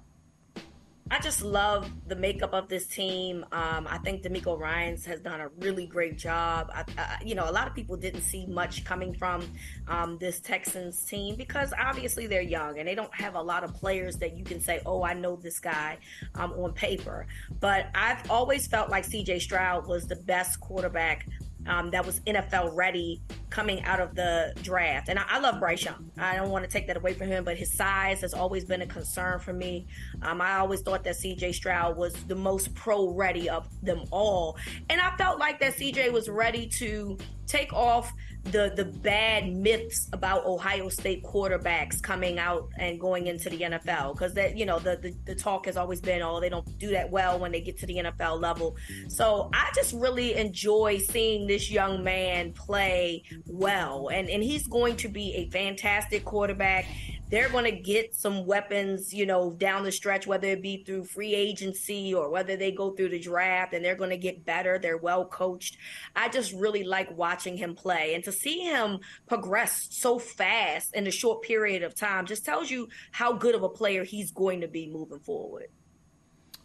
I 1.09 1.20
just 1.20 1.42
love 1.42 1.88
the 2.09 2.16
makeup 2.16 2.52
of 2.52 2.68
this 2.68 2.86
team. 2.86 3.44
Um, 3.52 3.86
I 3.88 3.98
think 3.98 4.24
DeMeco 4.24 4.59
Ryans 4.59 5.07
has 5.07 5.20
done 5.20 5.40
a 5.40 5.48
really 5.61 5.86
great 5.86 6.18
job. 6.18 6.68
I, 6.74 6.84
I, 6.98 7.18
you 7.24 7.36
know, 7.36 7.48
a 7.48 7.52
lot 7.52 7.68
of 7.68 7.74
people 7.74 7.96
didn't 7.96 8.22
see 8.22 8.44
much 8.46 8.84
coming 8.84 9.14
from 9.14 9.44
um, 9.86 10.18
this 10.18 10.40
Texans 10.40 11.04
team 11.04 11.36
because 11.36 11.72
obviously 11.78 12.26
they're 12.26 12.42
young 12.42 12.80
and 12.80 12.88
they 12.88 12.96
don't 12.96 13.14
have 13.14 13.36
a 13.36 13.40
lot 13.40 13.62
of 13.62 13.72
players 13.72 14.16
that 14.16 14.36
you 14.36 14.42
can 14.42 14.61
say, 14.61 14.80
"Oh, 14.84 15.04
I 15.04 15.14
know 15.14 15.36
this 15.36 15.61
guy" 15.61 15.98
um, 16.34 16.52
on 16.54 16.72
paper. 16.72 17.28
But 17.61 17.86
I've 17.94 18.28
always 18.28 18.66
felt 18.66 18.90
like 18.90 19.04
C.J. 19.04 19.38
Stroud 19.38 19.86
was 19.86 20.09
the 20.09 20.16
best 20.16 20.59
quarterback 20.59 21.28
um, 21.67 21.91
that 21.91 22.05
was 22.05 22.21
NFL 22.21 22.75
ready 22.75 23.21
coming 23.51 23.83
out 23.85 24.01
of 24.01 24.14
the 24.14 24.53
draft. 24.62 25.09
And 25.09 25.19
I, 25.19 25.25
I, 25.29 25.39
love 25.39 25.61
Bryce 25.61 25.85
Young. 25.85 26.11
I 26.19 26.37
don't 26.37 26.51
want 26.51 26.64
to 26.64 26.71
take 26.71 26.87
that 26.89 26.97
away 26.97 27.14
from 27.14 27.29
him, 27.29 27.45
but 27.45 27.57
his 27.57 27.73
size 27.73 28.21
has 28.21 28.35
always 28.35 28.64
been 28.64 28.83
a 28.83 28.87
concern 28.87 29.39
for 29.41 29.53
me. 29.53 29.87
Um, 30.23 30.41
I 30.41 30.57
always 30.57 30.81
thought 30.81 31.05
that 31.05 31.14
CJ 31.14 31.55
Stroud 31.55 31.97
was 31.97 32.14
the 32.25 32.35
most 32.35 32.75
pro 32.75 33.09
ready 33.09 33.49
of 33.49 33.69
them 33.83 34.05
all. 34.11 34.57
And 34.91 35.01
I 35.01 35.17
felt 35.17 35.39
like 35.39 35.61
that 35.61 35.77
CJ 35.77 36.12
was 36.12 36.29
ready 36.29 36.67
to 36.69 37.17
take 37.47 37.73
off 37.73 38.12
the 38.53 38.72
the 38.74 38.84
bad 38.84 39.53
myths 39.53 40.09
about 40.12 40.47
Ohio 40.47 40.88
State 40.88 41.24
quarterbacks 41.24 42.03
coming 42.03 42.38
out 42.38 42.68
and 42.78 43.01
going 43.01 43.26
into 43.26 43.51
the 43.51 43.61
NFL 43.61 44.12
because 44.12 44.34
that 44.34 44.57
you 44.57 44.66
know 44.66 44.78
the, 44.78 44.97
the, 44.97 45.14
the 45.24 45.34
talk 45.34 45.66
has 45.66 45.76
always 45.76 46.01
been 46.01 46.22
oh 46.22 46.40
they 46.40 46.49
don't 46.49 46.78
do 46.78 46.90
that 46.90 47.11
well 47.11 47.38
when 47.38 47.53
they 47.53 47.61
get 47.61 47.78
to 47.78 47.86
the 47.86 47.97
NFL 47.97 48.40
level. 48.40 48.76
So 49.09 49.51
I 49.53 49.70
just 49.74 49.92
really 49.94 50.34
enjoy 50.34 50.99
seeing 50.99 51.47
this 51.47 51.70
young 51.70 52.05
man 52.05 52.53
play 52.53 53.24
well. 53.47 54.09
And 54.09 54.28
and 54.28 54.42
he's 54.42 54.66
going 54.66 54.97
to 54.97 55.09
be 55.09 55.34
a 55.34 55.51
fantastic 55.51 56.24
quarterback 56.24 56.86
they're 57.29 57.49
going 57.49 57.64
to 57.64 57.72
get 57.72 58.14
some 58.14 58.47
weapons, 58.47 59.12
you 59.12 59.27
know, 59.27 59.51
down 59.51 59.83
the 59.83 59.91
stretch, 59.91 60.27
whether 60.27 60.49
it 60.49 60.62
be 60.62 60.85
through 60.85 61.05
free 61.05 61.35
agency 61.35 62.14
or 62.14 62.31
whether 62.31 62.57
they 62.57 62.70
go 62.70 62.91
through 62.91 63.09
the 63.09 63.18
draft 63.18 63.74
and 63.74 63.85
they're 63.85 63.97
going 63.97 64.11
to 64.11 64.16
get 64.16 64.45
better. 64.45 64.79
They're 64.79 64.97
well 64.97 65.24
coached. 65.24 65.77
I 66.14 66.29
just 66.29 66.53
really 66.53 66.85
like 66.85 67.11
watching 67.16 67.57
him 67.57 67.74
play 67.74 68.14
and 68.14 68.22
to 68.24 68.33
see 68.33 68.61
him 68.61 69.01
progress 69.27 69.89
so 69.91 70.18
fast 70.18 70.95
in 70.95 71.07
a 71.07 71.11
short 71.11 71.43
period 71.43 71.83
of 71.83 71.95
time 71.95 72.27
just 72.27 72.45
tells 72.45 72.70
you 72.70 72.89
how 73.11 73.33
good 73.33 73.57
of 73.57 73.64
a 73.64 73.68
player 73.68 74.05
he's 74.05 74.31
going 74.31 74.61
to 74.61 74.68
be 74.68 74.89
moving 74.89 75.18
forward. 75.18 75.66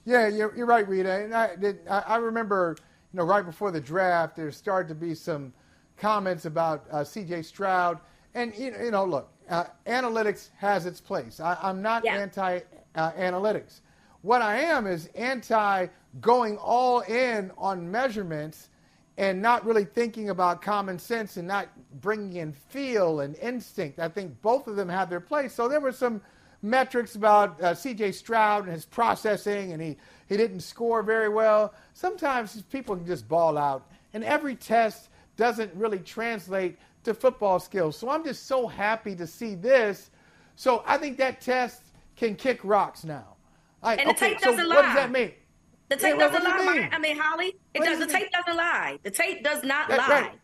Yeah, 0.05 0.27
you're, 0.27 0.55
you're 0.55 0.67
right, 0.67 0.87
Reeta. 0.87 1.23
And 1.23 1.35
I, 1.89 1.99
I 2.07 2.17
remember, 2.17 2.75
you 3.13 3.17
know, 3.17 3.23
right 3.23 3.45
before 3.45 3.71
the 3.71 3.81
draft, 3.81 4.35
there 4.35 4.51
started 4.51 4.89
to 4.89 4.95
be 4.95 5.15
some 5.15 5.53
comments 5.97 6.45
about 6.45 6.85
uh, 6.91 7.03
C.J. 7.03 7.43
Stroud. 7.43 7.99
And 8.33 8.55
you 8.55 8.73
you 8.81 8.91
know 8.91 9.05
look, 9.05 9.29
uh, 9.51 9.65
analytics 9.85 10.49
has 10.57 10.85
its 10.85 10.99
place. 11.01 11.39
I, 11.39 11.57
am 11.69 11.81
not 11.81 12.03
Yeah. 12.05 12.15
anti-analytics. 12.15 13.81
what 14.23 14.41
I 14.41 14.57
am 14.59 14.87
is 14.87 15.07
anti 15.15 15.87
going 16.19 16.57
all 16.57 17.01
in 17.01 17.51
on 17.57 17.89
measurements 17.89 18.69
and 19.17 19.41
not 19.41 19.65
really 19.65 19.83
thinking 19.85 20.29
about 20.29 20.61
common 20.61 20.97
sense 20.99 21.37
and 21.37 21.47
not 21.47 21.67
bringing 22.01 22.37
in 22.37 22.53
feel 22.53 23.19
and 23.21 23.35
instinct. 23.37 23.99
I 23.99 24.07
think 24.09 24.41
both 24.41 24.67
of 24.67 24.75
them 24.75 24.89
have 24.89 25.09
their 25.09 25.19
place. 25.19 25.53
So 25.53 25.67
there 25.67 25.79
were 25.81 25.91
some 25.91 26.21
metrics 26.61 27.15
about 27.15 27.59
uh, 27.61 27.73
C.J. 27.73 28.11
Stroud 28.13 28.65
and 28.65 28.73
his 28.73 28.85
processing, 28.85 29.73
and 29.73 29.81
he, 29.81 29.97
he 30.29 30.37
didn't 30.37 30.61
score 30.61 31.01
very 31.03 31.29
well. 31.29 31.73
Sometimes 31.93 32.61
people 32.71 32.95
can 32.95 33.05
just 33.05 33.27
ball 33.27 33.57
out, 33.57 33.89
and 34.13 34.23
every 34.23 34.55
test 34.55 35.09
doesn't 35.35 35.73
really 35.73 35.99
translate 35.99 36.77
to 37.03 37.13
football 37.13 37.59
skills. 37.59 37.97
So 37.97 38.09
I'm 38.09 38.23
just 38.23 38.45
so 38.47 38.67
happy 38.67 39.15
to 39.15 39.25
see 39.27 39.55
this. 39.55 40.11
So 40.55 40.83
I 40.85 40.97
think 40.97 41.17
that 41.17 41.41
test 41.41 41.81
can 42.15 42.35
kick 42.35 42.59
rocks 42.63 43.03
now. 43.03 43.35
Like, 43.81 43.99
And 43.99 44.09
the 44.09 44.13
okay, 44.13 44.29
tape 44.33 44.39
so 44.41 44.51
doesn't 44.51 44.67
what 44.67 44.77
lie. 44.77 44.81
does 44.83 44.95
that 44.95 45.11
mean? 45.11 45.31
The 45.89 45.95
tape 45.97 46.15
Yeah, 46.17 46.27
doesn't 46.29 46.43
lie. 46.43 46.73
mean? 46.75 46.89
I 46.91 46.99
mean, 46.99 47.17
Holley, 47.17 47.55
it 47.73 47.79
What 47.79 47.85
does. 47.85 47.97
The 47.99 48.03
it 48.05 48.09
tape 48.11 48.31
doesn't 48.31 48.55
lie. 48.55 48.99
The 49.03 49.11
tape 49.11 49.43
does 49.43 49.63
not 49.63 49.89
That- 49.89 49.97
lie. 49.97 50.21
right. 50.21 50.39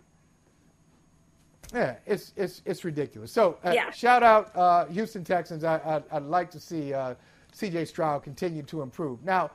Yeah, 1.73 1.95
it's 2.05 2.31
it's 2.37 2.61
it's 2.65 2.85
ridiculous. 2.85 3.31
So 3.31 3.57
uh, 3.63 3.71
Yeah. 3.71 3.91
shout 3.91 4.23
out 4.23 4.55
uh, 4.55 4.85
Houston 4.85 5.23
Texans. 5.25 5.63
I, 5.65 5.75
I 5.77 6.01
I'd 6.15 6.23
like 6.23 6.49
to 6.51 6.59
see 6.61 6.93
uh, 6.93 7.15
C.J. 7.51 7.85
Stroud 7.85 8.23
continue 8.23 8.63
to 8.63 8.81
improve. 8.81 9.21
Now, 9.23 9.51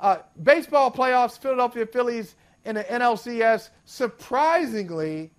uh, 0.00 0.18
baseball 0.42 0.90
playoffs. 0.90 1.38
Philadelphia 1.38 1.84
Phillies 1.86 2.34
in 2.64 2.76
the 2.76 2.84
NLCS 2.84 3.68
surprisingly 3.84 5.30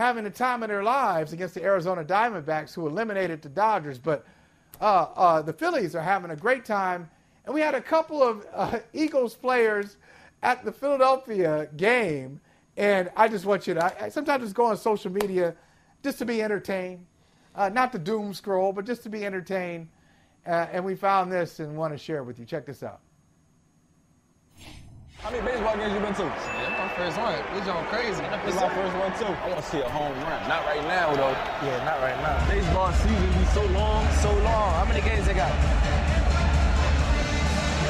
having 0.00 0.24
the 0.24 0.30
time 0.30 0.62
of 0.62 0.68
their 0.68 0.82
lives 0.82 1.32
against 1.32 1.54
the 1.54 1.62
Arizona 1.62 2.02
Diamondbacks, 2.02 2.74
who 2.74 2.86
eliminated 2.86 3.42
the 3.42 3.48
Dodgers. 3.48 3.98
But 3.98 4.26
uh, 4.80 5.06
uh, 5.14 5.42
the 5.42 5.52
Phillies 5.52 5.94
are 5.94 6.02
having 6.02 6.30
a 6.30 6.36
great 6.36 6.64
time, 6.64 7.08
and 7.44 7.54
we 7.54 7.60
had 7.60 7.74
a 7.74 7.80
couple 7.80 8.22
of 8.22 8.46
uh, 8.52 8.78
Eagles 8.92 9.34
players 9.34 9.98
at 10.42 10.64
the 10.64 10.72
Philadelphia 10.72 11.68
game. 11.76 12.40
And 12.76 13.10
I 13.14 13.28
just 13.28 13.44
want 13.44 13.66
you 13.66 13.74
to, 13.74 13.84
I, 13.84 14.06
I 14.06 14.08
sometimes 14.08 14.42
just 14.42 14.54
go 14.54 14.66
on 14.66 14.76
social 14.76 15.12
media 15.12 15.54
just 16.02 16.18
to 16.18 16.24
be 16.24 16.42
entertained, 16.42 17.04
uh, 17.54 17.68
not 17.68 17.92
to 17.92 17.98
doom 17.98 18.32
scroll, 18.32 18.72
but 18.72 18.86
just 18.86 19.02
to 19.02 19.10
be 19.10 19.26
entertained. 19.26 19.88
Uh, 20.46 20.66
and 20.72 20.82
we 20.82 20.94
found 20.94 21.30
this 21.30 21.60
and 21.60 21.76
want 21.76 21.92
to 21.92 21.98
share 21.98 22.24
with 22.24 22.38
you. 22.38 22.46
Check 22.46 22.64
this 22.64 22.82
out. 22.82 23.00
How 25.20 25.28
many 25.28 25.44
baseball 25.44 25.76
games 25.76 25.92
you 25.92 26.00
been 26.00 26.16
to? 26.16 26.24
Yeah, 26.24 26.80
my 26.80 26.88
first 26.96 27.20
one. 27.20 27.36
This 27.52 27.68
going 27.68 27.84
crazy. 27.92 28.24
This 28.40 28.56
my 28.56 28.72
first 28.72 28.96
one 28.96 29.12
too. 29.20 29.28
I 29.28 29.52
want 29.52 29.60
to 29.60 29.68
see 29.68 29.84
a 29.84 29.88
home 29.92 30.16
run. 30.24 30.40
Not 30.48 30.64
right 30.64 30.80
now 30.88 31.12
though. 31.12 31.36
Yeah, 31.60 31.76
not 31.84 32.00
right 32.00 32.16
now. 32.24 32.40
Baseball 32.48 32.88
season 33.04 33.28
be 33.36 33.44
so 33.52 33.60
long, 33.76 34.08
so 34.24 34.32
long. 34.40 34.72
How 34.80 34.88
many 34.88 35.04
games 35.04 35.28
they 35.28 35.36
got? 35.36 35.52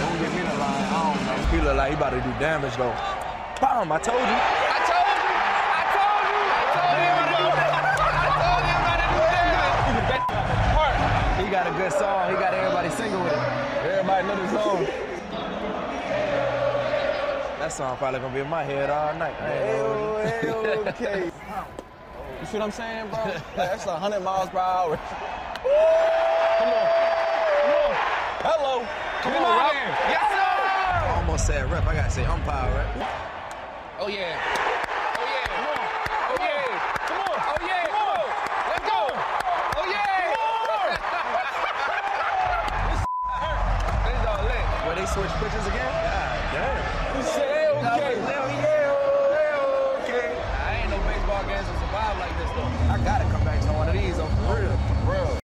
Don't 0.03 0.19
give 0.19 0.35
me 0.35 0.43
the 0.43 0.59
line. 0.59 0.83
I 0.91 1.07
don't 1.07 1.23
know. 1.23 1.39
He 1.55 1.63
look 1.63 1.79
like 1.79 1.95
he 1.95 1.97
about 1.97 2.11
to 2.11 2.21
do 2.21 2.35
damage 2.43 2.75
though. 2.75 2.99
Bam! 3.63 3.95
I 3.95 3.99
told 4.03 4.19
you. 4.19 4.27
I 4.27 4.83
told 4.91 5.07
you. 5.07 5.23
I 5.71 5.87
told 5.95 6.27
you. 6.27 6.35
I 6.35 6.67
told 6.83 6.99
you. 7.39 8.11
I 8.11 8.35
told 8.43 8.67
you 8.67 8.75
about 8.75 8.99
to 8.99 9.07
do 9.07 9.23
damage. 9.31 9.79
He 11.39 11.47
got 11.47 11.71
a 11.71 11.75
good 11.79 11.95
song. 11.95 12.35
He 12.35 12.43
got 12.43 12.59
everybody 12.59 12.91
singing 12.91 13.23
with 13.23 13.39
it. 13.39 13.39
Everybody 13.87 14.27
know 14.27 14.35
the 14.35 14.51
song. 14.51 14.83
That 17.71 17.77
song 17.77 17.95
probably 17.99 18.19
gonna 18.19 18.35
be 18.35 18.41
in 18.41 18.49
my 18.49 18.65
head 18.65 18.91
all 18.91 19.15
night. 19.15 19.37
okay. 20.91 21.27
you 22.41 22.47
see 22.47 22.59
what 22.59 22.65
I'm 22.65 22.73
saying, 22.73 23.09
bro? 23.11 23.33
That's 23.55 23.87
100 23.87 24.19
miles 24.19 24.51
per 24.51 24.59
hour. 24.59 24.99
Come 24.99 26.67
on. 26.67 26.91
Come 27.63 27.79
on. 27.79 27.95
Hello. 28.43 28.83
Come 29.23 29.39
on, 29.39 29.71
ref. 29.71 29.87
Yes, 30.11 30.35
sir. 30.35 30.51
I 30.51 31.15
almost 31.15 31.47
said 31.47 31.71
ref. 31.71 31.87
I 31.87 31.95
gotta 31.95 32.11
say 32.11 32.25
umpire, 32.25 32.75
right? 32.75 32.91
Oh, 34.01 34.09
yeah. 34.09 34.35
Oh, 35.15 35.27
yeah. 35.31 35.47
Come 35.55 35.67
on. 35.71 35.79
Oh, 36.27 36.39
yeah. 36.43 36.75
Come 37.07 37.23
on. 37.23 37.39
Oh, 37.39 37.59
yeah. 37.71 37.87
Come 37.87 38.19
on. 38.19 38.27
Let's 38.67 38.83
go. 38.83 39.15
Oh, 39.79 39.87
yeah. 39.95 40.11
This 44.11 44.19
is 44.19 44.27
all 44.27 44.43
lit. 44.43 44.67
Well, 44.83 44.99
they 44.99 45.07
switch 45.07 45.31
pitches 45.39 45.63
again? 45.69 45.80
Games 52.11 52.21
like 52.21 52.39
this, 52.39 52.51
though. 52.51 52.93
I 52.93 53.01
gotta 53.05 53.25
come 53.31 53.45
back 53.45 53.61
to 53.61 53.73
one 53.73 53.89
of 53.89 53.95
these, 53.95 54.19
on 54.19 54.29
for 54.37 54.61
real. 54.61 54.77
For 55.05 55.13
real. 55.13 55.39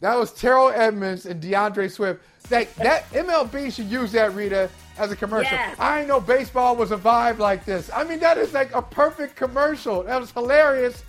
That 0.00 0.18
was 0.18 0.32
Terrell 0.32 0.68
Edmunds 0.68 1.26
and 1.26 1.40
D'Andre 1.40 1.88
Swift. 1.88 2.22
That 2.48 2.74
that 2.76 3.10
MLB 3.10 3.72
should 3.72 3.86
use 3.86 4.12
that 4.12 4.32
Reeta 4.32 4.70
as 4.98 5.10
a 5.10 5.16
commercial. 5.16 5.52
Yes. 5.52 5.76
I 5.78 5.96
didn't 5.96 6.08
know 6.08 6.20
baseball 6.20 6.76
was 6.76 6.92
a 6.92 6.96
vibe 6.96 7.38
like 7.38 7.64
this. 7.64 7.90
I 7.92 8.04
mean, 8.04 8.20
that 8.20 8.38
is 8.38 8.54
like 8.54 8.74
a 8.74 8.82
perfect 8.82 9.36
commercial. 9.36 10.02
That 10.04 10.20
was 10.20 10.30
hilarious 10.30 11.02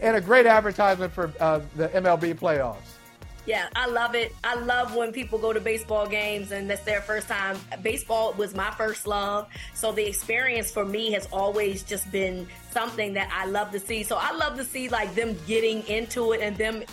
and 0.00 0.16
a 0.16 0.20
great 0.20 0.46
advertisement 0.46 1.12
for 1.12 1.32
uh, 1.40 1.60
the 1.76 1.88
MLB 1.88 2.34
playoffs. 2.34 2.93
Yeah, 3.46 3.68
I 3.76 3.88
love 3.88 4.14
it. 4.14 4.34
I 4.42 4.54
love 4.54 4.94
when 4.96 5.12
people 5.12 5.38
go 5.38 5.52
to 5.52 5.60
baseball 5.60 6.06
games 6.06 6.50
and 6.50 6.68
that's 6.70 6.80
their 6.82 7.02
first 7.02 7.28
time. 7.28 7.58
Baseball 7.82 8.32
was 8.38 8.54
my 8.54 8.70
first 8.70 9.06
love. 9.06 9.48
So 9.74 9.92
the 9.92 10.06
experience 10.06 10.70
for 10.70 10.86
me 10.86 11.12
has 11.12 11.28
always 11.30 11.82
just 11.82 12.10
been 12.10 12.48
something 12.70 13.12
that 13.14 13.28
I 13.30 13.44
love 13.46 13.70
to 13.72 13.80
see. 13.80 14.02
So 14.02 14.16
I 14.18 14.32
love 14.32 14.56
to 14.56 14.64
see 14.64 14.88
like 14.88 15.14
them 15.14 15.36
getting 15.46 15.86
into 15.88 16.32
it 16.32 16.40
and 16.40 16.56
them 16.56 16.84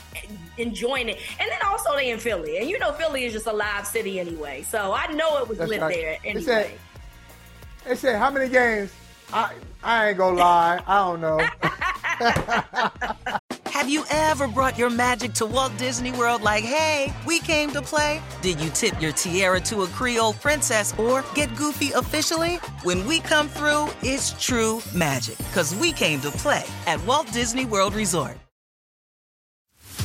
enjoying 0.57 1.07
it. 1.07 1.19
And 1.39 1.49
then 1.49 1.59
also 1.65 1.95
they 1.95 2.11
in 2.11 2.19
Philly. 2.19 2.57
And 2.57 2.69
you 2.69 2.77
know 2.79 2.91
Philly 2.93 3.23
is 3.23 3.31
just 3.31 3.47
a 3.47 3.53
live 3.53 3.87
city 3.87 4.19
anyway. 4.19 4.63
So 4.63 4.91
I 4.93 5.07
know 5.13 5.37
it 5.37 5.47
was 5.47 5.57
That's 5.57 5.69
lit 5.69 5.81
right. 5.81 5.95
there 5.95 6.17
They 6.21 6.29
anyway. 6.31 6.43
said, 6.45 6.71
they 7.85 7.95
said, 7.95 8.19
how 8.19 8.29
many 8.29 8.49
games? 8.49 8.91
I 9.31 9.53
I 9.83 10.09
ain't 10.09 10.17
gonna 10.17 10.37
lie. 10.37 10.81
I 10.85 10.97
don't 10.99 11.21
know. 11.21 11.39
Have 13.71 13.87
you 13.87 14.03
ever 14.09 14.49
brought 14.49 14.77
your 14.77 14.89
magic 14.89 15.31
to 15.35 15.45
Walt 15.45 15.71
Disney 15.77 16.11
World 16.11 16.41
like, 16.41 16.65
hey, 16.65 17.13
we 17.25 17.39
came 17.39 17.71
to 17.71 17.81
play? 17.81 18.21
Did 18.41 18.59
you 18.59 18.69
tip 18.69 19.01
your 19.01 19.13
tiara 19.13 19.61
to 19.61 19.83
a 19.83 19.87
Creole 19.87 20.33
princess 20.33 20.93
or 20.99 21.23
get 21.35 21.55
goofy 21.55 21.93
officially? 21.93 22.57
When 22.83 23.07
we 23.07 23.21
come 23.21 23.47
through, 23.47 23.87
it's 24.03 24.35
true 24.45 24.81
magic 24.93 25.37
because 25.37 25.73
we 25.73 25.93
came 25.93 26.19
to 26.19 26.31
play 26.31 26.65
at 26.85 27.01
Walt 27.05 27.31
Disney 27.31 27.63
World 27.63 27.93
Resort. 27.95 28.37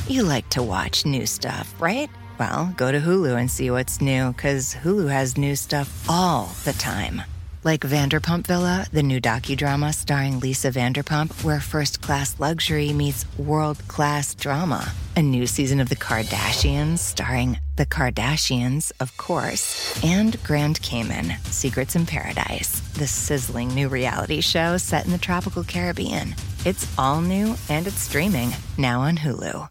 You 0.07 0.23
like 0.23 0.47
to 0.51 0.63
watch 0.63 1.05
new 1.05 1.25
stuff, 1.25 1.75
right? 1.81 2.09
Well, 2.39 2.73
go 2.77 2.93
to 2.93 3.01
Hulu 3.01 3.37
and 3.37 3.51
see 3.51 3.69
what's 3.69 3.99
new, 3.99 4.31
because 4.31 4.75
Hulu 4.75 5.11
has 5.11 5.37
new 5.37 5.57
stuff 5.57 6.05
all 6.07 6.55
the 6.63 6.71
time. 6.71 7.21
Like 7.67 7.81
Vanderpump 7.81 8.47
Villa, 8.47 8.87
the 8.93 9.03
new 9.03 9.19
docudrama 9.19 9.93
starring 9.93 10.39
Lisa 10.39 10.71
Vanderpump, 10.71 11.43
where 11.43 11.59
first 11.59 12.01
class 12.01 12.39
luxury 12.39 12.93
meets 12.93 13.25
world 13.37 13.85
class 13.89 14.33
drama. 14.35 14.89
A 15.17 15.21
new 15.21 15.45
season 15.45 15.81
of 15.81 15.89
The 15.89 15.97
Kardashians 15.97 16.99
starring 16.99 17.59
The 17.75 17.85
Kardashians, 17.85 18.93
of 19.01 19.17
course, 19.17 20.01
and 20.01 20.41
Grand 20.45 20.81
Cayman, 20.81 21.33
Secrets 21.43 21.97
in 21.97 22.05
Paradise, 22.05 22.79
the 22.93 23.05
sizzling 23.05 23.67
new 23.75 23.89
reality 23.89 24.39
show 24.39 24.77
set 24.77 25.05
in 25.05 25.11
the 25.11 25.17
tropical 25.17 25.65
Caribbean. 25.65 26.35
It's 26.63 26.87
all 26.97 27.19
new 27.19 27.57
and 27.67 27.85
it's 27.85 27.99
streaming 27.99 28.51
now 28.77 29.01
on 29.01 29.17
Hulu. 29.17 29.67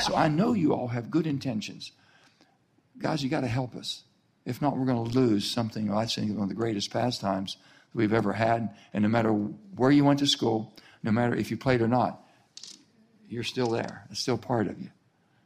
So 0.00 0.16
I 0.16 0.26
know 0.26 0.54
you 0.54 0.74
all 0.74 0.88
have 0.88 1.08
good 1.08 1.28
intentions. 1.28 1.92
Guys, 2.98 3.22
you 3.22 3.30
got 3.30 3.42
to 3.42 3.46
help 3.46 3.76
us. 3.76 4.02
If 4.44 4.60
not, 4.60 4.76
we're 4.76 4.86
going 4.86 5.10
to 5.10 5.18
lose 5.18 5.48
something 5.48 5.92
I 5.92 6.06
think 6.06 6.32
one 6.32 6.44
of 6.44 6.48
the 6.48 6.54
greatest 6.54 6.90
pastimes 6.90 7.56
that 7.56 7.98
we've 7.98 8.12
ever 8.12 8.32
had. 8.32 8.74
And 8.92 9.02
no 9.02 9.08
matter 9.08 9.30
where 9.30 9.90
you 9.90 10.04
went 10.04 10.18
to 10.20 10.26
school, 10.26 10.74
no 11.02 11.12
matter 11.12 11.34
if 11.34 11.50
you 11.50 11.56
played 11.56 11.80
or 11.80 11.88
not, 11.88 12.20
you're 13.28 13.44
still 13.44 13.70
there. 13.70 14.06
It's 14.10 14.20
still 14.20 14.38
part 14.38 14.66
of 14.66 14.80
you. 14.80 14.90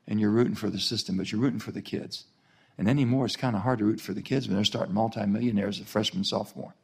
And 0.08 0.20
you're 0.20 0.30
rooting 0.30 0.54
for 0.54 0.70
the 0.70 0.80
system, 0.80 1.16
but 1.16 1.30
you're 1.30 1.40
rooting 1.40 1.60
for 1.60 1.72
the 1.72 1.82
kids. 1.82 2.24
And 2.78 2.88
anymore, 2.88 3.26
it's 3.26 3.36
kind 3.36 3.56
of 3.56 3.62
hard 3.62 3.78
to 3.78 3.84
root 3.84 4.00
for 4.00 4.12
the 4.12 4.22
kids 4.22 4.46
when 4.46 4.56
they're 4.56 4.64
starting 4.64 4.94
multimillionaires 4.94 5.80
as 5.80 5.86
freshman, 5.86 6.24
sophomore. 6.24 6.74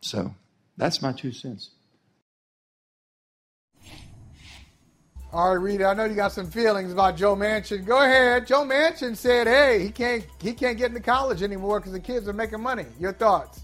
So 0.00 0.34
that's 0.76 1.02
my 1.02 1.12
two 1.12 1.32
cents. 1.32 1.70
All 5.32 5.54
right, 5.56 5.62
Reeta, 5.62 5.90
I 5.90 5.94
know 5.94 6.04
you 6.04 6.14
got 6.14 6.32
some 6.32 6.50
feelings 6.50 6.92
about 6.92 7.16
Joe 7.16 7.34
Manchin. 7.34 7.84
Go 7.84 8.02
ahead. 8.02 8.46
Joe 8.46 8.62
Manchin 8.64 9.16
said, 9.16 9.46
"Hey, 9.46 9.82
he 9.82 9.90
can't 9.90 10.24
he 10.40 10.52
can't 10.52 10.78
get 10.78 10.90
into 10.90 11.00
college 11.00 11.42
anymore 11.42 11.80
because 11.80 11.92
the 11.92 12.00
kids 12.00 12.28
are 12.28 12.32
making 12.32 12.60
money." 12.60 12.86
Your 12.98 13.12
thoughts? 13.12 13.62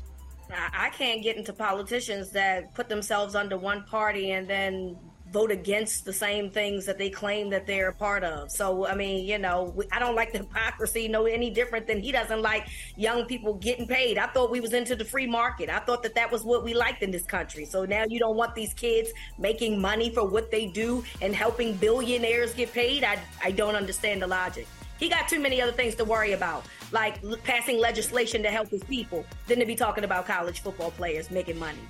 I 0.51 0.87
I 0.87 0.91
can't 0.91 1.23
get 1.23 1.37
into 1.37 1.53
politicians 1.53 2.31
that 2.33 2.75
put 2.75 2.89
themselves 2.89 3.35
under 3.35 3.57
one 3.57 3.85
party 3.85 4.33
and 4.33 4.49
then 4.49 4.99
vote 5.33 5.51
against 5.51 6.05
the 6.05 6.13
same 6.13 6.51
things 6.51 6.85
that 6.87 6.99
they 6.99 7.09
claim 7.09 7.49
that 7.51 7.67
they're 7.67 7.89
a 7.89 7.95
part 7.95 8.23
of. 8.23 8.51
So, 8.51 8.87
I 8.87 8.95
mean, 8.95 9.25
you 9.27 9.39
know, 9.39 9.75
I 9.91 9.99
don't 9.99 10.15
like 10.15 10.33
the 10.33 10.39
hypocrisy 10.47 11.09
no 11.09 11.25
any 11.25 11.51
different 11.51 11.87
than 11.87 12.01
he 12.01 12.13
doesn't 12.13 12.43
like 12.43 12.69
young 12.97 13.25
people 13.25 13.55
getting 13.55 13.87
paid. 13.87 14.19
I 14.19 14.27
thought 14.27 14.51
we 14.51 14.61
was 14.61 14.73
into 14.73 14.95
the 14.95 15.05
free 15.05 15.27
market. 15.27 15.71
I 15.71 15.79
thought 15.79 16.03
that 16.03 16.15
that 16.15 16.31
was 16.31 16.45
what 16.45 16.65
we 16.65 16.75
liked 16.75 17.03
in 17.03 17.11
this 17.11 17.25
country. 17.25 17.65
So 17.65 17.85
now 17.85 18.05
you 18.09 18.19
don't 18.19 18.37
want 18.37 18.55
these 18.55 18.75
kids 18.75 19.11
making 19.39 19.81
money 19.81 20.11
for 20.11 20.27
what 20.27 20.51
they 20.51 20.67
do 20.67 21.03
and 21.21 21.35
helping 21.35 21.75
billionaires 21.77 22.53
get 22.55 22.73
paid. 22.73 23.05
I 23.05 23.19
I 23.43 23.51
don't 23.51 23.75
understand 23.75 24.23
the 24.23 24.27
logic. 24.27 24.67
He 24.99 25.09
got 25.09 25.29
too 25.29 25.41
many 25.41 25.61
other 25.61 25.73
things 25.73 25.97
to 25.97 26.05
worry 26.05 26.33
about, 26.33 26.65
like 26.93 27.21
passing 27.43 27.79
legislation 27.81 28.43
to 28.45 28.51
help 28.51 28.69
his 28.69 28.85
people, 28.85 29.25
than 29.49 29.59
to 29.59 29.67
be 29.67 29.75
talking 29.75 30.05
about 30.05 30.27
college 30.27 30.61
football 30.61 30.93
players 30.93 31.29
making 31.31 31.59
money. 31.59 31.81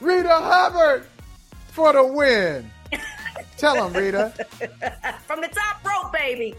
Reeta 0.00 0.28
Hubbard 0.28 1.08
for 1.76 1.92
the 1.92 2.02
win. 2.02 2.70
Tell 3.58 3.86
him, 3.86 3.92
Reeta. 3.92 4.32
From 5.26 5.42
the 5.42 5.48
top 5.48 5.84
rope, 5.84 6.10
baby. 6.10 6.54